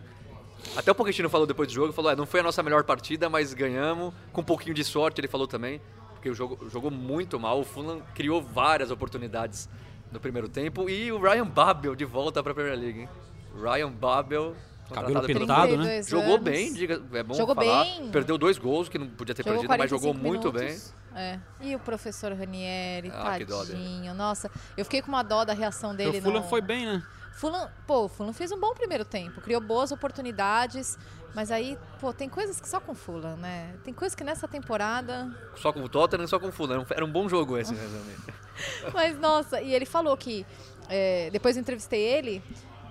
até 0.76 0.92
o 0.92 0.96
Pochettino 0.96 1.30
falou 1.30 1.46
depois 1.46 1.68
do 1.68 1.74
jogo, 1.74 1.94
falou, 1.94 2.10
"É, 2.12 2.16
não 2.16 2.26
foi 2.26 2.40
a 2.40 2.44
nossa 2.44 2.64
melhor 2.64 2.84
partida, 2.84 3.30
mas 3.30 3.54
ganhamos 3.54 4.12
com 4.34 4.42
um 4.42 4.44
pouquinho 4.44 4.74
de 4.74 4.84
sorte, 4.84 5.22
ele 5.22 5.28
falou 5.28 5.46
também, 5.48 5.80
porque 6.20 6.30
o 6.30 6.36
jogo 6.36 6.70
jogou 6.70 6.92
muito 6.92 7.40
mal, 7.40 7.62
o 7.62 7.64
Fulham 7.64 8.02
criou 8.14 8.42
várias 8.42 8.92
oportunidades 8.92 9.70
no 10.12 10.20
primeiro 10.20 10.50
tempo 10.50 10.90
e 10.90 11.10
o 11.14 11.18
Ryan 11.20 11.48
Babel 11.48 11.96
de 11.96 12.04
volta 12.04 12.44
para 12.44 12.52
a 12.52 12.56
Premier 12.56 12.78
League, 12.78 13.00
hein? 13.02 13.10
Ryan 13.56 13.90
Babel 13.90 14.54
Cabelo 14.94 15.22
pintado, 15.22 15.78
né? 15.78 16.02
32 16.02 16.08
Jogou 16.10 16.34
anos. 16.34 16.44
bem, 16.44 16.74
diga, 16.74 17.02
é 17.14 17.24
bom 17.24 17.36
Jogou 17.36 17.54
falar. 17.56 17.84
bem. 17.84 18.10
Perdeu 18.12 18.38
dois 18.40 18.58
gols 18.58 18.90
que 18.90 18.98
não 18.98 19.08
podia 19.08 19.34
ter 19.36 19.44
Jogou 19.44 19.60
perdido, 19.62 19.78
mas 19.78 19.90
jogou 19.90 20.14
45 20.14 20.28
muito 20.28 20.52
bem. 20.52 20.78
É. 21.16 21.40
E 21.62 21.76
o 21.76 21.80
professor 21.80 22.34
Ranieri, 22.34 23.12
Ah, 23.14 23.38
tadinho. 23.40 24.14
Nossa, 24.16 24.50
eu 24.76 24.84
fiquei 24.84 25.02
com 25.04 25.08
uma 25.10 25.22
dó 25.24 25.46
da 25.46 25.54
reação 25.54 25.92
Porque 25.92 26.04
dele. 26.06 26.18
o 26.18 26.22
Fulham 26.22 26.42
no- 26.42 26.50
foi 26.50 26.60
bem, 26.62 26.86
né? 26.88 27.04
Fulham, 27.34 27.70
pô, 27.88 28.06
o 28.06 28.10
Fulham 28.10 28.34
fez 28.34 28.52
um 28.52 28.60
bom 28.60 28.74
primeiro 28.74 29.06
tempo, 29.06 29.40
criou 29.42 29.62
boas 29.62 29.92
oportunidades, 29.92 30.98
mas 31.34 31.52
aí, 31.52 31.78
pô, 32.00 32.12
tem 32.12 32.28
coisas 32.28 32.60
que 32.60 32.68
só 32.68 32.80
com 32.80 32.96
Fulham, 32.96 33.38
né? 33.38 33.76
Tem 33.84 33.94
coisas 33.94 34.16
que 34.16 34.24
nessa 34.24 34.48
temporada. 34.48 35.30
Só 35.56 35.72
com 35.72 35.82
o 35.82 35.90
Tottenham, 35.90 36.28
só 36.28 36.40
com 36.40 36.48
o 36.48 36.52
Fulham. 36.52 36.86
Era 36.90 37.06
um 37.06 37.12
bom 37.12 37.30
jogo 37.30 37.58
esse, 37.58 37.74
realmente. 37.74 38.34
Mas 38.94 39.18
nossa, 39.20 39.62
e 39.62 39.74
ele 39.74 39.86
falou 39.86 40.16
que 40.18 40.46
é, 40.90 41.30
depois 41.32 41.56
eu 41.56 41.62
entrevistei 41.62 42.02
ele 42.02 42.44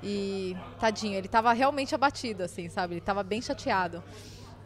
e 0.03 0.57
tadinho, 0.79 1.17
ele 1.17 1.29
tava 1.29 1.53
realmente 1.53 1.95
abatido, 1.95 2.45
assim, 2.45 2.69
sabe? 2.69 2.95
Ele 2.95 3.01
tava 3.01 3.23
bem 3.23 3.43
chateado. 3.43 4.03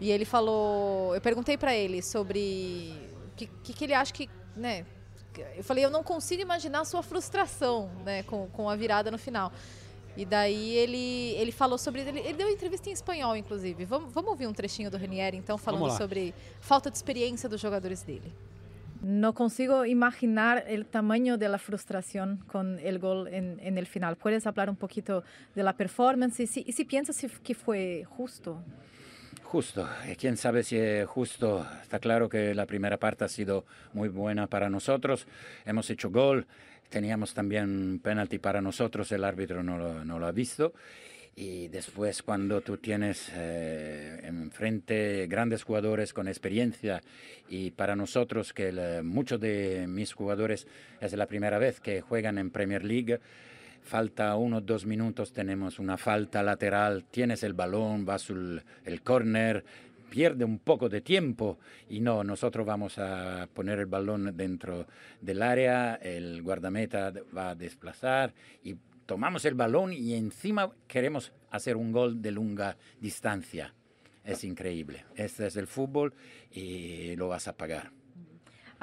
E 0.00 0.10
ele 0.10 0.24
falou, 0.24 1.14
eu 1.14 1.20
perguntei 1.20 1.56
pra 1.56 1.74
ele 1.74 2.02
sobre 2.02 2.92
o 3.26 3.36
que, 3.36 3.46
que, 3.46 3.72
que 3.72 3.84
ele 3.84 3.94
acha 3.94 4.12
que, 4.12 4.28
né? 4.54 4.84
Eu 5.56 5.64
falei, 5.64 5.84
eu 5.84 5.90
não 5.90 6.02
consigo 6.02 6.42
imaginar 6.42 6.80
a 6.80 6.84
sua 6.84 7.02
frustração, 7.02 7.90
né, 8.04 8.22
com, 8.24 8.48
com 8.48 8.68
a 8.68 8.76
virada 8.76 9.10
no 9.10 9.16
final. 9.16 9.50
E 10.16 10.24
daí 10.24 10.76
ele, 10.76 11.34
ele 11.36 11.52
falou 11.52 11.78
sobre. 11.78 12.02
Ele, 12.02 12.20
ele 12.20 12.34
deu 12.34 12.48
entrevista 12.48 12.90
em 12.90 12.92
espanhol, 12.92 13.34
inclusive. 13.36 13.84
Vamos, 13.84 14.12
vamos 14.12 14.30
ouvir 14.30 14.46
um 14.46 14.52
trechinho 14.52 14.90
do 14.90 14.98
Ranieri, 14.98 15.36
então, 15.36 15.56
falando 15.56 15.90
sobre 15.96 16.34
falta 16.60 16.90
de 16.90 16.96
experiência 16.96 17.48
dos 17.48 17.60
jogadores 17.60 18.02
dele. 18.02 18.32
No 19.02 19.32
consigo 19.32 19.84
imaginar 19.84 20.64
el 20.68 20.86
tamaño 20.86 21.36
de 21.36 21.48
la 21.48 21.58
frustración 21.58 22.38
con 22.46 22.78
el 22.78 23.00
gol 23.00 23.26
en, 23.26 23.58
en 23.60 23.76
el 23.76 23.86
final. 23.86 24.14
¿Puedes 24.14 24.46
hablar 24.46 24.70
un 24.70 24.76
poquito 24.76 25.24
de 25.56 25.62
la 25.64 25.72
performance 25.72 26.38
y 26.38 26.46
si, 26.46 26.64
y 26.64 26.72
si 26.72 26.84
piensas 26.84 27.20
que 27.42 27.54
fue 27.54 28.04
justo? 28.16 28.62
Justo, 29.52 29.86
eh, 30.06 30.16
quién 30.16 30.36
sabe 30.36 30.62
si 30.62 30.78
es 30.78 31.06
justo. 31.06 31.66
Está 31.82 31.98
claro 31.98 32.28
que 32.28 32.54
la 32.54 32.64
primera 32.64 32.96
parte 32.96 33.24
ha 33.24 33.28
sido 33.28 33.66
muy 33.92 34.08
buena 34.08 34.46
para 34.46 34.70
nosotros. 34.70 35.26
Hemos 35.66 35.90
hecho 35.90 36.10
gol, 36.10 36.46
teníamos 36.92 37.32
también 37.32 37.64
un 37.64 37.98
penalti 37.98 38.38
para 38.38 38.60
nosotros, 38.60 39.10
el 39.12 39.24
árbitro 39.24 39.62
no 39.62 39.78
lo, 39.78 40.04
no 40.04 40.18
lo 40.18 40.26
ha 40.26 40.32
visto. 40.32 40.74
Y 41.34 41.68
después 41.68 42.22
cuando 42.22 42.60
tú 42.60 42.76
tienes 42.76 43.32
eh, 43.34 44.20
enfrente 44.24 45.26
grandes 45.26 45.64
jugadores 45.64 46.12
con 46.12 46.28
experiencia 46.28 47.00
y 47.48 47.70
para 47.70 47.96
nosotros 47.96 48.52
que 48.52 49.00
muchos 49.02 49.40
de 49.40 49.86
mis 49.88 50.12
jugadores 50.12 50.66
es 51.00 51.14
la 51.14 51.26
primera 51.26 51.58
vez 51.58 51.80
que 51.80 52.02
juegan 52.02 52.36
en 52.36 52.50
Premier 52.50 52.84
League, 52.84 53.18
falta 53.82 54.36
unos 54.36 54.66
dos 54.66 54.84
minutos, 54.84 55.32
tenemos 55.32 55.78
una 55.78 55.96
falta 55.96 56.42
lateral, 56.42 57.04
tienes 57.10 57.42
el 57.42 57.54
balón, 57.54 58.04
vas 58.04 58.28
el, 58.28 58.62
el 58.84 59.00
córner, 59.00 59.64
pierde 60.12 60.44
un 60.44 60.58
poco 60.58 60.90
de 60.90 61.00
tiempo 61.00 61.58
y 61.88 62.00
no, 62.00 62.22
nosotros 62.22 62.66
vamos 62.66 62.98
a 62.98 63.48
poner 63.54 63.78
el 63.78 63.86
balón 63.86 64.36
dentro 64.36 64.86
del 65.22 65.40
área, 65.40 65.94
el 65.94 66.42
guardameta 66.42 67.14
va 67.34 67.50
a 67.50 67.54
desplazar 67.54 68.34
y 68.62 68.76
tomamos 69.06 69.46
el 69.46 69.54
balón 69.54 69.94
y 69.94 70.12
encima 70.12 70.70
queremos 70.86 71.32
hacer 71.50 71.78
un 71.78 71.92
gol 71.92 72.20
de 72.20 72.30
lunga 72.30 72.76
distancia. 73.00 73.72
Es 74.22 74.44
increíble. 74.44 75.06
Este 75.16 75.46
es 75.46 75.56
el 75.56 75.66
fútbol 75.66 76.12
y 76.50 77.16
lo 77.16 77.28
vas 77.28 77.48
a 77.48 77.56
pagar. 77.56 77.90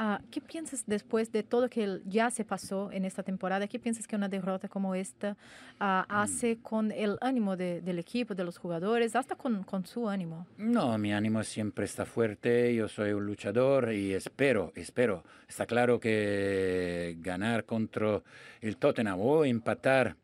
Ah, 0.02 0.22
¿Qué 0.32 0.40
piensas 0.40 0.86
después 0.88 1.30
de 1.34 1.44
todo 1.44 1.70
que 1.70 2.00
ya 2.06 2.32
se 2.32 2.46
pasó 2.46 2.90
en 2.94 3.04
esta 3.04 3.22
temporada? 3.22 3.68
¿Qué 3.68 3.80
piensas 3.80 4.08
que 4.08 4.16
una 4.16 4.30
derrota 4.30 4.70
como 4.70 4.96
esta 4.96 5.36
ah, 5.78 6.06
hace 6.08 6.60
con 6.62 6.94
el 6.94 7.18
ánimo 7.20 7.58
de- 7.58 7.82
del 7.82 8.00
equipo, 8.00 8.34
de 8.34 8.46
los 8.46 8.58
jugadores, 8.58 9.14
hasta 9.18 9.36
con, 9.36 9.64
con 9.64 9.86
su 9.86 10.08
ánimo? 10.08 10.48
No, 10.58 10.98
mi 10.98 11.12
ánimo 11.12 11.44
siempre 11.44 11.84
está 11.84 12.06
fuerte, 12.06 12.74
yo 12.74 12.88
soy 12.88 13.12
un 13.12 13.26
luchador 13.26 13.92
y 13.92 14.14
espero, 14.14 14.72
espero. 14.76 15.26
Está 15.50 15.66
claro 15.66 16.00
que 16.00 17.18
ganar 17.20 17.66
contra 17.66 18.22
el 18.62 18.78
Tottenham 18.78 19.20
o 19.20 19.44
empatar, 19.44 20.16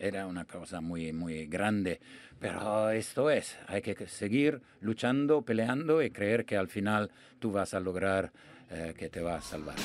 era 0.00 0.26
una 0.26 0.44
cosa 0.44 0.80
muy, 0.80 1.12
muy 1.12 1.46
grande. 1.46 2.00
Pero 2.40 2.90
esto 2.90 3.30
es, 3.30 3.56
hay 3.68 3.82
que 3.82 3.94
seguir 4.06 4.62
luchando, 4.80 5.42
peleando 5.42 6.02
y 6.02 6.10
creer 6.10 6.46
que 6.46 6.56
al 6.56 6.68
final 6.68 7.10
tú 7.38 7.52
vas 7.52 7.74
a 7.74 7.80
lograr 7.80 8.32
eh, 8.70 8.94
que 8.96 9.10
te 9.10 9.20
va 9.20 9.36
a 9.36 9.40
salvar. 9.42 9.76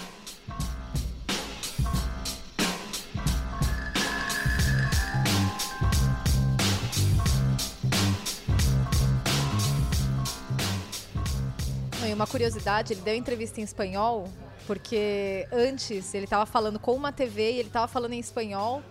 Uma 12.15 12.25
curiosidade, 12.25 12.93
ele 12.93 13.01
deu 13.01 13.13
entrevista 13.13 13.59
em 13.59 13.63
espanhol, 13.65 14.29
porque 14.65 15.45
antes 15.51 16.13
ele 16.13 16.25
tava 16.25 16.45
falando 16.45 16.79
com 16.79 16.93
uma 16.93 17.11
TV 17.11 17.51
e 17.51 17.59
ele 17.59 17.69
tava 17.69 17.89
falando 17.89 18.13
em 18.13 18.19
espanhol. 18.19 18.81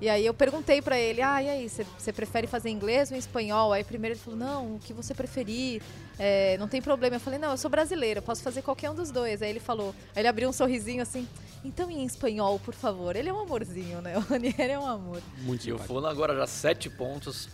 E 0.00 0.08
aí 0.08 0.24
eu 0.24 0.32
perguntei 0.32 0.80
pra 0.80 0.98
ele, 0.98 1.20
ah, 1.20 1.42
e 1.42 1.48
aí, 1.50 1.68
você- 1.68 2.12
prefere 2.12 2.46
fazer 2.46 2.70
inglês 2.70 3.10
ou 3.10 3.16
em 3.16 3.18
espanhol? 3.20 3.70
Aí 3.72 3.84
primeiro 3.84 4.14
ele 4.14 4.20
falou, 4.22 4.38
não, 4.38 4.76
o 4.76 4.78
que 4.78 4.94
você 4.94 5.12
preferir, 5.14 5.82
é, 6.18 6.56
não 6.56 6.66
tem 6.66 6.80
problema. 6.80 7.16
Eu 7.16 7.20
falei, 7.20 7.38
não, 7.38 7.50
eu 7.50 7.58
sou 7.58 7.70
brasileira, 7.70 8.22
posso 8.22 8.42
fazer 8.42 8.62
qualquer 8.62 8.90
um 8.90 8.94
dos 8.94 9.10
dois. 9.10 9.42
Aí 9.42 9.50
ele 9.50 9.60
falou, 9.60 9.94
aí 10.16 10.22
ele 10.22 10.28
abriu 10.28 10.48
um 10.48 10.52
sorrisinho 10.54 11.02
assim, 11.02 11.28
então 11.62 11.90
em 11.90 12.04
espanhol, 12.06 12.58
por 12.58 12.72
favor. 12.72 13.14
Ele 13.14 13.28
é 13.28 13.32
um 13.32 13.40
amorzinho, 13.40 14.00
né? 14.00 14.16
O 14.18 14.20
Ranieri 14.20 14.72
é 14.72 14.78
um 14.78 14.86
amor. 14.86 15.20
Muito 15.42 15.68
E 15.68 15.72
o. 15.72 15.78
Fulham 15.78 16.06
agora 16.08 16.34
já 16.34 16.46
sete 16.46 16.88
pontos 16.88 17.50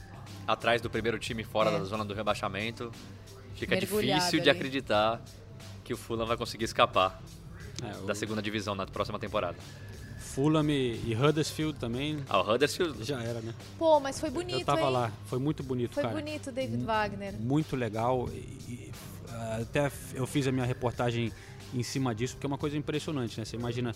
atrás 0.47 0.81
do 0.81 0.89
primeiro 0.89 1.19
time 1.19 1.43
fora 1.43 1.71
É. 1.71 1.79
da 1.79 1.85
zona 1.85 2.05
do 2.05 2.15
rebaixamento. 2.15 2.93
Fica 3.57 3.75
Mergulhado 3.75 4.21
difícil 4.21 4.41
de 4.41 4.49
ali. 4.51 4.57
acreditar 4.59 5.21
que 5.83 5.93
o 5.93 5.97
Fulham 5.97 6.27
vai 6.27 6.37
conseguir 6.37 6.65
escapar 6.67 7.21
É, 7.83 7.99
o 8.03 8.07
da 8.07 8.15
segunda 8.15 8.41
divisão 8.41 8.75
na 8.77 8.87
próxima 8.87 9.19
temporada. 9.19 9.57
Fulham 10.37 10.69
e 10.69 11.01
e 11.07 11.17
Huddersfield 11.17 11.79
também 11.79 12.19
Ah, 12.29 12.43
o 12.43 12.53
Huddersfield 12.53 13.03
já 13.03 13.19
era, 13.23 13.41
né? 13.41 13.55
Pô, 13.79 13.99
mas 13.99 14.21
foi 14.21 14.29
bonito, 14.29 14.61
Eu 14.61 14.67
tava 14.67 14.83
hein? 14.83 14.91
lá, 14.91 15.13
foi 15.25 15.39
muito 15.39 15.63
bonito, 15.63 15.95
Foi 15.95 16.03
cara. 16.03 16.15
bonito, 16.15 16.53
David 16.53 16.85
Wagner. 16.85 17.33
Muito 17.41 17.75
legal. 17.75 18.29
E, 18.31 18.37
e, 18.71 18.93
até 19.63 19.91
eu 20.13 20.27
fiz 20.27 20.47
a 20.47 20.53
minha 20.53 20.67
reportagem 20.67 21.33
em 21.73 21.83
cima 21.83 22.15
disso, 22.15 22.35
porque 22.35 22.47
é 22.47 22.49
uma 22.49 22.59
coisa 22.59 22.77
impressionante, 22.77 23.39
né? 23.39 23.47
Você 23.47 23.57
imagina 23.57 23.95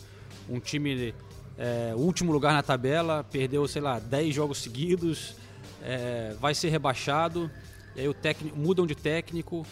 um 0.49 0.59
time, 0.59 1.14
é, 1.59 1.93
último 1.95 2.32
lugar 2.32 2.55
na 2.55 2.62
tabela, 2.62 3.22
perdeu, 3.22 3.68
sei 3.68 3.82
lá, 3.82 3.99
10 3.99 4.34
jogos 4.34 4.59
seguidos, 4.59 5.34
é, 5.82 6.34
vai 6.41 6.55
ser 6.55 6.70
rebaixado, 6.70 7.51
e 7.95 8.01
aí 8.01 8.09
o 8.09 8.14
técnico, 8.14 8.57
mudam 8.59 8.86
de 8.86 8.95
técnico, 8.95 9.66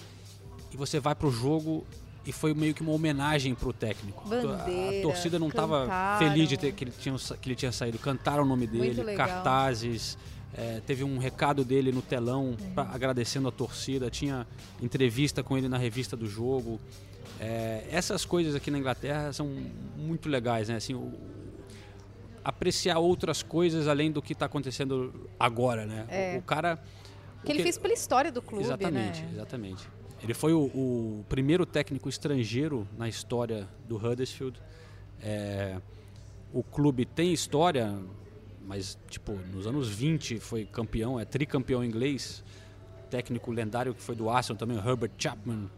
e 0.71 0.77
você 0.77 1.01
vai 1.01 1.15
pro 1.15 1.31
jogo 1.31 1.87
e 2.29 2.33
foi 2.33 2.53
meio 2.53 2.75
que 2.75 2.83
uma 2.83 2.93
homenagem 2.93 3.55
pro 3.55 3.73
técnico. 3.73 4.23
A- 4.27 4.29
Bandeira, 4.29 4.99
a 4.99 5.03
torcida 5.03 5.39
não 5.39 5.49
estava 5.49 5.81
cantaram. 5.83 6.19
feliz 6.29 6.49
de 6.49 6.57
ter, 6.59 6.73
que, 6.73 6.85
ele 6.85 6.91
tinha, 6.93 7.17
que 7.41 7.49
ele 7.49 7.57
tinha 7.57 7.73
saído, 7.73 7.99
cantaram 7.99 8.43
o 8.43 8.47
nome 8.47 8.67
dele, 8.67 9.15
cartazes, 9.17 10.19
é, 10.55 10.83
teve 10.87 11.03
um 11.05 11.17
recado 11.17 11.65
dele 11.65 11.91
no 11.91 12.03
telão 12.03 12.55
pra- 12.75 12.85
Uhum. 12.85 12.91
agradecendo 12.93 13.49
a 13.49 13.51
torcida, 13.51 14.11
tinha 14.11 14.47
entrevista 14.83 15.43
com 15.43 15.57
ele 15.57 15.69
na 15.69 15.79
revista 15.79 16.15
do 16.17 16.27
jogo. 16.29 16.79
É, 17.41 17.87
essas 17.91 18.27
coisas 18.27 18.55
aqui 18.55 18.71
na 18.71 18.79
Inglaterra 18.79 19.33
são 19.33 19.47
muito 19.97 20.29
legais, 20.29 20.69
né? 20.69 20.77
Assim, 20.77 20.93
o- 20.95 21.13
apreciar 22.45 22.99
outras 22.99 23.43
coisas 23.43 23.89
além 23.89 24.11
do 24.13 24.21
que 24.21 24.33
está 24.35 24.47
acontecendo 24.47 25.29
agora, 25.41 25.87
né? 25.87 26.05
É. 26.09 26.35
O, 26.37 26.39
o 26.41 26.43
cara 26.43 26.79
Que 27.45 27.53
ele 27.53 27.63
fez 27.63 27.79
pela 27.79 27.95
história 27.95 28.31
do 28.33 28.43
clube, 28.43 28.65
Exatamente, 28.65 29.23
né? 29.23 29.29
exatamente. 29.33 29.89
Ele 30.23 30.35
foi 30.35 30.53
o, 30.53 30.61
o 30.61 31.25
primeiro 31.29 31.65
técnico 31.65 32.09
estrangeiro 32.09 32.87
na 32.97 33.09
história 33.09 33.69
do 33.89 33.97
Huddersfield. 33.97 34.61
É, 35.21 35.81
o 36.53 36.63
clube 36.63 37.05
tem 37.05 37.33
história, 37.33 37.97
mas 38.67 38.99
tipo, 39.09 39.33
nos 39.53 39.67
anos 39.67 39.89
20 39.89 40.39
foi 40.41 40.65
campeão, 40.65 41.21
é 41.21 41.25
tricampeão 41.25 41.85
inglês. 41.85 42.43
Técnico 43.11 43.51
lendário 43.51 43.95
que 43.95 44.03
foi 44.03 44.15
do 44.15 44.29
Arsenal 44.29 44.59
também, 44.59 44.77
Herbert 44.77 45.13
Chapman, 45.17 45.71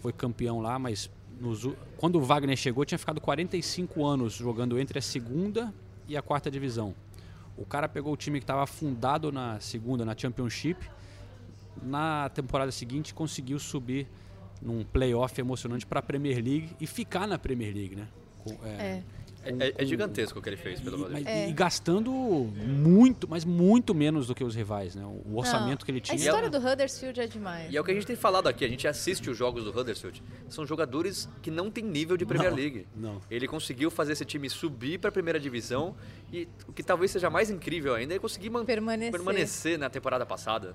foi 0.00 0.12
campeão 0.12 0.60
lá, 0.60 0.78
mas 0.78 1.08
nos 1.40 1.68
quando 1.96 2.16
o 2.16 2.22
Wagner 2.22 2.56
chegou 2.56 2.84
tinha 2.84 2.98
ficado 2.98 3.20
45 3.20 4.04
anos 4.04 4.32
jogando 4.32 4.78
entre 4.78 4.98
a 4.98 5.02
segunda 5.02 5.72
e 6.08 6.16
a 6.16 6.22
quarta 6.22 6.50
divisão. 6.50 6.94
O 7.56 7.66
cara 7.66 7.88
pegou 7.88 8.12
o 8.12 8.16
time 8.16 8.38
que 8.40 8.44
estava 8.44 8.62
afundado 8.62 9.30
na 9.30 9.60
segunda, 9.60 10.04
na 10.04 10.16
Championship, 10.16 10.90
na 11.82 12.28
temporada 12.30 12.72
seguinte 12.72 13.14
conseguiu 13.14 13.58
subir 13.58 14.06
num 14.60 14.84
playoff 14.84 15.40
emocionante 15.40 15.86
para 15.86 16.00
a 16.00 16.02
Premier 16.02 16.36
League 16.36 16.70
e 16.80 16.86
ficar 16.86 17.26
na 17.26 17.38
Premier 17.38 17.74
League, 17.74 17.96
né? 17.96 18.08
Com- 18.44 18.58
é, 18.64 18.68
É. 18.68 19.02
É, 19.44 19.50
é- 19.70 19.74
é 19.78 19.84
gigantesco 19.84 20.38
o 20.38 20.42
que 20.42 20.48
ele 20.48 20.56
fez 20.56 20.80
pelo 20.80 20.98
e, 20.98 21.00
Huddersfield. 21.00 21.24
mas- 21.28 21.46
É. 21.46 21.48
e 21.48 21.52
gastando 21.52 22.12
muito, 22.12 23.26
mas 23.28 23.44
muito 23.44 23.92
menos 23.92 24.28
do 24.28 24.36
que 24.36 24.44
os 24.44 24.54
rivais, 24.54 24.94
né? 24.94 25.04
O 25.04 25.36
orçamento 25.36 25.80
Não, 25.80 25.84
que 25.84 25.90
ele 25.90 25.98
A 25.98 26.00
tinha. 26.00 26.16
história 26.16 26.48
do 26.48 26.58
Huddersfield 26.58 27.20
é 27.20 27.26
demais. 27.26 27.72
E 27.72 27.76
é 27.76 27.80
o 27.80 27.82
que 27.82 27.90
a 27.90 27.94
gente 27.94 28.06
tem 28.06 28.14
falado 28.14 28.46
aqui, 28.46 28.64
a 28.64 28.68
gente 28.68 28.86
assiste 28.86 29.28
os 29.28 29.36
jogos 29.36 29.64
do 29.64 29.76
Huddersfield. 29.76 30.22
São 30.48 30.64
jogadores 30.64 31.28
que 31.42 31.50
não 31.50 31.72
têm 31.72 31.82
nível 31.82 32.16
de 32.16 32.24
Premier 32.24 32.50
Não, 32.50 32.56
League. 32.56 32.86
não. 32.94 33.20
Ele 33.28 33.48
conseguiu 33.48 33.90
fazer 33.90 34.12
esse 34.12 34.24
time 34.24 34.48
subir 34.48 34.98
para 35.00 35.08
a 35.08 35.12
primeira 35.12 35.40
divisão 35.40 35.96
e 36.32 36.46
o 36.68 36.72
que 36.72 36.84
talvez 36.84 37.10
seja 37.10 37.28
mais 37.28 37.50
incrível 37.50 37.96
ainda 37.96 38.14
é 38.14 38.20
conseguir 38.20 38.48
man- 38.48 38.64
Permanecer. 38.64 39.10
permanecer 39.10 39.76
na 39.76 39.90
temporada 39.90 40.24
passada. 40.24 40.72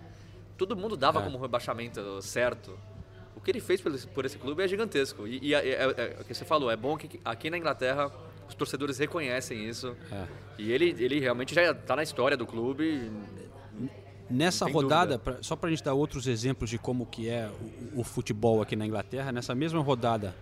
Todo 0.58 0.76
mundo 0.76 0.97
dava 0.97 1.20
É. 1.20 1.24
como 1.24 1.38
rebaixamento 1.38 2.22
certo. 2.22 2.78
O 3.36 3.39
que 3.41 3.51
ele 3.51 3.60
fez 3.62 3.80
por 3.80 3.93
esse, 3.93 4.08
por 4.08 4.26
esse 4.26 4.38
clube 4.38 4.64
é 4.64 4.68
gigantesco. 4.68 5.28
E, 5.28 5.39
e 5.49 5.53
é, 5.53 5.70
é- 5.70 6.18
o 6.20 6.24
que 6.26 6.34
você 6.34 6.43
falou, 6.43 6.72
é 6.72 6.76
bom 6.76 6.97
que 6.97 7.20
aqui 7.24 7.49
na 7.49 7.58
Inglaterra 7.58 8.12
os 8.49 8.55
torcedores 8.55 8.97
reconhecem 8.97 9.68
isso. 9.70 9.95
É. 10.12 10.26
E 10.58 10.72
ele, 10.72 10.95
ele 10.97 11.20
realmente 11.20 11.53
já 11.53 11.72
está 11.72 11.95
na 11.95 12.03
história 12.03 12.36
do 12.36 12.45
clube. 12.47 13.12
Nessa 14.30 14.68
rodada, 14.70 15.18
pra- 15.18 15.38
só 15.41 15.55
para 15.55 15.68
a 15.68 15.70
gente 15.70 15.84
dar 15.84 15.93
outros 15.93 16.28
exemplos 16.28 16.70
de 16.70 16.78
como 16.78 17.05
que 17.05 17.30
é 17.30 17.49
o, 17.95 18.01
o 18.01 18.03
futebol 18.03 18.62
aqui 18.62 18.76
na 18.76 18.86
Inglaterra, 18.86 19.32
nessa 19.32 19.55
mesma 19.55 19.82
rodada 19.82 20.36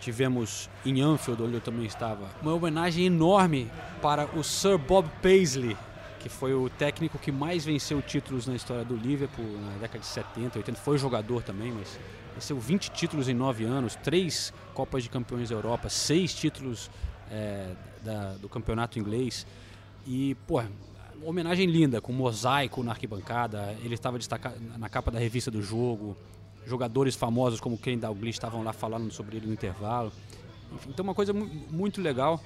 tivemos 0.00 0.68
em 0.86 1.00
Anfield, 1.00 1.42
onde 1.42 1.54
eu 1.54 1.60
também 1.60 1.84
estava, 1.84 2.28
uma 2.40 2.54
homenagem 2.54 3.06
enorme 3.06 3.68
para 4.00 4.26
o 4.36 4.42
Sir 4.44 4.78
Bob 4.78 5.08
Paisley, 5.20 5.76
que 6.18 6.28
foi 6.28 6.52
o 6.54 6.68
técnico 6.68 7.18
que 7.18 7.30
mais 7.32 7.64
venceu 7.64 8.00
títulos 8.02 8.46
na 8.46 8.54
história 8.54 8.84
do 8.84 8.96
Liverpool 8.96 9.44
na 9.44 9.78
década 9.78 10.00
de 10.00 10.06
70, 10.06 10.58
80. 10.58 10.78
Foi 10.80 10.98
jogador 10.98 11.42
também, 11.42 11.72
mas 11.72 11.98
venceu 12.34 12.58
20 12.58 12.90
títulos 12.90 13.28
em 13.28 13.34
9 13.34 13.64
anos, 13.64 13.94
3 13.96 14.52
Copas 14.74 15.02
de 15.02 15.08
Campeões 15.08 15.48
da 15.48 15.54
Europa, 15.54 15.88
6 15.88 16.34
títulos 16.34 16.90
é, 17.30 17.72
da- 18.02 18.32
do 18.34 18.48
campeonato 18.48 18.98
inglês. 18.98 19.46
E, 20.06 20.34
pô, 20.46 20.62
homenagem 21.22 21.66
linda, 21.66 22.00
com 22.00 22.12
mosaico 22.12 22.82
na 22.82 22.92
arquibancada. 22.92 23.76
Ele 23.84 23.94
estava 23.94 24.16
destacado 24.18 24.56
na 24.78 24.88
capa 24.88 25.10
da 25.10 25.18
revista 25.18 25.50
do 25.50 25.60
jogo. 25.62 26.16
Jogadores 26.66 27.14
famosos 27.14 27.60
como 27.60 27.76
Ken 27.78 27.98
Dalglish 27.98 28.36
estavam 28.36 28.62
lá 28.62 28.72
falando 28.72 29.10
sobre 29.12 29.36
ele 29.36 29.46
no 29.46 29.52
intervalo. 29.52 30.12
Enfim, 30.72 30.90
então 30.90 31.02
uma 31.02 31.14
coisa 31.14 31.32
mu- 31.32 31.50
muito 31.70 32.00
legal. 32.00 32.40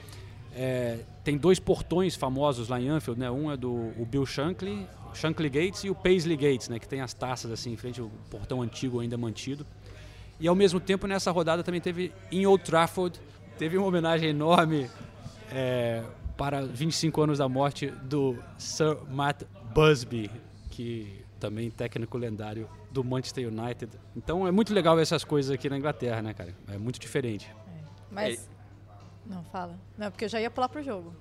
É, 0.55 1.01
tem 1.25 1.37
dois 1.37 1.59
portões 1.59 2.15
famosos 2.15 2.69
lá 2.69 2.81
em 2.81 2.89
Anfield, 2.89 3.21
né? 3.21 3.31
Um 3.31 3.51
é 3.51 3.57
do 3.57 3.73
o 3.73 4.07
Bill 4.07 4.27
Shankly, 4.27 4.87
Shankly 5.15 5.49
Gates 5.49 5.85
e 5.85 5.91
o 5.91 5.95
Paisley 5.95 6.37
Gates, 6.37 6.69
né? 6.69 6.79
Que 6.79 6.89
tem 6.89 7.01
as 7.01 7.15
taças 7.15 7.51
assim 7.51 7.73
em 7.73 7.77
frente 7.77 8.01
ao 8.01 8.11
portão 8.31 8.61
antigo 8.63 9.01
ainda 9.01 9.17
mantido. 9.17 9.67
E 10.39 10.49
ao 10.49 10.55
mesmo 10.55 10.81
tempo 10.81 11.07
nessa 11.07 11.31
rodada 11.31 11.63
também 11.63 11.81
teve 11.81 12.13
em 12.31 12.47
Old 12.47 12.65
Trafford 12.65 13.19
teve 13.59 13.79
uma 13.79 13.87
homenagem 13.87 14.31
enorme 14.31 14.91
é, 15.51 16.03
para 16.37 16.63
25 16.63 17.23
anos 17.23 17.39
da 17.39 17.49
morte 17.49 17.87
do 18.03 18.37
Sir 18.59 18.97
Matt 19.09 19.43
Busby, 19.75 20.31
que 20.71 21.25
também 21.39 21.71
técnico 21.71 22.19
lendário 22.19 22.69
do 22.91 23.05
Manchester 23.05 23.49
United. 23.49 23.93
Então 24.17 24.47
é 24.47 24.51
muito 24.51 24.73
legal 24.73 24.97
ver 24.97 25.03
essas 25.03 25.25
coisas 25.25 25.53
aqui 25.53 25.69
na 25.69 25.79
Inglaterra, 25.79 26.23
né, 26.23 26.35
cara? 26.35 26.55
É 26.69 26.79
muito 26.79 26.99
diferente. 26.99 27.49
Mas. 28.11 28.51
Não, 29.27 29.43
fala. 29.45 29.79
Não, 29.97 30.11
porque 30.11 30.25
eu 30.25 30.29
já 30.29 30.41
ia 30.41 30.51
pular 30.51 30.69
pro 30.69 30.83
jogo. 30.83 31.15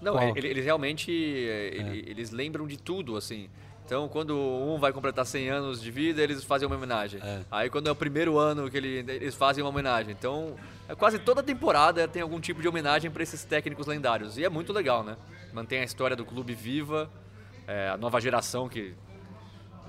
Não, 0.00 0.14
ele- 0.36 0.48
eles 0.48 0.64
realmente 0.64 1.10
eh, 1.10 1.70
ele- 1.74 2.04
eles 2.10 2.30
lembram 2.30 2.66
de 2.66 2.76
tudo, 2.76 3.16
assim. 3.16 3.48
Então, 3.86 4.08
quando 4.08 4.34
um 4.38 4.78
vai 4.78 4.92
completar 4.92 5.26
100 5.26 5.48
anos 5.50 5.80
de 5.80 5.90
vida, 5.90 6.22
eles 6.22 6.42
fazem 6.42 6.66
uma 6.66 6.74
homenagem. 6.76 7.20
É. 7.22 7.42
Aí, 7.50 7.68
quando 7.68 7.86
é 7.86 7.92
o 7.92 7.94
primeiro 7.94 8.38
ano 8.38 8.70
que 8.70 8.76
ele- 8.78 9.04
eles 9.12 9.34
fazem 9.34 9.62
uma 9.62 9.68
homenagem. 9.70 10.12
Então, 10.18 10.56
é 10.88 10.94
quase 10.94 11.18
toda 11.18 11.42
temporada 11.42 12.08
tem 12.08 12.22
algum 12.22 12.40
tipo 12.40 12.62
de 12.62 12.68
homenagem 12.68 13.10
para 13.10 13.22
esses 13.22 13.44
técnicos 13.44 13.86
lendários. 13.86 14.38
E 14.38 14.44
é 14.44 14.48
muito 14.48 14.72
legal, 14.72 15.02
né? 15.04 15.16
Mantém 15.52 15.80
a 15.80 15.84
história 15.84 16.16
do 16.16 16.24
clube 16.24 16.54
viva, 16.54 17.10
é, 17.66 17.90
a 17.90 17.96
nova 17.98 18.20
geração 18.20 18.68
que 18.70 18.94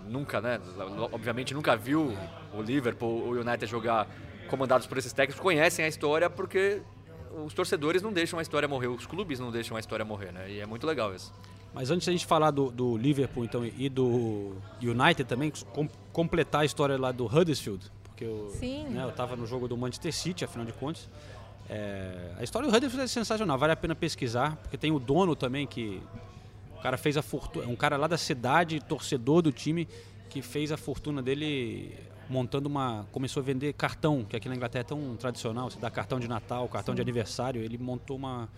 nunca, 0.07 0.41
né? 0.41 0.59
Obviamente 1.11 1.53
nunca 1.53 1.75
viu 1.75 2.13
o 2.53 2.61
Liverpool, 2.61 3.23
o 3.27 3.31
United 3.31 3.65
jogar 3.65 4.07
comandados 4.49 4.85
por 4.87 4.97
esses 4.97 5.11
técnicos, 5.13 5.41
conhecem 5.41 5.83
a 5.85 5.87
história 5.87 6.29
porque 6.29 6.81
os 7.43 7.53
torcedores 7.53 8.01
não 8.01 8.13
deixam 8.13 8.39
a 8.39 8.41
história 8.41 8.67
morrer, 8.67 8.87
os 8.87 9.05
clubes 9.05 9.39
não 9.39 9.51
deixam 9.51 9.75
a 9.75 9.79
história 9.79 10.05
morrer, 10.05 10.31
né? 10.31 10.49
E 10.49 10.59
é 10.59 10.65
muito 10.65 10.85
legal 10.85 11.13
isso. 11.13 11.33
Mas 11.73 11.91
antes 11.91 12.05
da 12.05 12.11
gente 12.13 12.25
falar 12.25 12.51
do, 12.51 12.71
do 12.71 12.95
Liverpool 12.95 13.43
então, 13.43 13.65
e 13.65 13.89
do 13.89 14.55
United 14.81 15.25
também, 15.25 15.51
com- 15.73 15.89
completar 16.13 16.61
a 16.61 16.65
história 16.65 16.97
lá 16.97 17.11
do 17.11 17.25
Huddersfield, 17.25 17.91
porque 18.03 18.23
eu, 18.23 18.49
Sim. 18.57 18.85
né, 18.85 19.03
eu 19.03 19.11
tava 19.11 19.35
no 19.35 19.45
jogo 19.45 19.67
do 19.67 19.75
Manchester 19.75 20.13
City, 20.13 20.45
afinal 20.45 20.65
de 20.65 20.71
contas. 20.73 21.09
É, 21.69 22.31
a 22.37 22.43
história 22.43 22.69
do 22.69 22.73
Huddersfield 22.73 23.03
é 23.03 23.07
sensacional, 23.07 23.57
vale 23.57 23.73
a 23.73 23.75
pena 23.75 23.93
pesquisar, 23.95 24.55
porque 24.57 24.77
tem 24.77 24.91
o 24.91 24.99
dono 24.99 25.35
também 25.35 25.67
que 25.67 26.01
cara 26.85 26.97
fez 26.97 27.17
a 27.17 27.23
fortuna. 27.23 27.65
Um 27.67 27.75
cara 27.75 27.97
lá 27.97 28.05
da 28.05 28.17
cidade, 28.17 28.79
torcedor 28.79 29.41
do 29.41 29.51
time, 29.51 29.87
que 30.29 30.39
fez 30.39 30.71
a 30.71 30.77
fortuna 30.77 31.19
dele 31.19 31.97
montando 32.29 32.67
uma. 32.67 33.05
Começou 33.11 33.41
a 33.41 33.43
vender 33.43 33.73
cartão, 33.73 34.23
que 34.23 34.35
aqui 34.35 34.49
na 34.49 34.55
Inglaterra 34.55 34.81
é 34.81 34.85
tão 34.85 35.15
tradicional, 35.15 35.69
você 35.69 35.79
dá 35.79 35.89
cartão 35.89 36.19
de 36.19 36.27
Natal, 36.27 36.67
cartão 36.67 36.95
de 36.95 37.01
aniversário. 37.01 37.61
Ele 37.61 37.77
montou 37.77 38.17
uma, 38.17 38.49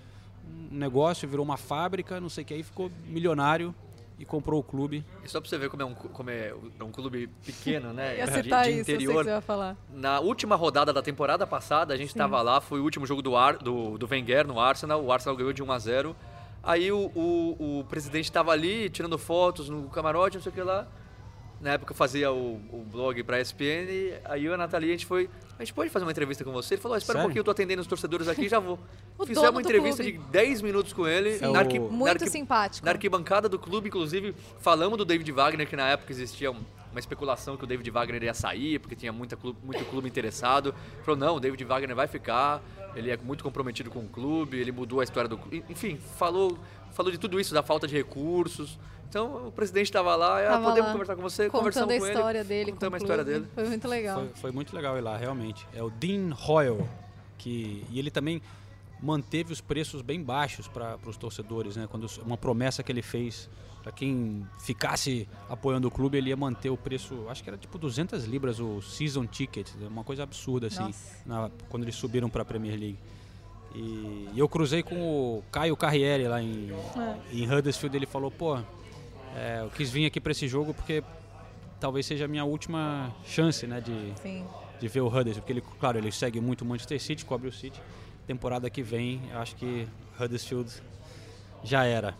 um 0.72 0.76
negócio, 0.76 1.28
virou 1.28 1.44
uma 1.44 1.58
fábrica, 1.58 2.20
não 2.20 2.30
sei 2.30 2.44
o 2.44 2.48
que, 2.48 2.54
aí 2.54 2.64
ficou 2.64 2.92
milionário 3.06 3.74
e 4.20 4.26
comprou 4.26 4.60
o 4.60 4.64
clube. 4.64 5.06
E 5.24 5.30
só 5.30 5.40
pra 5.40 5.50
você 5.50 5.58
ver 5.58 5.70
como 5.70 5.84
é 5.84 5.86
um, 5.86 5.94
como 5.94 6.30
é 6.30 6.54
um 6.82 6.92
clube 6.92 7.28
pequeno, 7.46 7.94
né? 7.94 8.18
Ia 8.18 8.26
de, 8.26 8.34
citar 8.34 8.64
de 8.64 8.70
isso, 8.72 8.80
eu 8.80 8.86
sei 8.86 8.98
que 8.98 9.04
interior. 9.04 9.24
você 9.24 9.32
vai 9.32 9.42
falar. 9.42 9.78
Na 9.94 10.20
última 10.20 10.56
rodada 10.56 10.92
da 10.92 11.02
temporada 11.02 11.46
passada, 11.46 11.94
a 11.94 11.98
gente 11.98 12.10
estava 12.10 12.42
lá, 12.42 12.60
foi 12.60 12.80
o 12.80 12.84
último 12.84 13.06
jogo 13.06 13.22
do, 13.22 13.36
Ar, 13.36 13.58
do, 13.58 13.98
do 13.98 14.08
Wenger 14.10 14.48
no 14.48 14.60
Arsenal, 14.60 15.04
o 15.04 15.12
Arsenal 15.12 15.36
ganhou 15.36 15.54
de 15.54 15.62
1 15.62 15.72
a 15.72 15.80
0 15.80 16.16
Aí 16.64 16.92
o, 16.92 17.12
o, 17.16 17.80
o 17.80 17.84
presidente 17.86 18.26
estava 18.26 18.52
ali, 18.52 18.90
tirando 18.90 19.18
fotos 19.18 19.70
no 19.70 19.84
camarote, 19.84 20.36
não 20.36 20.44
sei 20.44 20.52
o 20.52 20.56
que 20.56 20.62
lá. 20.62 20.86
Na 21.60 21.72
época 21.72 21.92
eu 21.92 21.96
fazia 21.96 22.32
o, 22.32 22.56
o 22.72 22.86
blog 22.92 23.24
pra 23.24 23.42
ESPN, 23.42 24.20
aí 24.26 24.46
eu 24.46 24.52
e 24.52 24.54
a 24.54 24.58
Nathalie, 24.58 24.90
a 24.90 24.92
gente 24.92 25.06
foi... 25.08 25.28
A 25.58 25.64
gente 25.64 25.74
pode 25.74 25.90
fazer 25.90 26.06
uma 26.06 26.12
entrevista 26.12 26.44
com 26.44 26.52
você? 26.52 26.76
Ele 26.76 26.82
falou, 26.82 26.94
"Ah, 26.94 26.98
espera 27.00 27.18
um 27.18 27.22
Sério? 27.22 27.28
pouquinho, 27.30 27.40
eu 27.40 27.44
tô 27.44 27.50
atendendo 27.50 27.82
os 27.82 27.88
torcedores 27.88 28.28
aqui 28.28 28.44
e 28.46 28.50
já 28.50 28.60
vou. 28.60 28.78
O 29.18 29.26
Fizemos 29.26 29.50
uma 29.50 29.62
entrevista 29.62 30.04
clube. 30.04 30.20
de 30.20 30.24
10 30.26 30.62
minutos 30.62 30.94
com 30.94 31.08
ele. 31.08 31.38
É 31.38 31.40
na, 31.42 31.50
o- 31.50 31.56
arqui- 31.56 31.80
na 31.80 31.88
Muito 31.90 32.12
arqui- 32.12 32.30
simpático. 32.30 32.86
na 32.86 32.92
arquibancada 32.92 33.50
do 33.50 33.58
clube, 33.58 33.88
inclusive, 33.88 34.36
falamos 34.60 34.96
do 35.00 35.04
David 35.04 35.32
Wagner, 35.32 35.68
que 35.68 35.76
na 35.76 35.88
época 35.90 36.12
existia 36.12 36.52
um- 36.52 36.64
uma 36.92 37.00
especulação 37.00 37.58
que 37.58 37.64
o 37.64 37.68
David 37.68 37.90
Wagner 37.90 38.22
ia 38.22 38.36
sair, 38.36 38.78
porque 38.78 38.96
tinha 38.96 39.12
muita 39.12 39.36
clube- 39.36 39.58
muito 39.64 39.84
clube 39.86 40.08
interessado. 40.08 40.76
Falou, 41.04 41.20
não, 41.20 41.38
o 41.38 41.40
David 41.40 41.64
Wagner 41.64 41.96
vai 41.96 42.06
ficar, 42.08 42.62
ele 42.96 43.10
é 43.10 43.18
muito 43.18 43.44
comprometido 43.44 43.90
com 43.90 44.02
o 44.02 44.08
clube, 44.08 44.58
ele 44.60 44.72
mudou 44.72 45.00
a 45.00 45.04
história 45.04 45.28
do 45.28 45.40
clube. 45.40 45.66
Enfim, 45.68 45.98
falou, 46.18 46.56
falou 46.92 47.12
de 47.12 47.18
tudo 47.18 47.40
isso, 47.40 47.52
da 47.56 47.64
falta 47.64 47.88
de 47.88 47.96
recursos. 47.96 48.78
Então, 49.10 49.48
o 49.48 49.52
presidente 49.52 49.86
estava 49.86 50.16
lá, 50.16 50.40
ah, 50.56 50.60
podemos 50.60 50.88
lá, 50.88 50.92
conversar 50.92 51.16
com 51.16 51.22
você, 51.22 51.44
Contando 51.50 51.60
conversamos 51.60 51.96
a 51.96 52.00
com 52.00 52.08
história 52.08 52.40
ele. 52.40 52.48
dele. 52.48 52.72
com 52.72 52.78
Contamos 52.78 52.94
o 52.94 52.96
a 52.96 53.06
história 53.06 53.24
dele. 53.24 53.48
Foi 53.56 53.64
muito 53.68 53.88
legal. 53.88 54.20
Foi, 54.20 54.30
foi 54.36 54.52
muito 54.52 54.76
legal 54.76 54.98
ir 54.98 55.02
lá, 55.02 55.16
realmente. 55.18 55.66
É 55.74 55.82
o 55.82 55.90
Dean 55.90 56.34
Hoyle, 56.48 56.84
que 57.38 57.86
e 57.90 58.00
ele 58.00 58.12
também 58.12 58.42
manteve 59.02 59.54
os 59.54 59.62
preços 59.62 60.02
bem 60.02 60.22
baixos 60.22 60.68
para 60.68 60.98
os 61.06 61.18
torcedores, 61.18 61.76
né? 61.76 61.88
Quando 61.90 62.08
uma 62.26 62.38
promessa 62.38 62.82
que 62.84 62.92
ele 62.92 63.02
fez 63.02 63.50
para 63.84 63.92
quem 63.92 64.46
ficasse 64.60 65.30
apoiando 65.50 65.88
o 65.88 65.92
clube, 65.92 66.18
ele 66.18 66.30
ia 66.30 66.36
manter 66.36 66.70
o 66.70 66.76
preço, 66.76 67.26
acho 67.30 67.42
que 67.44 67.50
era 67.50 67.58
tipo 67.58 67.78
200 67.78 68.26
libras 68.26 68.60
o 68.60 68.82
season 68.82 69.26
ticket, 69.26 69.70
uma 69.90 70.04
coisa 70.04 70.24
absurda 70.24 70.68
assim, 70.68 70.94
na- 71.26 71.50
quando 71.70 71.84
eles 71.84 71.96
subiram 71.96 72.30
para 72.30 72.42
a 72.42 72.46
Premier 72.46 72.78
League. 72.78 72.98
E, 73.76 74.30
e 74.34 74.40
eu 74.40 74.50
cruzei 74.50 74.82
com 74.84 74.96
o 74.96 75.44
Caio 75.52 75.78
Carriere 75.78 76.28
lá 76.28 76.42
em, 76.42 76.72
em 77.32 77.46
Huddersfield, 77.50 77.96
ele 77.96 78.06
falou, 78.08 78.32
pô, 78.32 78.58
é, 79.38 79.62
eu 79.62 79.70
quis 79.70 79.92
vir 79.92 80.08
aqui 80.08 80.20
para 80.20 80.32
esse 80.32 80.48
jogo 80.48 80.74
porque 80.74 81.04
talvez 81.80 82.06
seja 82.08 82.26
a 82.26 82.28
minha 82.28 82.44
última 82.44 83.14
chance, 83.24 83.68
né, 83.68 83.80
de, 83.80 84.14
Sim. 84.20 84.44
de 84.80 84.88
ver 84.88 85.02
o 85.02 85.08
Huddersfield, 85.08 85.42
porque 85.42 85.54
ele, 85.54 85.64
claro, 85.80 85.98
ele 86.00 86.12
segue 86.12 86.42
muito 86.42 86.62
o 86.62 86.66
Manchester 86.66 87.00
City, 87.00 87.24
cobre 87.24 87.48
o 87.48 87.52
City. 87.52 87.80
Temporada 88.26 88.68
que 88.70 88.82
vem, 88.82 89.22
eu 89.32 89.38
acho 89.40 89.56
que 89.56 89.88
Huddersfield 90.20 90.74
já 91.64 91.86
era. 91.86 92.16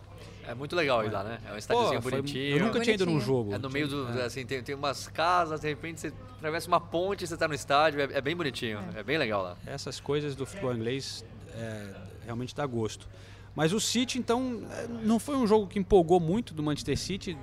É 0.48 0.54
muito 0.54 0.76
legal 0.76 1.04
ir 1.04 1.12
lá, 1.12 1.24
né? 1.24 1.40
É 1.46 1.54
um 1.54 1.58
estádiozinho 1.58 2.02
foi- 2.02 2.12
bonitinho. 2.12 2.58
eu 2.58 2.66
nunca 2.66 2.80
tinha 2.80 2.94
ido 2.94 3.06
num 3.06 3.20
jogo. 3.20 3.54
É 3.54 3.58
no 3.58 3.70
meio 3.70 3.88
do. 3.88 4.08
É. 4.18 4.24
Assim, 4.24 4.46
tem, 4.46 4.64
tem 4.64 4.76
umas 4.76 5.08
casas, 5.10 5.60
de 5.60 5.68
repente 5.68 6.00
você 6.00 6.14
atravessa 6.38 6.70
uma 6.70 6.80
ponte 6.80 7.26
e 7.26 7.28
você 7.28 7.36
tá 7.36 7.48
no 7.50 7.54
estádio. 7.54 8.00
É, 8.00 8.04
é 8.14 8.22
bem 8.22 8.34
bonitinho, 8.36 8.80
é. 8.96 9.04
bem 9.04 9.18
legal 9.18 9.42
lá. 9.42 9.58
Essas 9.66 10.00
coisas 10.00 10.36
do 10.36 10.46
futebol 10.46 10.74
inglês 10.74 11.26
é, 11.54 11.94
realmente 12.24 12.56
dá 12.56 12.66
gosto. 12.66 13.10
Mas 13.58 13.74
o 13.74 13.80
City, 13.80 14.20
então, 14.20 14.62
é, 14.70 14.88
não 14.88 15.18
foi 15.18 15.36
um 15.36 15.48
jogo 15.48 15.66
que 15.66 15.80
empolgou 15.80 16.20
muito 16.20 16.54
do 16.54 16.62
Manchester 16.62 16.96
City. 16.96 17.36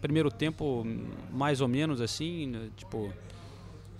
Primeiro 0.00 0.28
tempo, 0.28 0.84
mais 1.30 1.60
ou 1.60 1.68
menos 1.68 2.00
assim, 2.00 2.48
né, 2.48 2.70
tipo, 2.76 3.12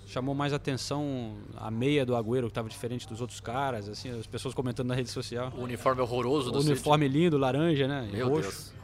chamou 0.04 0.34
mais 0.34 0.52
atenção 0.52 1.36
a 1.56 1.70
meia 1.70 2.04
do 2.04 2.16
Agüero, 2.16 2.48
que 2.48 2.50
estava 2.50 2.68
diferente 2.68 3.06
dos 3.06 3.20
outros 3.20 3.38
caras, 3.38 3.88
assim, 3.88 4.10
as 4.18 4.26
pessoas 4.26 4.52
comentando 4.52 4.88
na 4.88 4.96
rede 4.96 5.10
social. 5.10 5.52
O 5.56 5.62
uniforme 5.62 6.02
horroroso 6.02 6.50
do 6.50 6.58
O 6.58 6.60
City. 6.60 6.72
uniforme 6.72 7.06
lindo, 7.06 7.38
laranja, 7.38 7.86
né? 7.86 8.10
Meu 8.12 8.30
roxo. 8.30 8.50
Deus. 8.50 8.74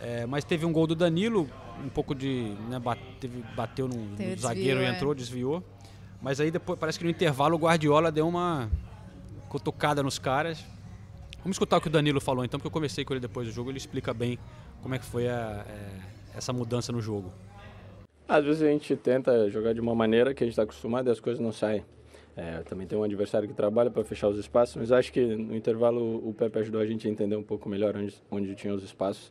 É, 0.00 0.26
mas 0.26 0.42
teve 0.42 0.66
um 0.66 0.72
gol 0.72 0.88
do 0.88 0.96
Danilo, 0.96 1.48
um 1.84 1.88
pouco 1.88 2.12
de. 2.12 2.56
Né, 2.68 2.82
bateu 3.54 3.86
no, 3.86 3.94
no 3.94 4.16
desvio, 4.16 4.38
zagueiro 4.40 4.80
e 4.80 4.84
é. 4.84 4.88
entrou, 4.88 5.14
desviou. 5.14 5.62
Mas 6.20 6.40
aí 6.40 6.50
depois, 6.50 6.76
parece 6.76 6.98
que 6.98 7.04
no 7.04 7.10
intervalo 7.10 7.54
o 7.54 7.58
Guardiola 7.60 8.10
deu 8.10 8.26
uma 8.26 8.68
cutucada 9.48 10.02
nos 10.02 10.18
caras. 10.18 10.64
Vamos 11.46 11.54
escutar 11.54 11.76
o 11.76 11.80
que 11.80 11.86
o 11.86 11.90
Danilo 11.92 12.20
falou 12.20 12.44
então, 12.44 12.58
porque 12.58 12.66
eu 12.66 12.72
conversei 12.72 13.04
com 13.04 13.12
ele 13.12 13.20
depois 13.20 13.46
do 13.46 13.54
jogo, 13.54 13.70
ele 13.70 13.78
explica 13.78 14.12
bem 14.12 14.36
como 14.82 14.96
é 14.96 14.98
que 14.98 15.04
foi 15.04 15.28
a- 15.28 15.64
é, 15.68 16.36
essa 16.36 16.52
mudança 16.52 16.90
no 16.90 17.00
jogo. 17.00 17.32
Às 18.28 18.44
vezes 18.44 18.62
a 18.62 18.66
gente 18.66 18.96
tenta 18.96 19.48
jogar 19.48 19.72
de 19.72 19.80
uma 19.80 19.94
maneira 19.94 20.34
que 20.34 20.42
a 20.42 20.44
gente 20.44 20.54
está 20.54 20.64
acostumado 20.64 21.08
e 21.08 21.12
as 21.12 21.20
coisas 21.20 21.38
não 21.38 21.52
saem. 21.52 21.84
É, 22.36 22.62
também 22.62 22.84
tem 22.84 22.98
um 22.98 23.04
adversário 23.04 23.46
que 23.46 23.54
trabalha 23.54 23.92
para 23.92 24.02
fechar 24.02 24.26
os 24.26 24.40
espaços, 24.40 24.74
mas 24.74 24.90
acho 24.90 25.12
que 25.12 25.24
no 25.24 25.54
intervalo 25.54 26.16
o 26.28 26.34
Pepe 26.34 26.58
ajudou 26.58 26.80
a 26.80 26.84
gente 26.84 27.06
a 27.06 27.10
entender 27.12 27.36
um 27.36 27.44
pouco 27.44 27.68
melhor 27.68 27.96
onde, 27.96 28.12
onde 28.28 28.52
tinha 28.56 28.74
os 28.74 28.82
espaços 28.82 29.30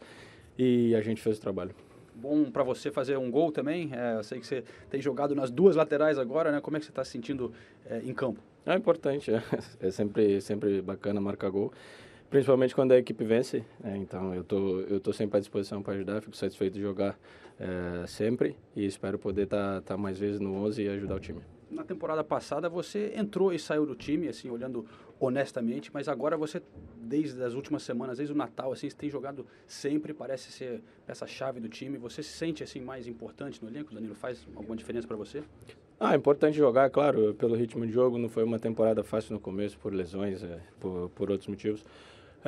e 0.57 0.95
a 0.95 1.01
gente 1.01 1.21
fez 1.21 1.37
o 1.37 1.41
trabalho. 1.41 1.75
Bom 2.15 2.49
para 2.49 2.63
você 2.63 2.91
fazer 2.91 3.17
um 3.17 3.29
gol 3.29 3.51
também. 3.51 3.89
É, 3.91 4.15
eu 4.15 4.23
sei 4.23 4.39
que 4.39 4.47
você 4.47 4.63
tem 4.89 5.01
jogado 5.01 5.35
nas 5.35 5.51
duas 5.51 5.75
laterais 5.75 6.17
agora, 6.17 6.49
né? 6.49 6.61
Como 6.61 6.77
é 6.77 6.79
que 6.79 6.85
você 6.85 6.91
está 6.93 7.03
se 7.03 7.11
sentindo 7.11 7.51
é, 7.85 7.99
em 8.05 8.13
campo? 8.13 8.39
É 8.65 8.73
importante, 8.73 9.31
é, 9.31 9.43
é 9.79 9.91
sempre, 9.91 10.41
sempre 10.41 10.81
bacana 10.81 11.21
marcar 11.21 11.49
gol, 11.51 11.71
principalmente 12.35 12.75
quando 12.75 12.91
a 12.91 12.97
equipe 12.97 13.23
vence. 13.23 13.63
é, 13.81 13.95
então 13.95 14.35
eu 14.35 14.43
tô, 14.43 14.81
eu 14.81 14.99
tô 14.99 15.13
sempre 15.13 15.37
à 15.37 15.39
disposição 15.39 15.81
para 15.81 15.93
ajudar, 15.93 16.21
fico 16.21 16.35
satisfeito 16.35 16.73
de 16.73 16.81
jogar 16.81 17.17
é, 17.57 18.05
sempre 18.07 18.57
e 18.75 18.85
espero 18.85 19.17
poder 19.17 19.43
estar 19.43 19.95
mais 19.97 20.19
vezes 20.19 20.41
no 20.41 20.53
11 20.65 20.83
e 20.83 20.89
ajudar 20.89 21.15
o 21.15 21.19
time. 21.19 21.39
Na 21.71 21.85
temporada 21.85 22.25
passada 22.25 22.67
você 22.67 23.13
entrou 23.15 23.53
e 23.53 23.57
saiu 23.57 23.85
do 23.85 23.95
time, 23.95 24.27
assim, 24.27 24.49
olhando 24.49 24.85
honestamente, 25.17 25.89
mas 25.93 26.09
agora 26.09 26.35
você, 26.35 26.61
desde 26.97 27.41
as 27.41 27.53
últimas 27.53 27.83
semanas, 27.83 28.17
desde 28.17 28.33
o 28.33 28.37
Natal, 28.37 28.73
assim, 28.73 28.89
você 28.89 28.97
tem 28.97 29.09
jogado 29.09 29.47
sempre, 29.65 30.13
parece 30.13 30.51
ser 30.51 30.81
essa 31.07 31.25
chave 31.25 31.61
do 31.61 31.69
time. 31.69 31.97
Você 31.97 32.21
se 32.21 32.33
sente 32.33 32.61
assim 32.61 32.81
mais 32.81 33.07
importante 33.07 33.63
no 33.63 33.69
elenco? 33.69 33.95
Danilo 33.95 34.13
faz 34.13 34.45
alguma 34.53 34.75
diferença 34.75 35.07
para 35.07 35.15
você? 35.15 35.41
Ah, 35.97 36.13
é 36.13 36.17
importante 36.17 36.57
jogar, 36.57 36.89
claro, 36.89 37.33
pelo 37.35 37.55
ritmo 37.55 37.87
de 37.87 37.93
jogo. 37.93 38.17
Não 38.17 38.27
foi 38.27 38.43
uma 38.43 38.59
temporada 38.59 39.05
fácil 39.05 39.33
no 39.33 39.39
começo, 39.39 39.79
por 39.79 39.93
lesões, 39.93 40.43
é, 40.43 40.59
por, 40.81 41.09
por 41.11 41.31
outros 41.31 41.47
motivos. 41.47 41.85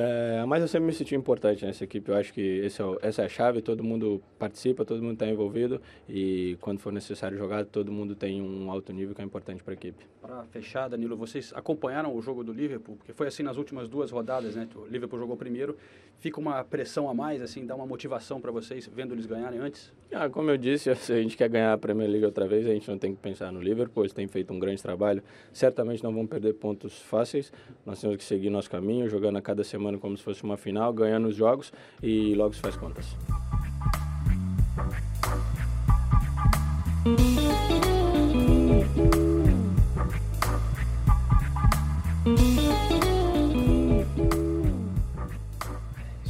É, 0.00 0.44
mas 0.46 0.62
eu 0.62 0.68
sempre 0.68 0.86
me 0.86 0.92
senti 0.92 1.16
importante 1.16 1.66
nessa 1.66 1.82
equipe. 1.82 2.08
Eu 2.08 2.16
acho 2.16 2.32
que 2.32 2.62
é 2.62 2.66
essa 3.02 3.22
é 3.22 3.24
a 3.24 3.28
chave. 3.28 3.60
Todo 3.60 3.82
mundo 3.82 4.22
participa, 4.38 4.84
todo 4.84 5.02
mundo 5.02 5.14
está 5.14 5.26
envolvido. 5.26 5.82
E 6.08 6.56
quando 6.60 6.78
for 6.78 6.92
necessário 6.92 7.36
jogar, 7.36 7.64
todo 7.64 7.90
mundo 7.90 8.14
tem 8.14 8.40
um 8.40 8.70
alto 8.70 8.92
nível 8.92 9.12
que 9.12 9.20
é 9.20 9.24
importante 9.24 9.60
para 9.60 9.72
a 9.72 9.74
equipe. 9.74 10.06
Para 10.20 10.44
fechar, 10.44 10.86
Danilo, 10.86 11.16
vocês 11.16 11.52
acompanharam 11.52 12.14
o 12.14 12.22
jogo 12.22 12.44
do 12.44 12.52
Liverpool? 12.52 12.94
Porque 12.96 13.12
foi 13.12 13.26
assim 13.26 13.42
nas 13.42 13.56
últimas 13.56 13.88
duas 13.88 14.12
rodadas, 14.12 14.54
né? 14.54 14.68
O 14.76 14.86
Liverpool 14.86 15.18
jogou 15.18 15.36
primeiro. 15.36 15.76
Fica 16.20 16.38
uma 16.38 16.62
pressão 16.64 17.08
a 17.08 17.14
mais, 17.14 17.40
assim, 17.42 17.66
dá 17.66 17.74
uma 17.74 17.86
motivação 17.86 18.40
para 18.40 18.50
vocês 18.52 18.88
vendo 18.92 19.14
eles 19.14 19.26
ganharem 19.26 19.58
antes? 19.58 19.92
Ah, 20.12 20.28
como 20.28 20.50
eu 20.50 20.56
disse, 20.56 20.94
se 20.96 21.12
a 21.12 21.22
gente 21.22 21.36
quer 21.36 21.48
ganhar 21.48 21.72
a 21.72 21.78
Premier 21.78 22.08
League 22.08 22.24
outra 22.24 22.46
vez, 22.46 22.66
a 22.66 22.70
gente 22.70 22.88
não 22.88 22.98
tem 22.98 23.14
que 23.14 23.20
pensar 23.20 23.52
no 23.52 23.60
Liverpool. 23.60 24.04
Eles 24.04 24.12
têm 24.12 24.26
feito 24.26 24.52
um 24.52 24.58
grande 24.58 24.82
trabalho. 24.82 25.22
Certamente 25.52 26.02
não 26.02 26.12
vão 26.12 26.26
perder 26.26 26.54
pontos 26.54 27.00
fáceis. 27.00 27.52
Nós 27.84 28.00
temos 28.00 28.16
que 28.16 28.24
seguir 28.24 28.50
nosso 28.50 28.70
caminho, 28.70 29.08
jogando 29.08 29.38
a 29.38 29.42
cada 29.42 29.62
semana 29.62 29.87
como 29.96 30.16
se 30.16 30.22
fosse 30.24 30.42
uma 30.42 30.56
final, 30.56 30.92
ganhando 30.92 31.28
os 31.28 31.36
jogos 31.36 31.72
e 32.02 32.34
logo 32.34 32.52
se 32.52 32.60
faz 32.60 32.76
contas. 32.76 33.06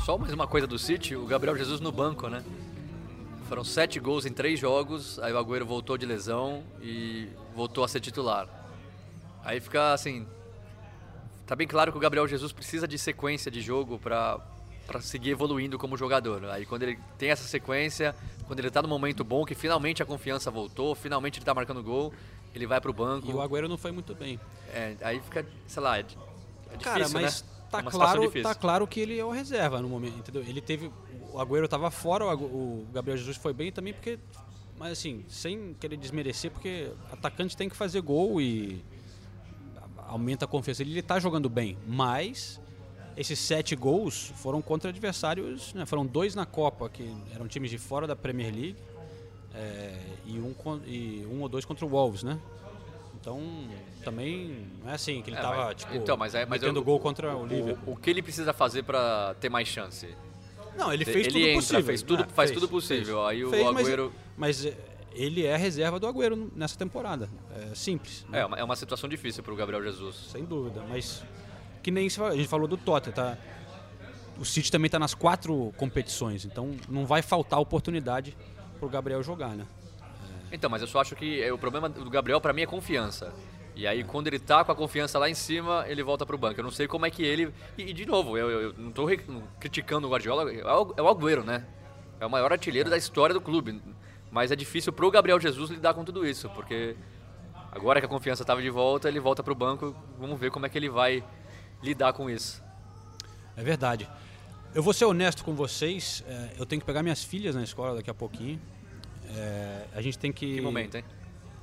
Só 0.04 0.16
mais 0.16 0.32
uma 0.32 0.46
coisa 0.46 0.66
do 0.66 0.78
City, 0.78 1.16
o 1.16 1.26
Gabriel 1.26 1.56
Jesus 1.56 1.80
no 1.80 1.90
banco, 1.90 2.28
né? 2.28 2.44
Foram 3.48 3.64
sete 3.64 3.98
gols 3.98 4.26
em 4.26 4.32
três 4.32 4.61
jogos, 4.61 5.18
aí 5.18 5.32
o 5.32 5.38
Agüero 5.38 5.66
voltou 5.66 5.98
de 5.98 6.06
lesão 6.06 6.62
e 6.82 7.28
voltou 7.54 7.82
a 7.82 7.88
ser 7.88 8.00
titular. 8.00 8.46
Aí 9.42 9.59
fica 9.61 9.92
assim. 9.92 10.26
Tá 11.49 11.57
bem 11.57 11.66
claro 11.66 11.90
que 11.90 11.96
o 11.96 12.01
Gabriel 12.01 12.28
Jesus 12.28 12.53
precisa 12.53 12.86
de 12.86 12.99
sequência 12.99 13.51
de 13.51 13.62
jogo 13.62 13.99
pra, 13.99 14.38
pra 14.86 15.01
seguir 15.01 15.30
evoluindo 15.30 15.78
como 15.78 15.96
jogador. 15.96 16.44
Aí 16.44 16.66
quando 16.66 16.82
ele 16.82 16.99
tem 17.16 17.30
essa 17.30 17.49
sequência, 17.49 18.14
quando 18.46 18.59
ele 18.59 18.70
tá 18.70 18.82
no 18.82 18.88
momento 18.88 19.24
bom, 19.24 19.46
que 19.46 19.55
finalmente 19.55 20.03
a 20.03 20.07
confiança 20.07 20.51
voltou, 20.51 20.94
finalmente 20.94 21.38
ele 21.38 21.46
tá 21.46 21.55
marcando 21.55 21.82
gol, 21.82 22.12
ele 22.55 22.66
vai 22.66 22.82
pro 22.82 22.92
banco. 22.92 23.30
E 23.30 23.32
o 23.32 23.40
Agüero 23.40 23.66
não 23.66 23.78
foi 23.78 23.90
muito 23.90 24.14
bem. 24.14 24.38
É, 24.74 24.94
aí 25.01 25.20
fica, 25.20 25.46
sei 25.66 25.82
lá, 25.82 25.96
é, 25.96 26.01
é 26.01 26.03
difícil, 26.03 26.78
Cara, 26.82 27.09
mas 27.09 27.42
né? 27.42 27.49
tá, 27.70 27.78
é 27.78 27.82
claro, 27.84 28.20
difícil. 28.20 28.42
tá 28.42 28.55
claro 28.55 28.86
que 28.86 29.01
ele 29.01 29.18
é 29.18 29.24
o 29.24 29.30
reserva 29.30 29.80
no 29.80 29.88
momento, 29.88 30.18
entendeu? 30.18 30.42
Ele 30.46 30.61
teve. 30.61 30.92
O 31.32 31.40
Agüero 31.40 31.66
tava 31.66 31.90
fora, 31.90 32.26
o, 32.26 32.44
o 32.44 32.86
Gabriel 32.92 33.16
Jesus 33.16 33.38
foi 33.38 33.55
bem 33.55 33.72
também, 33.72 33.94
porque. 33.94 34.18
Mas 34.78 34.92
assim, 34.92 35.24
sem 35.30 35.74
querer 35.80 35.96
desmerecer, 35.96 36.51
porque 36.51 36.92
atacante 37.11 37.57
tem 37.57 37.70
que 37.70 37.74
fazer 37.74 38.03
gol 38.03 38.38
e 38.38 38.84
aumenta 40.09 40.44
a 40.44 40.48
confiança. 40.48 40.82
Ele, 40.82 40.92
ele 40.92 41.02
tá 41.02 41.18
jogando 41.20 41.48
bem, 41.48 41.76
mas 41.86 42.61
esses 43.16 43.38
sete 43.38 43.76
gols 43.76 44.32
foram 44.36 44.61
contra 44.62 44.90
adversários, 44.90 45.72
né, 45.74 45.84
foram 45.86 46.06
dois 46.06 46.34
na 46.34 46.46
Copa, 46.46 46.88
que 46.88 47.14
eram 47.34 47.46
times 47.46 47.70
de 47.70 47.78
fora 47.78 48.06
da 48.06 48.16
Premier 48.16 48.52
League, 48.52 48.76
é, 49.54 49.94
e, 50.26 50.38
um, 50.38 50.54
e 50.86 51.26
um 51.30 51.42
ou 51.42 51.48
dois 51.48 51.64
contra 51.64 51.84
o 51.84 51.88
Wolves, 51.88 52.22
né? 52.22 52.38
Então, 53.20 53.40
também 54.04 54.66
não 54.82 54.90
é 54.90 54.94
assim 54.94 55.20
que 55.22 55.30
ele 55.30 55.36
É, 55.36 55.40
tava, 55.40 55.64
mas- 55.66 55.74
tipo, 55.76 55.94
então, 55.96 56.16
mas 56.16 56.34
é- 56.34 56.46
mas 56.46 56.61
metendo 56.61 56.78
eu- 56.80 56.84
gol 56.84 57.00
contra 57.00 57.36
o 57.36 57.44
Liverpool. 57.44 57.94
O, 57.94 57.96
o 57.96 58.00
que 58.00 58.09
ele 58.09 58.22
precisa 58.22 58.52
fazer 58.52 58.84
pra 58.84 59.34
ter 59.40 59.48
mais 59.48 59.66
chance? 59.66 60.09
Não, 60.76 60.92
ele 60.92 61.04
fez 61.04 61.16
ele 61.26 61.28
tudo 61.30 61.38
entra, 61.40 61.54
possível. 61.56 61.84
fez 61.84 62.02
tudo- 62.02 62.22
né? 62.22 62.28
faz 62.32 62.50
Fez, 62.50 62.61
tudo 62.61 62.70
possível. 62.70 63.16
fez. 63.16 63.26
Aí 63.28 63.44
o 63.44 63.50
Fez, 63.50 63.70
mas- 63.72 63.88
Agüero- 63.88 64.12
Mas, 64.36 64.64
é, 64.64 64.76
ele 65.12 65.44
é 65.46 65.56
reserva 65.56 65.98
do 65.98 66.06
Agüero 66.06 66.50
nessa 66.54 66.76
temporada. 66.76 67.28
É 67.70 67.74
simples. 67.74 68.24
né? 68.28 68.40
É 68.40 68.46
uma, 68.46 68.59
é 68.59 68.64
uma 68.64 68.76
situação 68.76 69.09
difícil 69.09 69.42
pro 69.42 69.54
Gabriel 69.56 69.82
Jesus. 69.82 70.28
Sem 70.30 70.44
dúvida, 70.44 70.82
mas 70.88 71.24
que 71.82 71.90
nem 71.90 72.06
a 72.06 72.34
gente 72.36 72.48
falou 72.48 72.68
do 72.68 72.76
Tottenham, 72.76 73.14
tá? 73.14 73.38
O 74.38 74.44
City 74.44 74.70
também 74.70 74.86
está 74.86 74.98
nas 74.98 75.14
quatro 75.14 75.72
competições, 75.76 76.44
então 76.44 76.72
não 76.88 77.04
vai 77.04 77.22
faltar 77.22 77.59
oportunidade 77.59 78.36
pro 78.78 78.88
Gabriel 78.88 79.22
jogar, 79.22 79.50
né? 79.56 79.66
Então, 80.52 80.70
mas 80.70 80.80
eu 80.80 80.88
só 80.88 81.00
acho 81.00 81.16
que 81.16 81.42
é, 81.42 81.52
o 81.52 81.59
problema 81.59 81.88
do 81.88 82.09
Gabriel 82.09 82.40
pra 82.40 82.52
mim 82.52 82.62
é 82.62 82.66
confiança. 82.66 83.32
E 83.74 83.86
aí 83.86 84.02
quando 84.04 84.26
ele 84.28 84.38
tá 84.38 84.64
com 84.64 84.72
a 84.72 84.74
confiança 84.74 85.18
lá 85.18 85.28
em 85.28 85.34
cima, 85.34 85.84
ele 85.88 86.02
volta 86.02 86.24
pro 86.24 86.38
banco. 86.38 86.59
Eu 86.59 86.64
não 86.64 86.70
sei 86.70 86.86
como 86.88 87.04
é 87.06 87.11
que 87.11 87.22
ele. 87.22 87.52
E, 87.76 87.82
e, 87.90 87.92
de 87.92 88.06
novo, 88.06 88.36
eu, 88.38 88.50
eu- 88.50 88.61
eu 88.62 88.74
não 88.78 88.90
tô 88.90 89.04
re- 89.04 89.20
criticando 89.61 90.06
o 90.06 90.11
Guardiola, 90.11 90.50
é 90.52 90.64
o, 90.64 90.94
é 90.96 91.02
o 91.02 91.09
Agüero, 91.09 91.44
né? 91.44 91.66
É 92.20 92.26
o 92.26 92.30
maior 92.30 92.50
artilheiro 92.52 92.88
da 92.90 92.96
história 92.96 93.32
do 93.34 93.40
clube. 93.40 93.80
Mas 94.31 94.51
é 94.51 94.57
difícil 94.57 94.93
pro 94.93 95.11
Gabriel 95.11 95.41
Jesus 95.41 95.70
lidar 95.70 95.95
com 95.95 96.05
tudo 96.05 96.26
isso, 96.26 96.49
porque 96.51 96.97
agora 97.72 98.01
que 98.01 98.07
a 98.07 98.09
confiança 98.09 98.45
tava 98.45 98.61
de 98.61 98.70
volta, 98.70 99.09
ele 99.09 99.20
volta 99.20 99.43
pro 99.43 99.55
banco. 99.55 99.95
Vamos 100.18 100.39
ver 100.39 100.51
como 100.51 100.66
é 100.66 100.68
que 100.68 100.76
ele 100.76 100.91
vai 100.91 101.24
lidar 101.83 102.12
com 102.12 102.29
isso. 102.29 102.62
É 103.57 103.62
verdade. 103.62 104.09
Eu 104.74 104.83
vou 104.83 104.93
ser 104.93 105.07
honesto 105.07 105.45
com 105.45 105.55
vocês, 105.55 106.22
é, 106.29 106.51
eu 106.59 106.66
tenho 106.66 106.81
que 106.81 106.87
pegar 106.87 107.03
minhas 107.03 107.24
filhas 107.24 107.55
na 107.55 107.62
escola 107.62 107.97
daqui 107.97 108.11
a 108.11 108.14
pouquinho. 108.14 108.61
É, 109.35 109.85
a 109.95 110.01
gente 110.03 110.18
tem 110.18 110.33
que 110.33 110.57
Que 110.57 110.61
momento, 110.61 110.97
hein? 110.97 111.05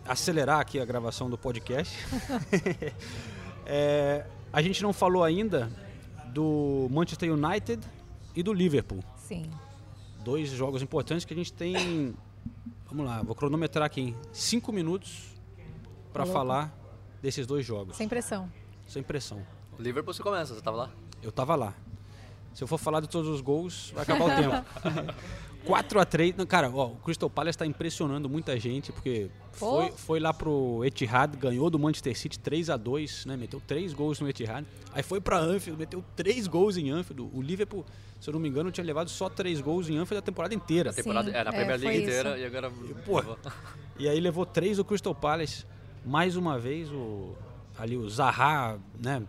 acelerar 0.07 0.59
aqui 0.59 0.79
a 0.79 0.85
gravação 0.85 1.29
do 1.29 1.37
podcast. 1.37 1.95
É, 3.65 4.25
a 4.51 4.61
gente 4.61 4.81
não 4.81 4.91
falou 4.91 5.23
ainda 5.23 5.69
do 6.27 6.87
Manchester 6.91 7.31
United 7.31 7.81
e 8.35 8.43
do 8.43 8.51
Liverpool. 8.53 9.03
Sim. 9.17 9.49
Dois 10.23 10.49
jogos 10.49 10.81
importantes 10.81 11.25
que 11.25 11.33
a 11.33 11.37
gente 11.37 11.53
tem. 11.53 12.15
Vamos 12.87 13.05
lá, 13.05 13.21
vou 13.23 13.35
cronometrar 13.35 13.85
aqui 13.85 14.01
em 14.01 14.15
cinco 14.31 14.71
minutos 14.71 15.33
para 16.13 16.25
falar 16.25 16.73
desses 17.21 17.45
dois 17.45 17.65
jogos. 17.65 17.97
Sem 17.97 18.07
pressão. 18.07 18.49
Sem 18.87 19.03
pressão. 19.03 19.45
O 19.77 19.81
Liverpool 19.81 20.13
você 20.13 20.23
começa, 20.23 20.53
você 20.53 20.61
tava 20.61 20.77
lá? 20.77 20.89
Eu 21.21 21.31
tava 21.31 21.55
lá. 21.55 21.73
Se 22.53 22.63
eu 22.63 22.67
for 22.67 22.77
falar 22.77 23.01
de 23.01 23.09
todos 23.09 23.29
os 23.29 23.41
gols, 23.41 23.91
vai 23.93 24.03
acabar 24.03 24.25
o 24.25 24.29
tempo. 24.41 25.15
4 25.65 25.99
a 25.99 26.05
3 26.05 26.35
Não, 26.35 26.45
Cara, 26.45 26.69
ó, 26.71 26.87
o 26.87 26.95
Crystal 26.97 27.29
Palace 27.29 27.55
está 27.55 27.65
impressionando 27.65 28.29
muita 28.29 28.57
gente, 28.59 28.91
porque 28.91 29.29
Pô. 29.59 29.81
foi, 29.81 29.91
foi 29.91 30.19
lá 30.19 30.33
pro 30.33 30.83
Etihad, 30.85 31.35
ganhou 31.35 31.69
do 31.69 31.79
Manchester 31.79 32.17
City 32.17 32.39
3 32.39 32.69
a 32.69 32.77
2 32.77 33.25
né? 33.25 33.35
Meteu 33.35 33.59
três 33.59 33.93
gols 33.93 34.19
no 34.19 34.29
Etihad. 34.29 34.65
Aí 34.93 35.03
foi 35.03 35.19
pra 35.19 35.37
Anfield, 35.37 35.79
meteu 35.79 36.03
três 36.15 36.47
gols 36.47 36.77
em 36.77 36.89
Anfield. 36.89 37.29
O 37.33 37.41
Liverpool, 37.41 37.85
se 38.19 38.29
eu 38.29 38.33
não 38.33 38.39
me 38.39 38.47
engano, 38.47 38.71
tinha 38.71 38.85
levado 38.85 39.09
só 39.09 39.29
três 39.29 39.59
gols 39.59 39.89
em 39.89 39.97
Anfield 39.97 40.19
a 40.19 40.21
temporada 40.21 40.53
inteira. 40.53 40.91
A 40.91 40.93
temporada, 40.93 41.29
Sim, 41.29 41.35
é, 41.35 41.43
na 41.43 41.49
é, 41.49 41.53
Premier 41.53 41.79
foi 41.79 41.87
League 41.87 42.03
inteira 42.03 42.29
isso. 42.31 42.39
e 42.39 42.45
agora. 42.45 42.71
Pô, 43.05 43.23
e 43.97 44.07
aí 44.07 44.19
levou 44.19 44.45
três 44.45 44.77
do 44.77 44.85
Crystal 44.85 45.15
Palace. 45.15 45.65
Mais 46.05 46.35
uma 46.35 46.59
vez, 46.59 46.91
o, 46.91 47.35
ali 47.77 47.97
o 47.97 48.07
Zaha, 48.07 48.79
né? 49.03 49.23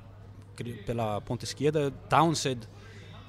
Pela 0.85 1.21
ponta 1.21 1.45
esquerda, 1.45 1.91
Townsend 2.09 2.67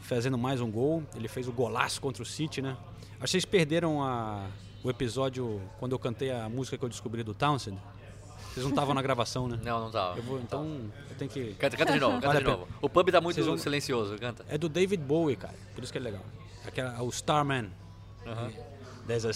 fazendo 0.02 0.38
mais 0.38 0.62
um 0.62 0.72
gol. 0.72 1.04
Ele 1.16 1.28
fez 1.28 1.48
o 1.48 1.52
golaço 1.52 2.00
contra 2.00 2.24
o 2.24 2.26
City, 2.26 2.62
né? 2.62 2.78
Acho 3.18 3.22
que 3.22 3.28
vocês 3.32 3.46
perderam 3.46 4.02
a, 4.04 4.46
o 4.84 4.90
episódio 4.90 5.62
quando 5.80 5.92
eu 5.94 6.00
cantei 6.00 6.32
a 6.32 6.48
música 6.50 6.78
que 6.78 6.86
eu 6.86 6.90
descobri 6.90 7.24
do 7.24 7.34
Townsend. 7.34 7.78
Vocês 8.54 8.64
não 8.64 8.70
estavam 8.72 8.94
na 8.94 9.02
gravação, 9.02 9.48
né? 9.48 9.60
Não, 9.64 9.80
não 9.82 9.92
tava. 9.92 10.18
Eu 10.18 10.24
vou, 10.24 10.40
então, 10.40 10.92
eu 11.10 11.16
tenho 11.16 11.30
que... 11.30 11.54
Canta, 11.56 11.78
canta 11.78 11.94
de 11.94 12.00
novo, 12.00 12.16
canta 12.16 12.28
Vale 12.28 12.40
de 12.40 12.46
novo. 12.46 12.68
O 12.82 12.90
pub 12.90 13.10
tá 13.12 13.22
muito 13.22 13.44
vão- 13.44 13.58
silencioso, 13.58 14.18
canta. 14.18 14.44
É 14.50 14.58
do 14.58 14.68
David 14.70 15.04
Bowie, 15.04 15.36
cara. 15.36 15.54
Por 15.76 15.84
isso 15.84 15.92
que 15.94 15.98
é 16.00 16.02
legal. 16.02 16.24
Aquela, 16.66 17.02
o 17.04 17.10
Starman. 17.10 17.70
There's 19.08 19.26
a 19.26 19.32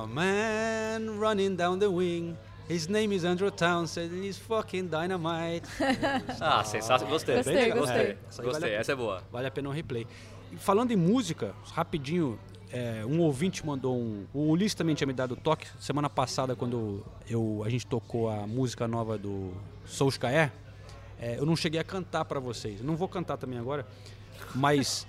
starman 0.00 1.18
running 1.18 1.56
down 1.56 1.78
the 1.78 1.86
wing. 1.88 2.36
His 2.68 2.86
name 2.88 3.12
is 3.14 3.24
Andrew 3.24 3.50
Townsend 3.50 4.12
and 4.14 4.22
he's 4.24 4.38
fucking 4.38 4.86
dynamite. 4.88 5.66
Ah, 6.40 6.62
sensacional. 6.62 7.08
Gostei. 7.12 7.36
Gostei, 7.36 7.54
Bem 7.54 7.64
legal. 7.64 7.78
gostei. 7.78 8.14
Gostei, 8.14 8.18
Essa 8.28 8.42
vale 8.42 8.52
Gostei, 8.52 8.76
a- 8.76 8.80
essa 8.80 8.92
é 8.92 8.94
boa. 8.94 9.22
Vale 9.32 9.46
a 9.48 9.50
pena 9.50 9.68
um 9.68 9.72
replay. 9.72 10.06
E 10.52 10.56
falando 10.56 10.92
em 10.92 10.96
música, 10.96 11.52
rapidinho, 11.72 12.38
é, 12.72 13.04
um 13.04 13.20
ouvinte 13.20 13.66
mandou 13.66 13.96
um. 13.96 14.26
O 14.32 14.50
Ulisses 14.50 14.74
também 14.74 14.94
tinha 14.94 15.06
me 15.06 15.12
dado 15.12 15.34
toque 15.34 15.66
semana 15.78 16.08
passada 16.08 16.54
quando 16.54 17.04
eu, 17.28 17.62
a 17.64 17.68
gente 17.68 17.86
tocou 17.86 18.28
a 18.28 18.46
música 18.46 18.86
nova 18.86 19.18
do 19.18 19.52
Solskjaer. 19.84 20.52
É, 21.18 21.36
eu 21.36 21.44
não 21.44 21.56
cheguei 21.56 21.80
a 21.80 21.84
cantar 21.84 22.24
pra 22.24 22.38
vocês. 22.38 22.80
Não 22.80 22.96
vou 22.96 23.08
cantar 23.08 23.36
também 23.36 23.58
agora, 23.58 23.86
mas 24.54 25.06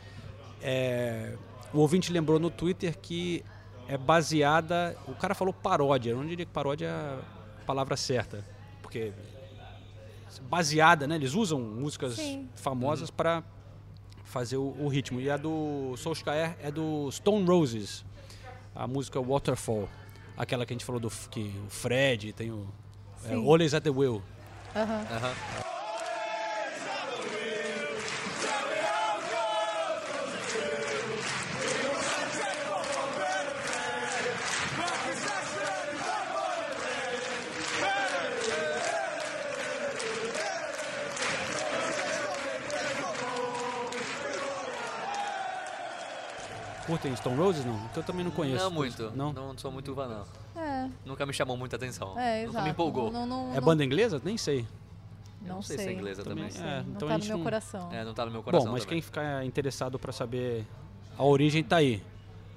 é, 0.62 1.36
o 1.74 1.80
ouvinte 1.80 2.12
lembrou 2.12 2.39
no 2.39 2.49
Twitter 2.49 2.97
que 2.97 3.43
é 3.88 3.97
baseada. 3.97 4.97
O 5.07 5.14
cara 5.14 5.36
falou 5.36 5.53
paródia. 5.53 6.12
Eu 6.12 6.18
não 6.18 6.26
diria 6.26 6.45
que 6.45 6.51
paródia 6.51 6.88
é 6.88 6.89
a 6.89 7.66
palavra 7.66 7.95
certa, 7.95 8.43
porque 8.82 9.14
baseada, 10.49 11.07
né? 11.07 11.16
Eles 11.16 11.34
usam 11.34 11.59
músicas 11.59 12.16
Sim. 12.16 12.49
famosas 12.55 13.12
pra 13.12 13.43
fazer 14.32 14.57
o, 14.57 14.75
o 14.79 14.88
ritmo. 14.88 15.19
E 15.19 15.29
a 15.29 15.38
do 15.38 15.95
Solskjaer 15.97 16.55
é 16.63 16.71
do 16.71 17.11
Stone 17.11 17.45
Roses, 17.45 18.05
a 18.73 18.88
música 18.88 19.21
Waterfall, 19.21 19.88
aquela 20.38 20.65
que 20.65 20.73
a 20.73 20.75
gente 20.75 20.86
falou 20.86 20.99
do 20.99 21.09
que 21.29 21.53
o 21.67 21.69
Fred 21.69 22.34
tem 22.34 22.49
o 22.49 22.65
é, 23.25 23.29
Sim. 23.29 23.36
Always 23.36 23.73
at 23.73 23.84
the 23.84 23.89
Wheel. 23.89 24.21
Aham. 24.75 25.70
Curtem 47.02 47.16
Stone 47.16 47.36
Roses 47.36 47.66
não? 47.66 47.80
Que 47.89 47.97
eu 47.99 48.04
também 48.04 48.24
não 48.24 48.32
conheço. 48.32 48.64
Não 48.64 48.72
muito. 48.72 49.12
Não. 49.16 49.34
Não 49.34 49.58
sou 49.58 49.72
muito 49.72 49.93
fã, 49.95 50.08
não. 50.08 50.62
É, 50.62 50.88
Nunca 51.06 51.26
me 51.26 51.34
chamou 51.34 51.58
muita 51.58 51.76
atenção. 51.76 52.18
é, 52.20 52.39
Nunca 52.41 52.49
exato. 52.52 52.66
me 52.66 52.72
empolgou. 52.72 53.12
Não, 53.12 53.26
não, 53.26 53.52
É 53.52 53.56
não, 53.56 53.62
banda 53.64 53.84
inglesa? 53.84 54.22
Nem 54.24 54.38
sei. 54.38 54.68
Não, 55.41 55.56
não 55.56 55.62
sei, 55.64 55.78
se 55.80 55.88
é 55.88 55.91
inglesa 55.93 56.24
também. 56.24 56.47
Também, 56.49 56.52
Sei, 56.52 56.64
É, 56.64 56.84
não 56.84 56.91
então 56.91 57.08
tá 57.08 57.18
no 57.18 57.26
meu 57.26 57.38
não- 57.38 57.43
coração. 57.43 57.89
É, 57.91 58.04
não 58.06 58.14
tá 58.14 58.26
no 58.26 58.32
meu 58.32 58.43
coração 58.43 58.68
Bom, 58.68 58.74
mas 58.74 58.84
também. 58.84 58.97
quem 58.97 59.02
ficar 59.02 59.43
interessado 59.43 59.97
pra 59.97 60.12
saber 60.12 60.68
a 61.18 61.24
origem 61.24 61.64
tá 61.64 61.78
aí. 61.78 61.95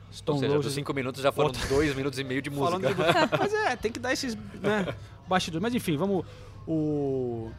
Ou 0.09 0.13
Stone 0.13 0.39
seja, 0.39 0.49
dos 0.55 0.65
Roses. 0.67 0.75
cinco 0.75 0.93
minutos 0.93 1.23
já 1.23 1.33
foram 1.33 1.49
Outra- 1.49 1.67
dois 1.67 1.95
minutos 1.97 2.19
e 2.19 2.25
meio 2.25 2.43
de 2.43 2.51
música. 2.51 2.79
De- 2.95 2.95
Mas 3.39 3.55
é, 3.55 3.75
tem 3.77 3.91
que 3.91 3.99
dar 3.99 4.13
esses 4.13 4.35
né, 4.35 4.95
bastidores. 5.27 5.63
Mas 5.63 5.75
enfim, 5.75 5.97
vamos. 5.97 6.27
O, 6.69 7.51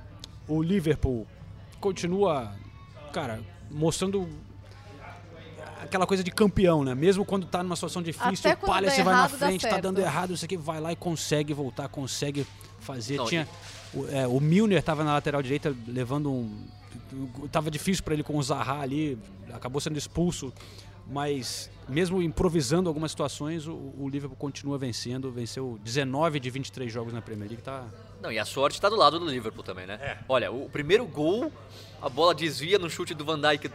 o 0.47 0.61
Liverpool 0.61 1.25
continua, 1.81 2.51
cara, 3.11 3.41
mostrando 3.71 4.29
aquela 5.85 6.05
coisa 6.05 6.23
de 6.23 6.31
campeão, 6.31 6.83
né? 6.83 6.93
Mesmo 6.93 7.23
quando 7.25 7.45
tá 7.45 7.63
numa 7.63 7.75
situação 7.75 8.01
difícil, 8.01 8.51
o 8.51 8.57
Palace 8.57 8.97
dá 8.97 9.03
vai 9.03 9.13
na 9.13 9.29
frente, 9.29 9.67
tá 9.67 9.79
dando 9.79 9.99
errado, 9.99 10.33
isso 10.33 10.45
aqui 10.45 10.57
vai 10.57 10.79
lá 10.79 10.91
e 10.91 10.95
consegue 10.95 11.53
voltar, 11.53 11.87
consegue 11.87 12.45
fazer. 12.79 13.17
Não, 13.17 13.25
Tinha, 13.25 13.47
o, 13.93 14.07
é, 14.07 14.27
o 14.27 14.39
Milner 14.39 14.83
tava 14.83 15.03
na 15.03 15.13
lateral 15.13 15.41
direita 15.41 15.75
levando 15.87 16.31
um. 16.31 16.51
Tava 17.51 17.71
difícil 17.71 18.03
para 18.03 18.13
ele 18.13 18.23
com 18.23 18.37
o 18.37 18.43
Zaha 18.43 18.81
ali, 18.81 19.17
acabou 19.53 19.79
sendo 19.79 19.97
expulso. 19.97 20.51
Mas 21.07 21.69
mesmo 21.87 22.21
improvisando 22.21 22.89
algumas 22.89 23.11
situações, 23.11 23.67
o, 23.67 23.73
o 23.97 24.09
Liverpool 24.09 24.37
continua 24.37 24.77
vencendo. 24.77 25.31
Venceu 25.31 25.79
19 25.83 26.39
de 26.39 26.49
23 26.49 26.91
jogos 26.91 27.13
na 27.13 27.21
Premier 27.21 27.47
League. 27.47 27.63
Tá, 27.63 27.85
Não, 28.21 28.31
e 28.31 28.39
a 28.39 28.45
sorte 28.45 28.81
tá 28.81 28.89
do 28.89 28.95
lado 28.95 29.19
do 29.19 29.29
Liverpool 29.29 29.63
também, 29.63 29.85
né? 29.85 30.17
Olha, 30.27 30.51
o 30.51 30.67
primeiro 30.69 31.05
gol, 31.05 31.51
a 32.01 32.09
bola 32.09 32.33
desvia 32.33 32.79
no 32.79 32.89
chute 32.89 33.13
do 33.13 33.23
Van 33.23 33.39
Dijk 33.39 33.69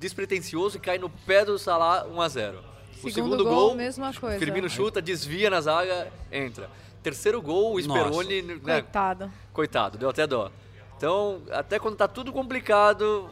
despretensioso 0.00 0.78
e 0.78 0.80
cai 0.80 0.98
no 0.98 1.10
pé 1.10 1.44
do 1.44 1.58
Salah 1.58 2.06
1 2.06 2.20
a 2.22 2.28
0. 2.28 2.58
O 2.58 3.10
Segundo 3.10 3.12
segundo 3.12 3.44
gol, 3.44 3.54
gol, 3.68 3.74
mesma 3.76 4.12
coisa. 4.12 4.38
Firmino 4.38 4.68
chuta, 4.68 5.00
desvia 5.00 5.50
na 5.50 5.60
zaga, 5.60 6.10
entra. 6.32 6.70
Terceiro 7.02 7.40
gol, 7.40 7.74
o 7.74 7.80
Speroni, 7.80 8.42
né, 8.42 8.58
Coitado. 8.82 9.32
coitado, 9.52 9.98
deu 9.98 10.08
até 10.08 10.26
dó. 10.26 10.50
Então, 10.96 11.42
até 11.50 11.78
quando 11.78 11.96
tá 11.96 12.08
tudo 12.08 12.32
complicado, 12.32 13.30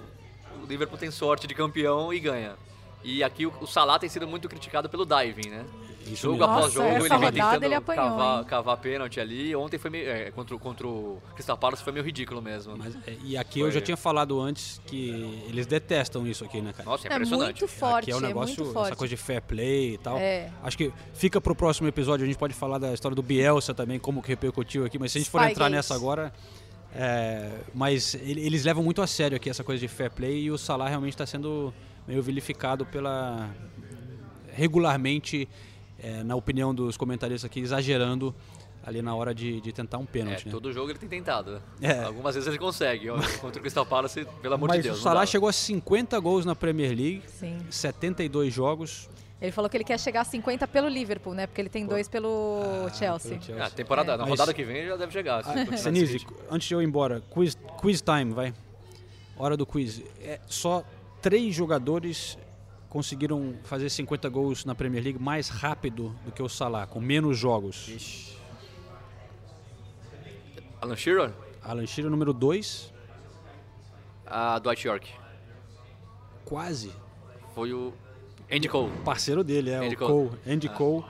o 0.63 0.67
Liverpool 0.67 0.99
tem 0.99 1.11
sorte 1.11 1.47
de 1.47 1.55
campeão 1.55 2.13
e 2.13 2.21
ganha. 2.21 2.57
E 3.05 3.23
aqui 3.23 3.47
o, 3.47 3.53
o 3.61 3.67
Salah 3.67 3.99
tem 3.99 4.09
sido 4.09 4.27
muito 4.27 4.49
criticado 4.49 4.89
pelo 4.89 5.05
diving, 5.07 5.49
né? 5.51 5.65
Isso 6.07 6.23
jogo 6.23 6.39
mesmo. 6.39 6.45
após 6.53 6.63
Nossa, 6.63 6.75
jogo, 6.75 6.89
ele 7.07 7.19
vem 7.19 7.33
tentando 7.33 7.63
ele 7.65 7.75
apanhou, 7.75 8.05
cavar, 8.05 8.45
cavar 8.47 8.77
pênalti 8.79 9.21
ali. 9.21 9.55
Ontem 9.55 9.77
foi 9.79 9.91
meio, 9.91 10.09
é, 10.09 10.31
contra, 10.31 10.57
o- 10.57 10.59
contra 10.59 10.87
o 10.87 11.23
Crystal 11.35 11.57
Palace 11.57 11.83
foi 11.85 11.93
meio 11.93 12.05
ridículo 12.05 12.41
mesmo. 12.41 12.77
Mas, 12.79 12.97
é, 13.07 13.15
e 13.23 13.37
aqui 13.37 13.61
eu 13.61 13.67
Foi. 13.67 13.73
já 13.73 13.81
tinha 13.83 13.97
falado 13.97 14.41
antes 14.41 14.81
que 14.87 15.11
eles 15.49 15.67
detestam 15.67 16.27
isso 16.27 16.45
aqui, 16.47 16.63
né, 16.63 16.73
cara? 16.73 16.89
Nossa, 16.89 17.07
é 17.07 17.13
É 17.13 17.15
impressionante. 17.15 17.61
muito 17.61 17.69
forte, 17.69 18.05
aqui 18.05 18.11
é 18.13 18.17
um 18.17 18.21
negócio, 18.21 18.57
muito 18.57 18.73
forte. 18.73 18.87
essa 18.89 18.97
coisa 18.97 19.11
de 19.15 19.21
fair 19.21 19.43
play 19.43 19.95
e 19.95 19.99
tal. 19.99 20.17
É. 20.17 20.51
Acho 20.63 20.79
que 20.79 20.91
fica 21.13 21.41
pro 21.43 21.55
próximo 21.55 21.87
episódio, 21.89 22.25
a 22.25 22.27
gente 22.27 22.39
pode 22.39 22.55
falar 22.55 22.79
da 22.79 22.95
história 22.95 23.15
do 23.15 23.23
Bielsa 23.23 23.75
também, 23.75 23.99
como 23.99 24.23
que 24.23 24.29
repercutiu 24.29 24.87
aqui, 24.87 24.99
mas 24.99 25.13
se 25.13 25.19
a 25.19 25.21
gente 25.21 25.31
for 25.31 25.39
Spygate. 25.39 25.53
entrar 25.53 25.69
nessa 25.69 25.95
agora. 25.95 26.33
é, 26.95 27.51
mas 27.75 28.15
ele- 28.15 28.41
eles 28.47 28.65
levam 28.65 28.83
muito 28.83 29.03
a 29.03 29.07
sério 29.07 29.37
aqui 29.37 29.51
essa 29.51 29.63
coisa 29.63 29.79
de 29.79 29.87
fair 29.89 30.11
play 30.11 30.45
e 30.45 30.51
o 30.51 30.57
Salah 30.57 30.89
realmente 30.89 31.13
está 31.13 31.27
sendo 31.27 31.73
meio 32.09 32.23
vilificado 32.23 32.85
pela. 32.87 33.49
regularmente, 34.53 35.49
é, 36.03 36.23
na 36.23 36.35
opinião 36.35 36.75
dos 36.75 36.97
comentaristas 36.97 37.45
aqui, 37.49 37.61
exagerando 37.61 38.35
ali 38.85 39.03
na 39.03 39.15
hora 39.15 39.35
de, 39.35 39.61
de 39.61 39.73
tentar 39.73 39.99
um 39.99 40.05
É, 40.05 40.07
pênalti. 40.07 40.47
né? 40.47 40.51
todo 40.53 40.73
jogo 40.73 40.91
ele 40.91 40.99
tem 40.99 41.09
tentado. 41.09 41.61
É. 41.81 42.01
Algumas 42.05 42.35
vezes 42.35 42.49
ele 42.49 42.59
consegue. 42.59 43.11
ó, 43.11 43.19
Contra 43.41 43.59
o 43.59 43.61
Crystal 43.61 43.85
Palace, 43.85 44.27
pelo 44.41 44.55
amor 44.55 44.69
Mas 44.69 44.79
de 44.79 44.85
Deus. 44.85 44.99
o 44.99 45.03
Salah 45.03 45.27
chegou 45.27 45.49
a 45.49 45.53
50 45.53 46.19
gols 46.21 46.45
na 46.47 46.55
Premier 46.55 46.89
League, 46.97 47.23
Sim. 47.29 47.59
72 47.71 48.53
jogos. 48.53 49.09
Ele 49.41 49.53
falou 49.53 49.71
que 49.71 49.77
ele 49.77 49.85
quer 49.85 50.01
chegar 50.01 50.23
a 50.23 50.25
50 50.25 50.67
pelo 50.67 50.89
Liverpool, 50.89 51.33
né? 51.33 51.47
Porque 51.47 51.61
ele 51.61 51.69
tem 51.69 51.87
dois 51.87 52.09
pelo 52.09 52.61
Chelsea. 52.93 53.31
pelo 53.33 53.43
Chelsea. 53.45 53.65
Ah, 53.65 53.71
temporada, 53.71 54.13
na 54.17 54.19
Mas- 54.25 54.31
rodada 54.31 54.53
que 54.53 54.65
vem 54.65 54.79
ele 54.79 54.89
já 54.89 54.97
deve 54.97 55.13
chegar. 55.13 55.45
Senise, 55.77 56.15
ritmo. 56.15 56.37
antes 56.51 56.67
de 56.67 56.75
eu 56.75 56.83
ir 56.83 56.87
embora, 56.87 57.23
quiz, 57.31 57.57
quiz 57.81 58.01
time, 58.03 58.33
vai. 58.33 58.53
Hora 59.37 59.57
do 59.57 59.65
quiz. 59.65 60.03
É, 60.21 60.41
só 60.49 60.83
três 61.21 61.55
jogadores 61.55 62.39
conseguiram 62.89 63.55
fazer 63.65 63.91
50 63.91 64.29
gols 64.29 64.65
na 64.65 64.75
Premier 64.75 65.03
League 65.03 65.19
mais 65.19 65.49
rápido 65.49 66.15
do 66.25 66.33
que 66.33 66.43
o 66.43 66.49
Salah, 66.49 66.87
com 66.87 67.01
menos 67.01 67.37
jogos. 67.37 68.37
Alan 70.81 70.97
Shearer, 70.97 71.33
Alan 71.63 71.87
Shearer, 71.87 72.11
número 72.11 72.33
2, 72.33 72.93
a 74.27 74.59
Dwight 74.59 74.87
York. 74.87 75.11
quase. 76.45 76.93
Foi 77.55 77.73
o 77.73 77.93
Andy 78.51 78.69
Cole. 78.69 78.93
Parceiro 79.05 79.43
dele, 79.43 79.71
é 79.71 79.77
Andy 79.79 79.95
o 79.95 79.99
Cole. 79.99 80.13
Cole. 80.29 80.41
Andy 80.47 80.69
Cole. 80.69 81.05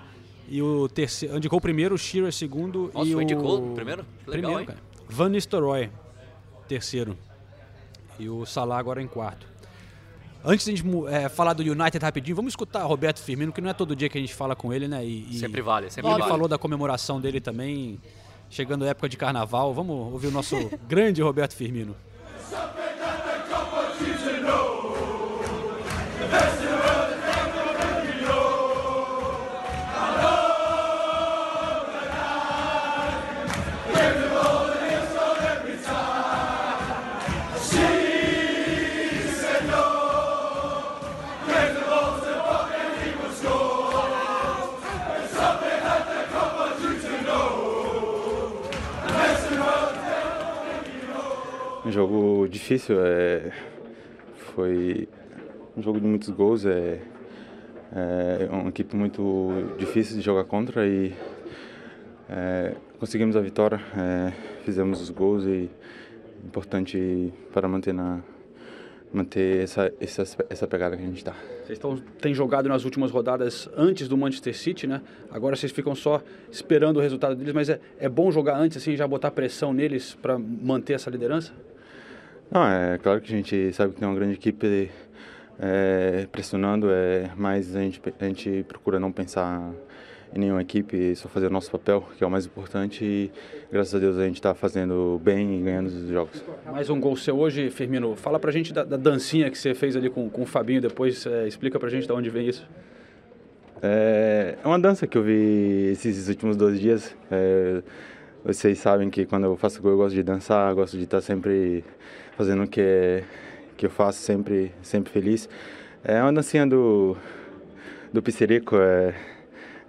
E 0.49 0.63
o 0.63 0.89
terceiro. 0.89 1.37
Andy 1.37 1.49
Cole 1.49 1.61
primeiro, 1.61 1.95
o 1.95 1.99
Shearer 1.99 2.33
segundo. 2.33 2.91
Nossa, 2.95 3.09
e 3.09 3.15
o 3.15 3.19
o 3.19 3.21
Andy 3.21 3.37
Cole 3.37 3.75
primeiro? 3.75 4.05
Que 4.25 4.31
legal, 4.31 4.53
primeiro, 4.53 4.61
hein? 4.61 4.67
cara. 4.67 4.79
Van 5.09 5.29
Nistelrooy, 5.29 5.91
terceiro. 6.67 7.17
E 8.19 8.29
o 8.29 8.47
Salah 8.47 8.79
agora 8.79 9.03
em 9.03 9.07
quarto. 9.07 9.47
Antes 10.45 10.65
de 10.65 10.73
a 10.73 10.77
gente 10.77 11.07
é, 11.09 11.29
falar 11.29 11.53
do 11.53 11.63
United 11.63 11.99
rapidinho, 11.99 12.37
vamos 12.37 12.53
escutar 12.53 12.83
Roberto 12.85 13.21
Firmino, 13.21 13.53
que 13.53 13.61
não 13.61 13.71
é 13.71 13.75
todo 13.75 13.95
dia 13.97 14.09
que 14.09 14.17
a 14.17 14.21
gente 14.21 14.35
fala 14.35 14.55
com 14.55 14.73
ele, 14.73 14.87
né? 14.87 15.05
E, 15.05 15.27
e 15.31 15.39
Sempre 15.39 15.61
vale, 15.61 15.91
sempre 15.91 16.11
ele 16.11 16.19
vale. 16.19 16.31
falou 16.31 16.47
da 16.49 16.57
comemoração 16.57 17.21
dele 17.21 17.41
também, 17.41 18.01
chegando 18.49 18.85
a 18.85 18.89
época 18.89 19.09
de 19.09 19.17
carnaval. 19.17 19.75
Vamos 19.75 20.13
ouvir 20.13 20.29
o 20.29 20.31
nosso 20.31 20.57
grande 20.89 21.21
Roberto 21.21 21.55
Firmino. 21.55 21.97
Difícil, 52.69 52.99
é, 53.01 53.51
foi 54.55 55.09
um 55.75 55.83
jogo 55.83 55.99
de 55.99 56.07
muitos 56.07 56.29
gols, 56.29 56.67
é, 56.67 57.01
é 57.91 58.47
uma 58.51 58.69
equipe 58.69 58.95
muito 58.95 59.51
difícil 59.79 60.19
de 60.19 60.23
jogar 60.23 60.45
contra 60.45 60.87
e 60.87 61.15
é, 62.29 62.75
conseguimos 63.01 63.37
a 63.37 63.41
vitória, 63.41 63.81
é, 63.97 64.33
fizemos 64.67 65.01
os 65.01 65.09
gols 65.09 65.47
e 65.47 65.71
importante 66.45 67.33
para 67.55 67.67
manter 67.67 67.95
na 67.95 68.21
manter 69.11 69.63
essa 69.63 69.91
essa, 69.99 70.23
essa 70.51 70.67
pegada 70.67 70.95
que 70.95 71.03
a 71.03 71.07
gente 71.07 71.17
está. 71.17 71.35
Vocês 71.65 71.79
tão, 71.79 71.97
têm 72.21 72.35
jogado 72.35 72.69
nas 72.69 72.85
últimas 72.85 73.11
rodadas 73.11 73.67
antes 73.75 74.09
do 74.09 74.17
Manchester 74.19 74.55
City, 74.55 74.87
né? 74.87 75.01
Agora 75.31 75.57
vocês 75.57 75.73
ficam 75.73 75.95
só 75.95 76.23
esperando 76.51 76.99
o 76.99 77.01
resultado 77.01 77.35
deles, 77.35 77.55
mas 77.55 77.71
é, 77.71 77.81
é 77.99 78.11
bom 78.11 78.31
jogar 78.31 78.59
antes, 78.59 78.77
assim, 78.77 78.95
já 78.95 79.09
botar 79.09 79.31
pressão 79.31 79.73
neles 79.73 80.15
para 80.21 80.39
manter 80.39 80.93
essa 80.93 81.09
liderança? 81.09 81.55
Não, 82.51 82.67
é 82.67 82.99
claro 82.99 83.21
que 83.21 83.33
a 83.33 83.37
gente 83.37 83.73
sabe 83.73 83.93
que 83.93 84.01
tem 84.01 84.09
uma 84.09 84.15
grande 84.15 84.35
equipe 84.35 84.91
é, 85.59 86.27
pressionando, 86.33 86.89
é, 86.91 87.31
mas 87.37 87.77
a 87.77 87.81
gente, 87.81 88.01
a 88.19 88.25
gente 88.25 88.65
procura 88.67 88.99
não 88.99 89.13
pensar 89.13 89.71
em 90.35 90.39
nenhuma 90.39 90.63
equipe, 90.63 91.15
só 91.17 91.29
fazer 91.29 91.47
o 91.47 91.51
nosso 91.51 91.71
papel, 91.71 92.07
que 92.17 92.25
é 92.25 92.27
o 92.27 92.31
mais 92.31 92.47
importante, 92.47 93.05
e 93.05 93.31
graças 93.71 93.95
a 93.95 93.99
Deus 93.99 94.17
a 94.17 94.25
gente 94.25 94.37
está 94.37 94.55
fazendo 94.55 95.21
bem 95.23 95.59
e 95.59 95.63
ganhando 95.63 95.87
os 95.89 96.09
jogos. 96.09 96.45
Mais 96.67 96.89
um 96.89 97.01
gol 97.01 97.17
seu 97.17 97.39
hoje, 97.39 97.71
Firmino. 97.71 98.15
Fala 98.17 98.39
pra 98.39 98.51
gente 98.51 98.73
da, 98.73 98.85
da 98.85 98.97
dancinha 98.97 99.51
que 99.51 99.59
você 99.59 99.75
fez 99.75 99.97
ali 99.97 100.09
com, 100.09 100.29
com 100.31 100.43
o 100.43 100.47
Fabinho 100.47 100.81
depois, 100.81 101.27
é, 101.27 101.47
explica 101.47 101.79
pra 101.79 101.89
gente 101.89 102.07
de 102.07 102.13
onde 102.13 102.31
vem 102.31 102.49
isso. 102.49 102.67
É, 103.83 104.57
é 104.63 104.67
uma 104.67 104.79
dança 104.79 105.07
que 105.07 105.17
eu 105.17 105.23
vi 105.23 105.91
esses 105.93 106.29
últimos 106.29 106.57
dois 106.57 106.81
dias. 106.81 107.17
É, 107.31 107.83
vocês 108.45 108.79
sabem 108.79 109.11
que 109.11 109.27
quando 109.27 109.45
eu 109.45 109.57
faço 109.57 109.83
gol 109.83 109.93
eu 109.93 109.97
gosto 109.99 110.15
de 110.15 110.23
dançar, 110.23 110.75
gosto 110.75 110.97
de 110.97 111.05
estar 111.05 111.21
sempre 111.21 111.85
fazendo 112.39 112.63
o 112.63 112.69
que, 112.69 113.25
que 113.77 113.85
eu 113.85 113.91
faço, 113.91 114.21
sempre, 114.21 114.73
sempre 114.81 115.13
feliz. 115.13 115.49
É 116.05 116.23
uma 116.23 116.33
dancinha 116.33 116.65
do, 116.65 117.17
do 118.13 118.23
Pissirico, 118.23 118.77
é, 118.77 119.13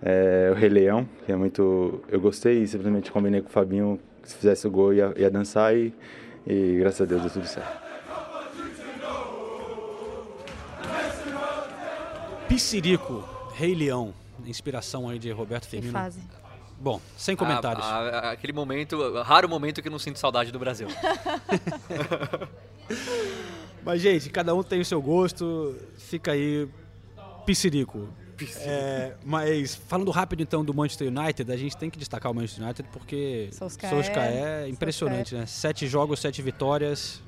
é 0.02 0.50
o 0.52 0.56
Rei 0.56 0.68
Leão, 0.68 1.08
que 1.28 1.32
é 1.32 1.36
muito... 1.36 2.04
Eu 2.10 2.20
gostei 2.20 2.64
e 2.64 2.68
simplesmente 2.68 3.12
combinei 3.12 3.41
com 3.41 3.50
o 3.50 3.52
Fabinho 3.52 4.00
que 4.24 4.30
se 4.30 4.36
fizesse 4.36 4.66
o 4.66 4.72
gol 4.72 4.91
ia, 4.91 5.14
ia 5.16 5.30
dançar 5.30 5.76
e, 5.78 5.93
e 6.47 6.78
graças 6.80 7.02
a 7.02 7.06
Deus 7.06 7.22
deu 7.22 7.30
tudo 7.30 7.45
certo. 7.45 7.88
Piscirico, 12.47 13.24
Rei 13.54 13.76
Leão, 13.76 14.12
inspiração 14.43 15.08
aí 15.08 15.20
de 15.20 15.30
Roberto 15.30 15.66
Que 15.66 15.70
Firmino. 15.70 15.93
fase. 15.93 16.20
Bom, 16.80 17.02
sem 17.18 17.36
comentários. 17.36 17.86
A- 17.86 17.98
a- 18.00 18.32
aquele 18.32 18.54
momento, 18.54 19.22
raro 19.22 19.50
momento 19.50 19.82
que 19.82 19.90
não 19.90 20.00
sinto 20.00 20.18
saudade 20.18 20.52
do 20.52 20.58
Brasil. 20.60 20.88
Mas, 23.84 24.02
gente, 24.02 24.30
cada 24.30 24.54
um 24.54 24.62
tem 24.64 24.80
o 24.82 24.86
seu 24.86 25.02
gosto. 25.02 25.76
Fica 25.98 26.32
aí, 26.32 26.68
Piscirico. 27.46 28.08
É, 28.62 29.16
mas, 29.26 29.76
falando 29.76 30.10
rápido 30.12 30.42
então 30.42 30.64
do 30.64 30.74
Manchester 30.74 31.10
United, 31.10 31.52
a 31.52 31.58
gente 31.58 31.76
tem 31.76 31.90
que 31.90 32.00
destacar 32.00 32.32
o 32.32 32.36
Manchester 32.36 32.64
United 32.64 32.88
porque 32.90 33.50
Solskjaer. 33.52 33.94
Solskjaer 33.94 34.44
é 34.64 34.70
impressionante, 34.70 35.36
né? 35.36 35.46
Sete 35.46 35.86
jogos, 35.88 36.22
sete 36.22 36.42
vitórias. 36.42 37.22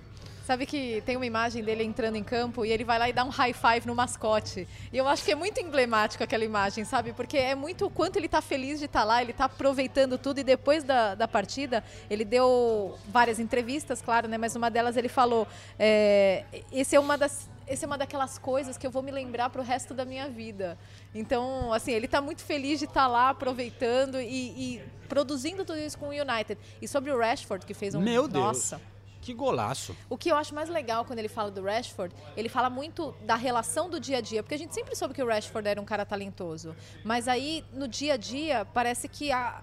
Sabe 0.46 0.66
que 0.66 1.02
tem 1.06 1.16
uma 1.16 1.26
imagem 1.26 1.64
dele 1.64 1.84
entrando 1.84 2.16
em 2.16 2.24
campo 2.24 2.66
e 2.66 2.72
ele 2.72 2.84
vai 2.84 2.98
lá 2.98 3.08
e 3.08 3.14
dá 3.14 3.24
um 3.24 3.30
high 3.30 3.54
five 3.54 3.86
no 3.86 3.94
mascote. 3.94 4.68
E 4.92 4.98
eu 4.98 5.08
acho 5.08 5.24
que 5.24 5.32
é 5.32 5.36
muito 5.36 5.60
emblemático 5.60 6.24
aquela 6.24 6.44
imagem, 6.44 6.84
sabe? 6.84 7.14
Porque 7.14 7.38
é 7.38 7.54
muito 7.54 7.86
o 7.86 7.90
quanto 7.90 8.18
ele 8.18 8.28
tá 8.28 8.42
feliz 8.42 8.80
de 8.80 8.86
estar 8.86 9.04
lá, 9.04 9.22
ele 9.22 9.34
tá 9.34 9.46
aproveitando 9.46 10.18
tudo. 10.18 10.40
E 10.40 10.44
depois 10.44 10.84
da, 10.84 11.14
da 11.14 11.28
partida, 11.28 11.84
ele 12.10 12.26
deu 12.26 12.98
várias 13.08 13.40
entrevistas, 13.40 14.02
claro, 14.02 14.28
né? 14.28 14.38
Mas 14.38 14.56
uma 14.56 14.72
delas 14.72 14.98
ele 14.98 15.10
falou: 15.10 15.48
é, 15.78 16.44
esse 16.72 16.96
é 16.96 17.00
uma 17.00 17.18
das. 17.18 17.50
Esse 17.68 17.86
é 17.86 17.88
uma 17.88 17.98
daquelas 17.98 18.38
coisas 18.38 18.78
que 18.78 18.86
eu 18.86 18.92
vou 18.92 19.02
me 19.02 19.12
lembrar 19.12 19.50
pro 19.50 19.62
resto 19.62 19.94
da 19.94 20.04
minha 20.04 20.28
vida. 20.28 20.78
Então, 21.16 21.72
assim, 21.72 21.94
ele 21.94 22.06
tá 22.06 22.20
muito 22.20 22.42
feliz 22.42 22.80
de 22.80 22.86
estar 22.86 23.08
lá, 23.08 23.30
aproveitando 23.30 24.20
e, 24.20 24.76
e 24.76 24.82
produzindo 25.08 25.64
tudo 25.64 25.80
isso 25.80 25.98
com 25.98 26.08
o 26.08 26.10
United. 26.10 26.58
E 26.82 26.88
sobre 26.88 27.12
o 27.12 27.18
Rashford, 27.18 27.66
que 27.66 27.74
fez 27.74 27.96
um. 27.96 28.02
Meu 28.02 28.28
Deus. 28.28 28.44
Nossa. 28.44 28.91
Que 29.22 29.34
golaço. 29.34 29.96
O 30.10 30.18
que 30.18 30.30
eu 30.30 30.36
acho 30.36 30.54
mais 30.56 30.68
legal 30.68 31.06
quando 31.06 31.20
ele 31.20 31.28
fala 31.30 31.52
do 31.52 31.62
Rashford, 31.62 32.14
ele 32.36 32.50
fala 32.50 32.70
muito 32.70 33.14
da 33.24 33.36
relação 33.36 33.88
do 33.90 34.00
dia 34.00 34.18
a 34.18 34.22
dia, 34.22 34.42
porque 34.42 34.56
a 34.56 34.58
gente 34.58 34.74
sempre 34.74 34.96
soube 34.96 35.14
que 35.14 35.22
o 35.22 35.28
Rashford 35.28 35.68
era 35.68 35.80
um 35.80 35.86
cara 35.86 36.04
talentoso, 36.06 36.76
mas 37.04 37.28
aí 37.28 37.64
no 37.72 37.88
dia 37.88 38.16
a 38.16 38.18
dia 38.18 38.66
parece 38.74 39.08
que 39.08 39.32
a, 39.32 39.62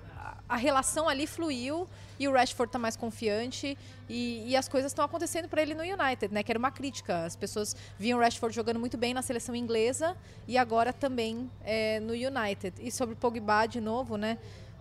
a- 0.48 0.56
relação 0.56 1.08
ali 1.08 1.26
fluiu 1.26 1.88
e 2.20 2.26
o 2.28 2.32
Rashford 2.32 2.70
tá 2.72 2.78
mais 2.78 2.96
confiante 2.96 3.76
e, 4.08 4.44
e 4.50 4.56
as 4.56 4.68
coisas 4.68 4.90
estão 4.92 5.04
acontecendo 5.04 5.48
para 5.48 5.60
ele 5.62 5.74
no 5.74 5.82
United, 5.82 6.32
né? 6.32 6.42
Que 6.42 6.50
era 6.52 6.58
uma 6.58 6.70
crítica. 6.70 7.24
As 7.24 7.36
pessoas 7.36 7.76
viam 7.98 8.18
o 8.18 8.22
Rashford 8.22 8.54
jogando 8.54 8.78
muito 8.80 8.96
bem 8.96 9.12
na 9.14 9.22
seleção 9.22 9.54
inglesa 9.54 10.16
e 10.46 10.56
agora 10.56 10.92
também 10.92 11.50
é, 11.64 12.00
no 12.00 12.12
United. 12.12 12.74
E 12.80 12.90
sobre 12.90 13.14
o 13.14 13.16
Pogba 13.16 13.66
de 13.66 13.80
novo, 13.80 14.16
né? 14.16 14.36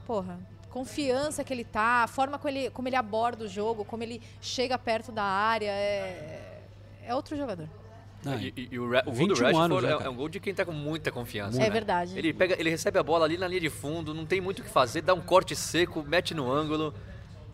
Porra, 0.06 0.40
confiança 0.78 1.44
que 1.44 1.52
ele 1.54 1.64
tá, 1.64 2.04
a 2.04 2.08
forma 2.08 2.38
como 2.38 2.50
ele, 2.50 2.70
como 2.70 2.88
ele 2.88 2.96
aborda 2.96 3.46
o 3.46 3.48
jogo, 3.48 3.84
como 3.84 4.04
ele 4.04 4.22
chega 4.40 4.78
perto 4.78 5.12
da 5.12 5.24
área, 5.24 5.70
é, 5.72 6.62
é 7.04 7.16
outro 7.16 7.36
jogador. 7.36 7.68
Não, 8.24 8.38
E, 8.40 8.54
e- 8.56 8.68
e 8.72 8.80
o, 8.80 8.92
Ra- 8.92 9.02
o 9.06 9.12
gol 9.12 9.28
do 9.28 9.36
21 9.36 9.46
Rashford 9.46 9.86
né, 9.88 9.92
é, 9.94 9.98
cara? 9.98 10.06
é 10.08 10.10
um 10.10 10.16
gol 10.16 10.30
de 10.30 10.40
quem 10.40 10.54
tá 10.54 10.66
com 10.66 10.72
muita 10.72 11.12
confiança. 11.12 11.58
É 11.58 11.64
né? 11.66 11.70
verdade. 11.70 12.18
Ele, 12.18 12.32
pega, 12.34 12.56
ele 12.60 12.70
recebe 12.70 13.00
a 13.00 13.04
bola 13.04 13.26
ali 13.26 13.38
na 13.38 13.48
linha 13.48 13.62
de 13.62 13.70
fundo, 13.70 14.14
não 14.14 14.26
tem 14.26 14.40
muito 14.42 14.60
o 14.60 14.64
que 14.64 14.70
fazer, 14.70 15.02
dá 15.02 15.14
um 15.14 15.22
corte 15.22 15.56
seco, 15.56 16.04
mete 16.04 16.34
no 16.36 16.52
ângulo. 16.52 16.94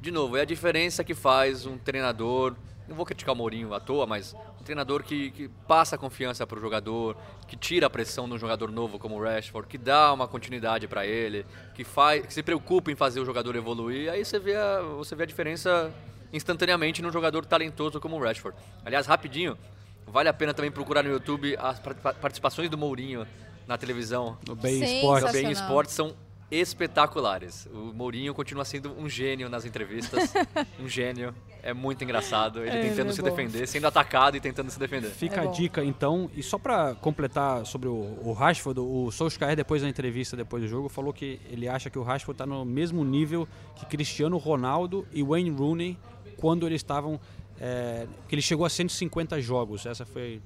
De 0.01 0.11
novo, 0.11 0.35
é 0.35 0.41
a 0.41 0.45
diferença 0.45 1.01
que 1.03 1.13
faz 1.13 1.65
um 1.65 1.77
treinador. 1.77 2.55
Não 2.87 2.95
vou 2.95 3.05
criticar 3.05 3.33
o 3.33 3.37
Mourinho 3.37 3.73
à 3.73 3.79
toa, 3.79 4.05
mas 4.05 4.35
um 4.59 4.63
treinador 4.63 5.03
que, 5.03 5.31
que 5.31 5.47
passa 5.67 5.95
a 5.95 5.97
confiança 5.97 6.45
para 6.45 6.57
o 6.57 6.61
jogador, 6.61 7.15
que 7.47 7.55
tira 7.55 7.87
a 7.87 7.89
pressão 7.89 8.27
de 8.27 8.33
um 8.33 8.37
jogador 8.37 8.69
novo 8.71 8.99
como 8.99 9.15
o 9.15 9.23
Rashford, 9.23 9.67
que 9.69 9.77
dá 9.77 10.11
uma 10.11 10.27
continuidade 10.27 10.87
para 10.87 11.05
ele, 11.05 11.45
que, 11.73 11.83
faz, 11.83 12.25
que 12.25 12.33
se 12.33 12.43
preocupa 12.43 12.91
em 12.91 12.95
fazer 12.95 13.19
o 13.21 13.25
jogador 13.25 13.55
evoluir. 13.55 14.11
Aí 14.11 14.23
você 14.25 14.37
vê 14.37 14.55
a, 14.55 14.81
você 14.81 15.15
vê 15.15 15.23
a 15.23 15.25
diferença 15.25 15.93
instantaneamente 16.33 17.01
num 17.01 17.11
jogador 17.11 17.45
talentoso 17.45 17.99
como 18.01 18.17
o 18.17 18.19
Rashford. 18.23 18.57
Aliás, 18.83 19.05
rapidinho, 19.07 19.57
vale 20.05 20.27
a 20.27 20.33
pena 20.33 20.53
também 20.53 20.71
procurar 20.71 21.03
no 21.03 21.09
YouTube 21.09 21.55
as 21.57 21.79
par- 21.79 21.95
participações 22.15 22.69
do 22.69 22.77
Mourinho 22.77 23.25
na 23.65 23.77
televisão. 23.77 24.37
No 24.47 24.55
Bem 24.55 24.83
Esporte. 24.83 25.25
No 25.25 25.31
Bem. 25.31 25.51
Esportes 25.51 25.93
são 25.93 26.13
espetaculares. 26.51 27.67
O 27.71 27.93
Mourinho 27.93 28.33
continua 28.33 28.65
sendo 28.65 28.91
um 28.99 29.07
gênio 29.07 29.47
nas 29.49 29.63
entrevistas. 29.65 30.33
um 30.79 30.87
gênio. 30.87 31.33
É 31.63 31.73
muito 31.73 32.03
engraçado. 32.03 32.59
Ele 32.59 32.69
É, 32.69 32.81
tentando 32.89 33.09
é 33.09 33.13
se 33.13 33.21
bom. 33.21 33.29
defender, 33.29 33.65
sendo 33.67 33.87
atacado 33.87 34.35
e 34.35 34.41
tentando 34.41 34.69
se 34.69 34.77
defender. 34.77 35.09
Fica 35.09 35.41
É 35.41 35.47
a 35.47 35.51
dica 35.51 35.83
então, 35.83 36.29
e 36.35 36.43
só 36.43 36.57
pra 36.57 36.93
completar 36.93 37.65
sobre 37.65 37.87
o, 37.87 38.19
o 38.21 38.33
Rashford, 38.33 38.81
o 38.81 39.09
Solskjaer 39.09 39.55
depois 39.55 39.81
da 39.81 39.87
entrevista, 39.87 40.35
depois 40.35 40.61
do 40.61 40.67
jogo, 40.67 40.89
falou 40.89 41.13
que 41.13 41.39
ele 41.49 41.67
acha 41.67 41.89
que 41.89 41.97
o 41.97 42.03
Rashford 42.03 42.37
tá 42.37 42.45
no 42.45 42.65
mesmo 42.65 43.03
nível 43.05 43.47
que 43.77 43.85
Cristiano 43.85 44.37
Ronaldo 44.37 45.07
e 45.13 45.23
Wayne 45.23 45.51
Rooney 45.51 45.97
quando 46.37 46.67
eles 46.67 46.81
estavam, 46.81 47.17
é, 47.57 48.05
que 48.27 48.35
ele 48.35 48.41
chegou 48.41 48.65
a 48.65 48.69
150 48.69 49.39
jogos, 49.41 49.85
essa 49.85 50.05
foi 50.05 50.41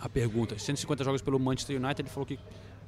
a 0.00 0.08
pergunta, 0.08 0.58
150 0.58 1.04
jogos 1.04 1.20
pelo 1.20 1.38
Manchester 1.38 1.76
United, 1.76 2.00
ele 2.00 2.08
falou 2.08 2.24
que 2.24 2.38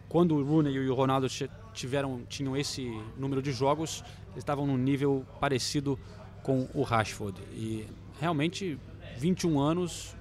quando 0.09 0.35
o 0.35 0.43
Rooney 0.43 0.73
e 0.73 0.89
o 0.89 0.95
Ronaldo 0.95 1.29
tiveram, 1.75 2.23
tinham 2.29 2.57
esse 2.57 2.91
número 3.19 3.43
de 3.43 3.53
jogos, 3.53 4.03
eles 4.29 4.39
estavam 4.39 4.67
num 4.67 4.79
nível 4.79 5.25
parecido 5.39 5.99
com 6.43 6.69
o 6.75 6.83
Rashford. 6.83 7.41
E 7.53 7.87
realmente, 8.21 8.79
21 9.17 9.59
anos, 9.59 10.15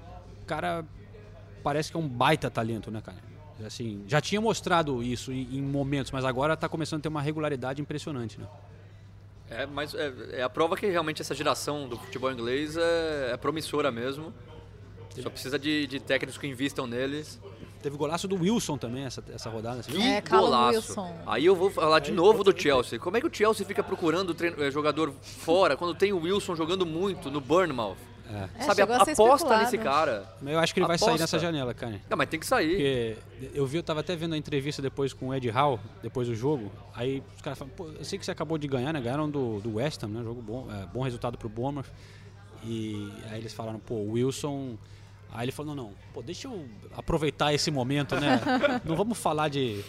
cara 0.50 0.84
parece 1.64 1.92
que 1.92 1.98
é 1.98 2.00
um 2.00 2.08
baita 2.08 2.50
talento, 2.50 2.90
né, 2.90 3.02
cara? 3.02 3.18
Assim, 3.64 4.04
já 4.08 4.20
tinha 4.22 4.40
mostrado 4.40 5.04
isso 5.04 5.32
em, 5.32 5.62
momentos, 5.62 6.12
mas 6.12 6.24
agora 6.24 6.56
tá 6.56 6.68
começando 6.68 7.00
a 7.00 7.04
ter 7.04 7.10
uma 7.10 7.22
regularidade 7.22 7.82
impressionante, 7.82 8.40
né? 8.40 8.48
É, 9.50 9.66
mas 9.66 9.94
é, 9.94 10.14
é 10.32 10.42
a 10.42 10.50
prova 10.50 10.78
que 10.78 10.88
realmente 10.88 11.22
essa 11.22 11.36
geração 11.36 11.88
do 11.88 11.98
futebol 11.98 12.32
inglês 12.32 12.78
é, 12.78 13.32
é 13.34 13.38
promissora 13.38 13.92
mesmo. 13.92 14.34
Só 15.22 15.30
precisa 15.30 15.60
de, 15.60 15.86
de 15.88 16.00
técnicos 16.00 16.38
que 16.38 16.48
invistam 16.48 16.88
neles. 16.88 17.40
Teve 17.82 17.96
golaço 17.96 18.28
do 18.28 18.36
Wilson 18.36 18.78
também 18.78 19.06
essa, 19.06 19.24
essa 19.34 19.50
rodada. 19.50 19.82
Você 19.82 19.92
viu? 19.92 20.02
É, 20.02 20.20
Golaço. 20.22 20.76
Wilson. 20.78 21.16
Aí 21.26 21.46
eu 21.46 21.56
vou 21.56 21.70
falar 21.72 22.00
de 22.00 22.12
novo 22.12 22.44
do 22.44 22.58
Chelsea. 22.60 23.00
Como 23.00 23.16
é 23.16 23.22
que 23.22 23.28
o 23.28 23.34
Chelsea 23.34 23.66
fica 23.66 23.82
procurando 23.82 24.34
treino- 24.34 24.62
eh, 24.62 24.70
jogador 24.70 25.14
fora 25.22 25.78
quando 25.78 25.96
tem 25.96 26.12
o 26.12 26.20
Wilson 26.22 26.56
jogando 26.56 26.86
muito 26.86 27.32
no 27.32 27.40
Bournemouth? 27.40 27.96
É, 28.32 28.64
Sabe, 28.64 28.76
chegou 28.82 28.96
a 28.96 29.06
ser 29.06 29.12
aposta 29.14 29.34
especulado. 29.36 29.64
nesse 29.64 29.78
cara. 29.80 30.34
Mas 30.40 30.54
eu 30.54 30.60
acho 30.60 30.72
que 30.74 30.80
ele 30.82 30.86
vai 30.88 31.00
sair 31.00 31.08
Aposta. 31.08 31.24
nessa 31.24 31.40
janela, 31.40 31.74
cara. 31.74 32.00
Não, 32.08 32.16
mas 32.16 32.30
tem 32.30 32.40
que 32.40 32.46
sair. 32.46 32.70
Porque 32.76 33.50
eu 33.58 33.66
vi, 33.66 33.78
eu 33.78 33.82
tava 33.84 34.02
até 34.02 34.16
vendo 34.16 34.34
a 34.36 34.38
entrevista 34.38 34.84
depois 34.84 35.14
com 35.14 35.30
o 35.30 35.34
Ed 35.34 35.50
Howe, 35.50 35.80
depois 36.04 36.28
do 36.28 36.36
jogo. 36.36 36.72
Aí 36.94 37.24
os 37.36 37.42
caras 37.42 37.58
falam, 37.58 37.74
pô, 37.76 37.88
eu 37.88 38.06
sei 38.06 38.20
que 38.20 38.26
você 38.26 38.30
acabou 38.30 38.58
de 38.60 38.68
ganhar, 38.68 38.94
né? 38.94 39.02
Ganharam 39.02 39.28
do, 39.28 39.60
do 39.62 39.76
West 39.78 40.04
Ham, 40.04 40.10
né? 40.10 40.22
Jogo 40.24 40.44
bom, 40.44 40.68
é, 40.70 40.86
bom 40.94 41.02
resultado 41.02 41.40
pro 41.40 41.50
Bournemouth. 41.50 41.88
E 42.64 43.12
aí 43.32 43.40
eles 43.40 43.54
falaram, 43.54 43.80
pô, 43.80 43.96
o 43.96 44.12
Wilson. 44.12 44.78
Aí 45.32 45.46
ele 45.46 45.52
falou, 45.52 45.76
não, 45.76 45.84
não, 45.84 45.94
pô, 46.14 46.22
deixa 46.22 46.48
eu 46.48 46.66
aproveitar 46.96 47.54
esse 47.54 47.70
momento, 47.70 48.16
né? 48.20 48.40
não 48.84 48.96
vamos 48.96 49.18
falar 49.18 49.48
de, 49.48 49.84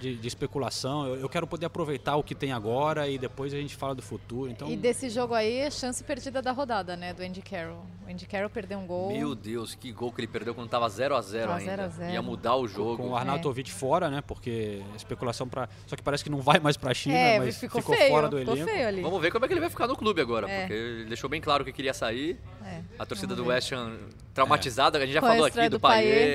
de, 0.00 0.14
de 0.16 0.28
especulação. 0.28 1.06
Eu, 1.06 1.16
eu 1.16 1.28
quero 1.28 1.46
poder 1.46 1.66
aproveitar 1.66 2.16
o 2.16 2.22
que 2.22 2.34
tem 2.34 2.52
agora 2.52 3.08
e 3.08 3.18
depois 3.18 3.52
a 3.52 3.56
gente 3.56 3.74
fala 3.76 3.94
do 3.94 4.02
futuro. 4.02 4.50
Então, 4.50 4.70
E 4.70 4.76
desse 4.76 5.10
jogo 5.10 5.34
aí, 5.34 5.56
é 5.58 5.70
chance 5.70 6.02
perdida 6.04 6.40
da 6.40 6.52
rodada, 6.52 6.96
né? 6.96 7.12
Do 7.12 7.22
Andy 7.22 7.42
Carroll. 7.42 7.84
O 8.06 8.10
Andy 8.10 8.26
Carroll 8.26 8.48
perdeu 8.48 8.78
um 8.78 8.86
gol. 8.86 9.10
Meu 9.12 9.34
Deus, 9.34 9.74
que 9.74 9.90
gol 9.92 10.12
que 10.12 10.20
ele 10.20 10.28
perdeu 10.28 10.54
quando 10.54 10.68
tava 10.68 10.86
0x0 10.86 11.40
Tava 11.40 11.56
ainda. 11.56 11.70
0 11.70 11.82
a 11.82 11.88
0. 11.88 12.12
Ia 12.12 12.22
mudar 12.22 12.54
o 12.56 12.68
jogo. 12.68 12.96
com 12.98 13.10
o 13.10 13.16
Arnautovic 13.16 13.70
fora, 13.72 14.08
né? 14.08 14.22
Porque 14.24 14.82
especulação 14.96 15.48
para 15.48 15.68
Só 15.86 15.96
que 15.96 16.02
parece 16.02 16.22
que 16.22 16.30
não 16.30 16.40
vai 16.40 16.60
mais 16.60 16.76
pra 16.76 16.94
China, 16.94 17.16
é, 17.16 17.38
mas 17.40 17.58
ficou, 17.58 17.80
ficou, 17.80 17.96
feio. 17.96 18.08
fora 18.08 18.28
do 18.28 18.38
ficou 18.38 18.54
elenco. 18.54 18.70
feio 18.70 18.86
ali. 18.88 19.02
Vamos 19.02 19.20
ver 19.20 19.32
como 19.32 19.44
é 19.44 19.48
que 19.48 19.54
ele 19.54 19.60
vai 19.60 19.70
ficar 19.70 19.88
no 19.88 19.96
clube 19.96 20.20
agora, 20.20 20.48
É. 20.48 20.60
porque 20.60 20.74
ele 20.74 21.04
deixou 21.06 21.28
bem 21.28 21.40
claro 21.40 21.64
que 21.64 21.72
queria 21.72 21.92
sair. 21.92 22.38
É, 22.64 22.80
A 22.98 23.04
torcida 23.04 23.34
do. 23.34 23.46
West 23.46 23.72
Ham 23.72 23.96
traumatizada, 24.40 24.98
a 24.98 25.00
gente 25.02 25.12
já 25.12 25.20
falou 25.20 25.44
aqui 25.44 25.68
do, 25.68 25.78
do 25.78 25.86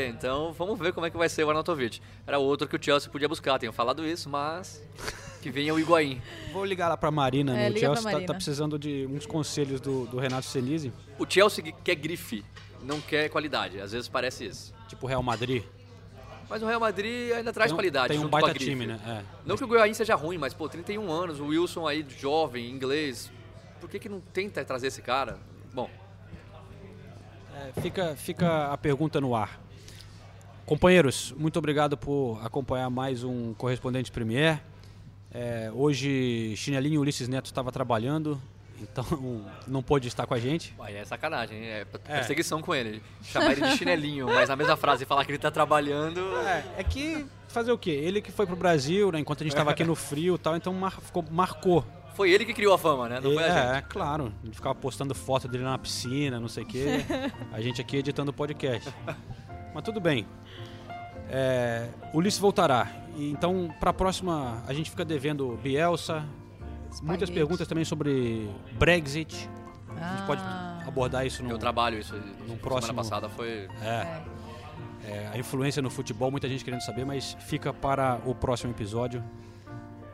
então 0.09 0.53
vamos 0.53 0.77
ver 0.77 0.93
como 0.93 1.05
é 1.05 1.09
que 1.09 1.17
vai 1.17 1.27
ser 1.27 1.43
o 1.43 1.49
Arnautovic. 1.49 1.99
Era 2.27 2.37
outro 2.37 2.67
que 2.67 2.75
o 2.75 2.83
Chelsea 2.83 3.09
podia 3.09 3.27
buscar, 3.27 3.57
tenho 3.57 3.73
falado 3.73 4.05
isso, 4.05 4.29
mas 4.29 4.83
que 5.41 5.49
venha 5.49 5.73
o 5.73 5.79
Higuaín. 5.79 6.21
Vou 6.53 6.63
ligar 6.63 6.87
lá 6.87 6.97
pra 6.97 7.09
Marina, 7.09 7.57
É, 7.57 7.69
no 7.69 7.75
liga 7.75 7.87
Chelsea 7.87 7.93
pra 7.93 8.03
tá, 8.03 8.11
Marina. 8.17 8.27
tá 8.27 8.33
precisando 8.35 8.77
de 8.77 9.07
uns 9.09 9.25
conselhos 9.25 9.81
do, 9.81 10.05
do 10.05 10.17
Renato 10.17 10.45
Senise, 10.45 10.93
O 11.17 11.25
Chelsea 11.27 11.63
quer 11.83 11.95
grife, 11.95 12.45
não 12.83 13.01
quer 13.01 13.29
qualidade, 13.29 13.79
às 13.81 13.91
vezes 13.91 14.07
parece 14.07 14.45
isso. 14.45 14.73
tipo 14.87 15.07
Real 15.07 15.23
Madrid. 15.23 15.63
Mas 16.47 16.61
o 16.61 16.67
Real 16.67 16.79
Madrid 16.79 17.31
ainda 17.33 17.51
traz 17.51 17.71
tem 17.71 17.75
qualidade 17.75 18.09
Tem 18.09 18.19
um 18.23 18.27
baita 18.27 18.53
time, 18.53 18.85
né? 18.85 18.99
É. 19.07 19.23
Não 19.43 19.57
que 19.57 19.63
o 19.63 19.67
Higuaín 19.67 19.95
seja 19.95 20.13
ruim, 20.13 20.37
mas 20.37 20.53
pô, 20.53 20.69
31 20.69 21.11
anos, 21.11 21.39
o 21.39 21.47
Wilson 21.47 21.87
aí 21.87 22.05
jovem, 22.19 22.69
inglês, 22.69 23.31
por 23.81 23.89
que 23.89 23.97
que 23.97 24.07
não 24.07 24.19
tenta 24.19 24.63
trazer 24.63 24.87
esse 24.87 25.01
cara? 25.01 25.39
Bom, 25.73 25.89
É, 27.55 27.81
fica, 27.81 28.15
fica 28.15 28.67
a 28.73 28.77
pergunta 28.77 29.19
no 29.21 29.35
ar. 29.35 29.59
Companheiros, 30.65 31.33
muito 31.37 31.57
obrigado 31.59 31.95
por 31.95 32.39
acompanhar 32.43 32.89
mais 32.89 33.23
um 33.23 33.53
Correspondente 33.53 34.11
Premier. 34.11 34.59
É, 35.31 35.69
hoje, 35.73 36.53
Chinelinho 36.57 37.01
Ulisses 37.01 37.27
Neto 37.27 37.45
estava 37.45 37.71
trabalhando, 37.71 38.41
então 38.81 39.05
não 39.67 39.83
pôde 39.83 40.07
estar 40.07 40.25
com 40.25 40.33
a 40.33 40.39
gente. 40.39 40.73
aí 40.79 40.95
é 40.95 41.05
sacanagem, 41.05 41.57
é 41.65 41.81
É. 41.81 41.85
perseguição 41.85 42.61
com 42.61 42.73
ele. 42.73 43.01
Chamar 43.23 43.51
ele 43.51 43.61
de 43.61 43.77
chinelinho, 43.77 44.25
mas 44.27 44.49
na 44.49 44.55
mesma 44.55 44.75
frase 44.75 45.05
falar 45.05 45.23
que 45.23 45.31
ele 45.31 45.37
tá 45.37 45.51
trabalhando... 45.51 46.19
É, 46.47 46.63
é 46.79 46.83
que 46.83 47.25
fazer 47.47 47.71
o 47.71 47.77
quê? 47.77 47.91
Ele 47.91 48.19
que 48.21 48.31
foi 48.31 48.45
pro 48.47 48.55
Brasil, 48.55 49.11
né, 49.11 49.19
enquanto 49.19 49.41
a 49.41 49.43
gente 49.43 49.53
estava 49.53 49.71
aqui 49.71 49.83
no 49.83 49.95
frio 49.95 50.35
e 50.35 50.37
tal, 50.39 50.55
então 50.57 50.73
mar- 50.73 50.99
ficou, 50.99 51.23
marcou. 51.29 51.85
Foi 52.15 52.31
ele 52.31 52.45
que 52.45 52.53
criou 52.53 52.73
a 52.73 52.77
fama, 52.77 53.09
né? 53.09 53.19
Não 53.21 53.33
foi 53.33 53.43
a 53.43 53.47
gente. 53.47 53.75
é, 53.75 53.77
é, 53.77 53.81
claro. 53.81 54.31
A 54.41 54.45
gente 54.45 54.55
ficava 54.55 54.73
postando 54.73 55.13
foto 55.13 55.47
dele 55.47 55.63
na 55.63 55.77
piscina, 55.77 56.39
não 56.39 56.47
sei 56.47 56.63
o 56.63 56.65
quê. 56.65 56.85
A 57.51 57.59
gente 57.61 57.81
aqui 57.81 57.97
editando 57.97 58.31
o 58.31 58.33
podcast. 58.33 58.89
Mas 59.73 59.83
tudo 59.83 59.99
bem. 59.99 60.25
É, 61.29 61.89
Ulisses 62.13 62.39
voltará. 62.39 62.87
E, 63.17 63.29
então, 63.31 63.73
para 63.79 63.89
a 63.89 63.93
próxima, 63.93 64.63
a 64.67 64.73
gente 64.73 64.89
fica 64.89 65.03
devendo 65.03 65.57
Bielsa. 65.61 66.23
Muitas 67.01 67.27
Spalletti. 67.27 67.31
perguntas 67.33 67.67
também 67.67 67.83
sobre 67.83 68.49
Brexit. 68.79 69.49
A 69.89 70.15
gente 70.17 70.25
pode 70.27 70.41
Ah. 70.43 70.83
abordar 70.87 71.25
isso 71.25 71.43
no, 71.43 71.49
Eu 71.51 71.57
trabalho 71.57 71.99
isso. 71.99 72.13
no 72.15 72.21
semana 72.39 72.57
próximo- 72.61 72.95
passada 72.95 73.27
foi... 73.29 73.67
é, 73.81 74.21
é, 75.03 75.29
a 75.33 75.37
influência 75.37 75.81
no 75.81 75.89
futebol, 75.89 76.29
muita 76.31 76.47
gente 76.47 76.63
querendo 76.63 76.81
saber, 76.81 77.05
mas 77.05 77.35
fica 77.41 77.73
para 77.73 78.19
o 78.25 78.33
próximo 78.35 78.71
episódio. 78.71 79.23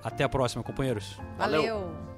Até 0.03 0.23
a 0.23 0.29
próxima, 0.29 0.63
companheiros. 0.63 1.19
Valeu. 1.37 1.61
Valeu. 1.61 2.10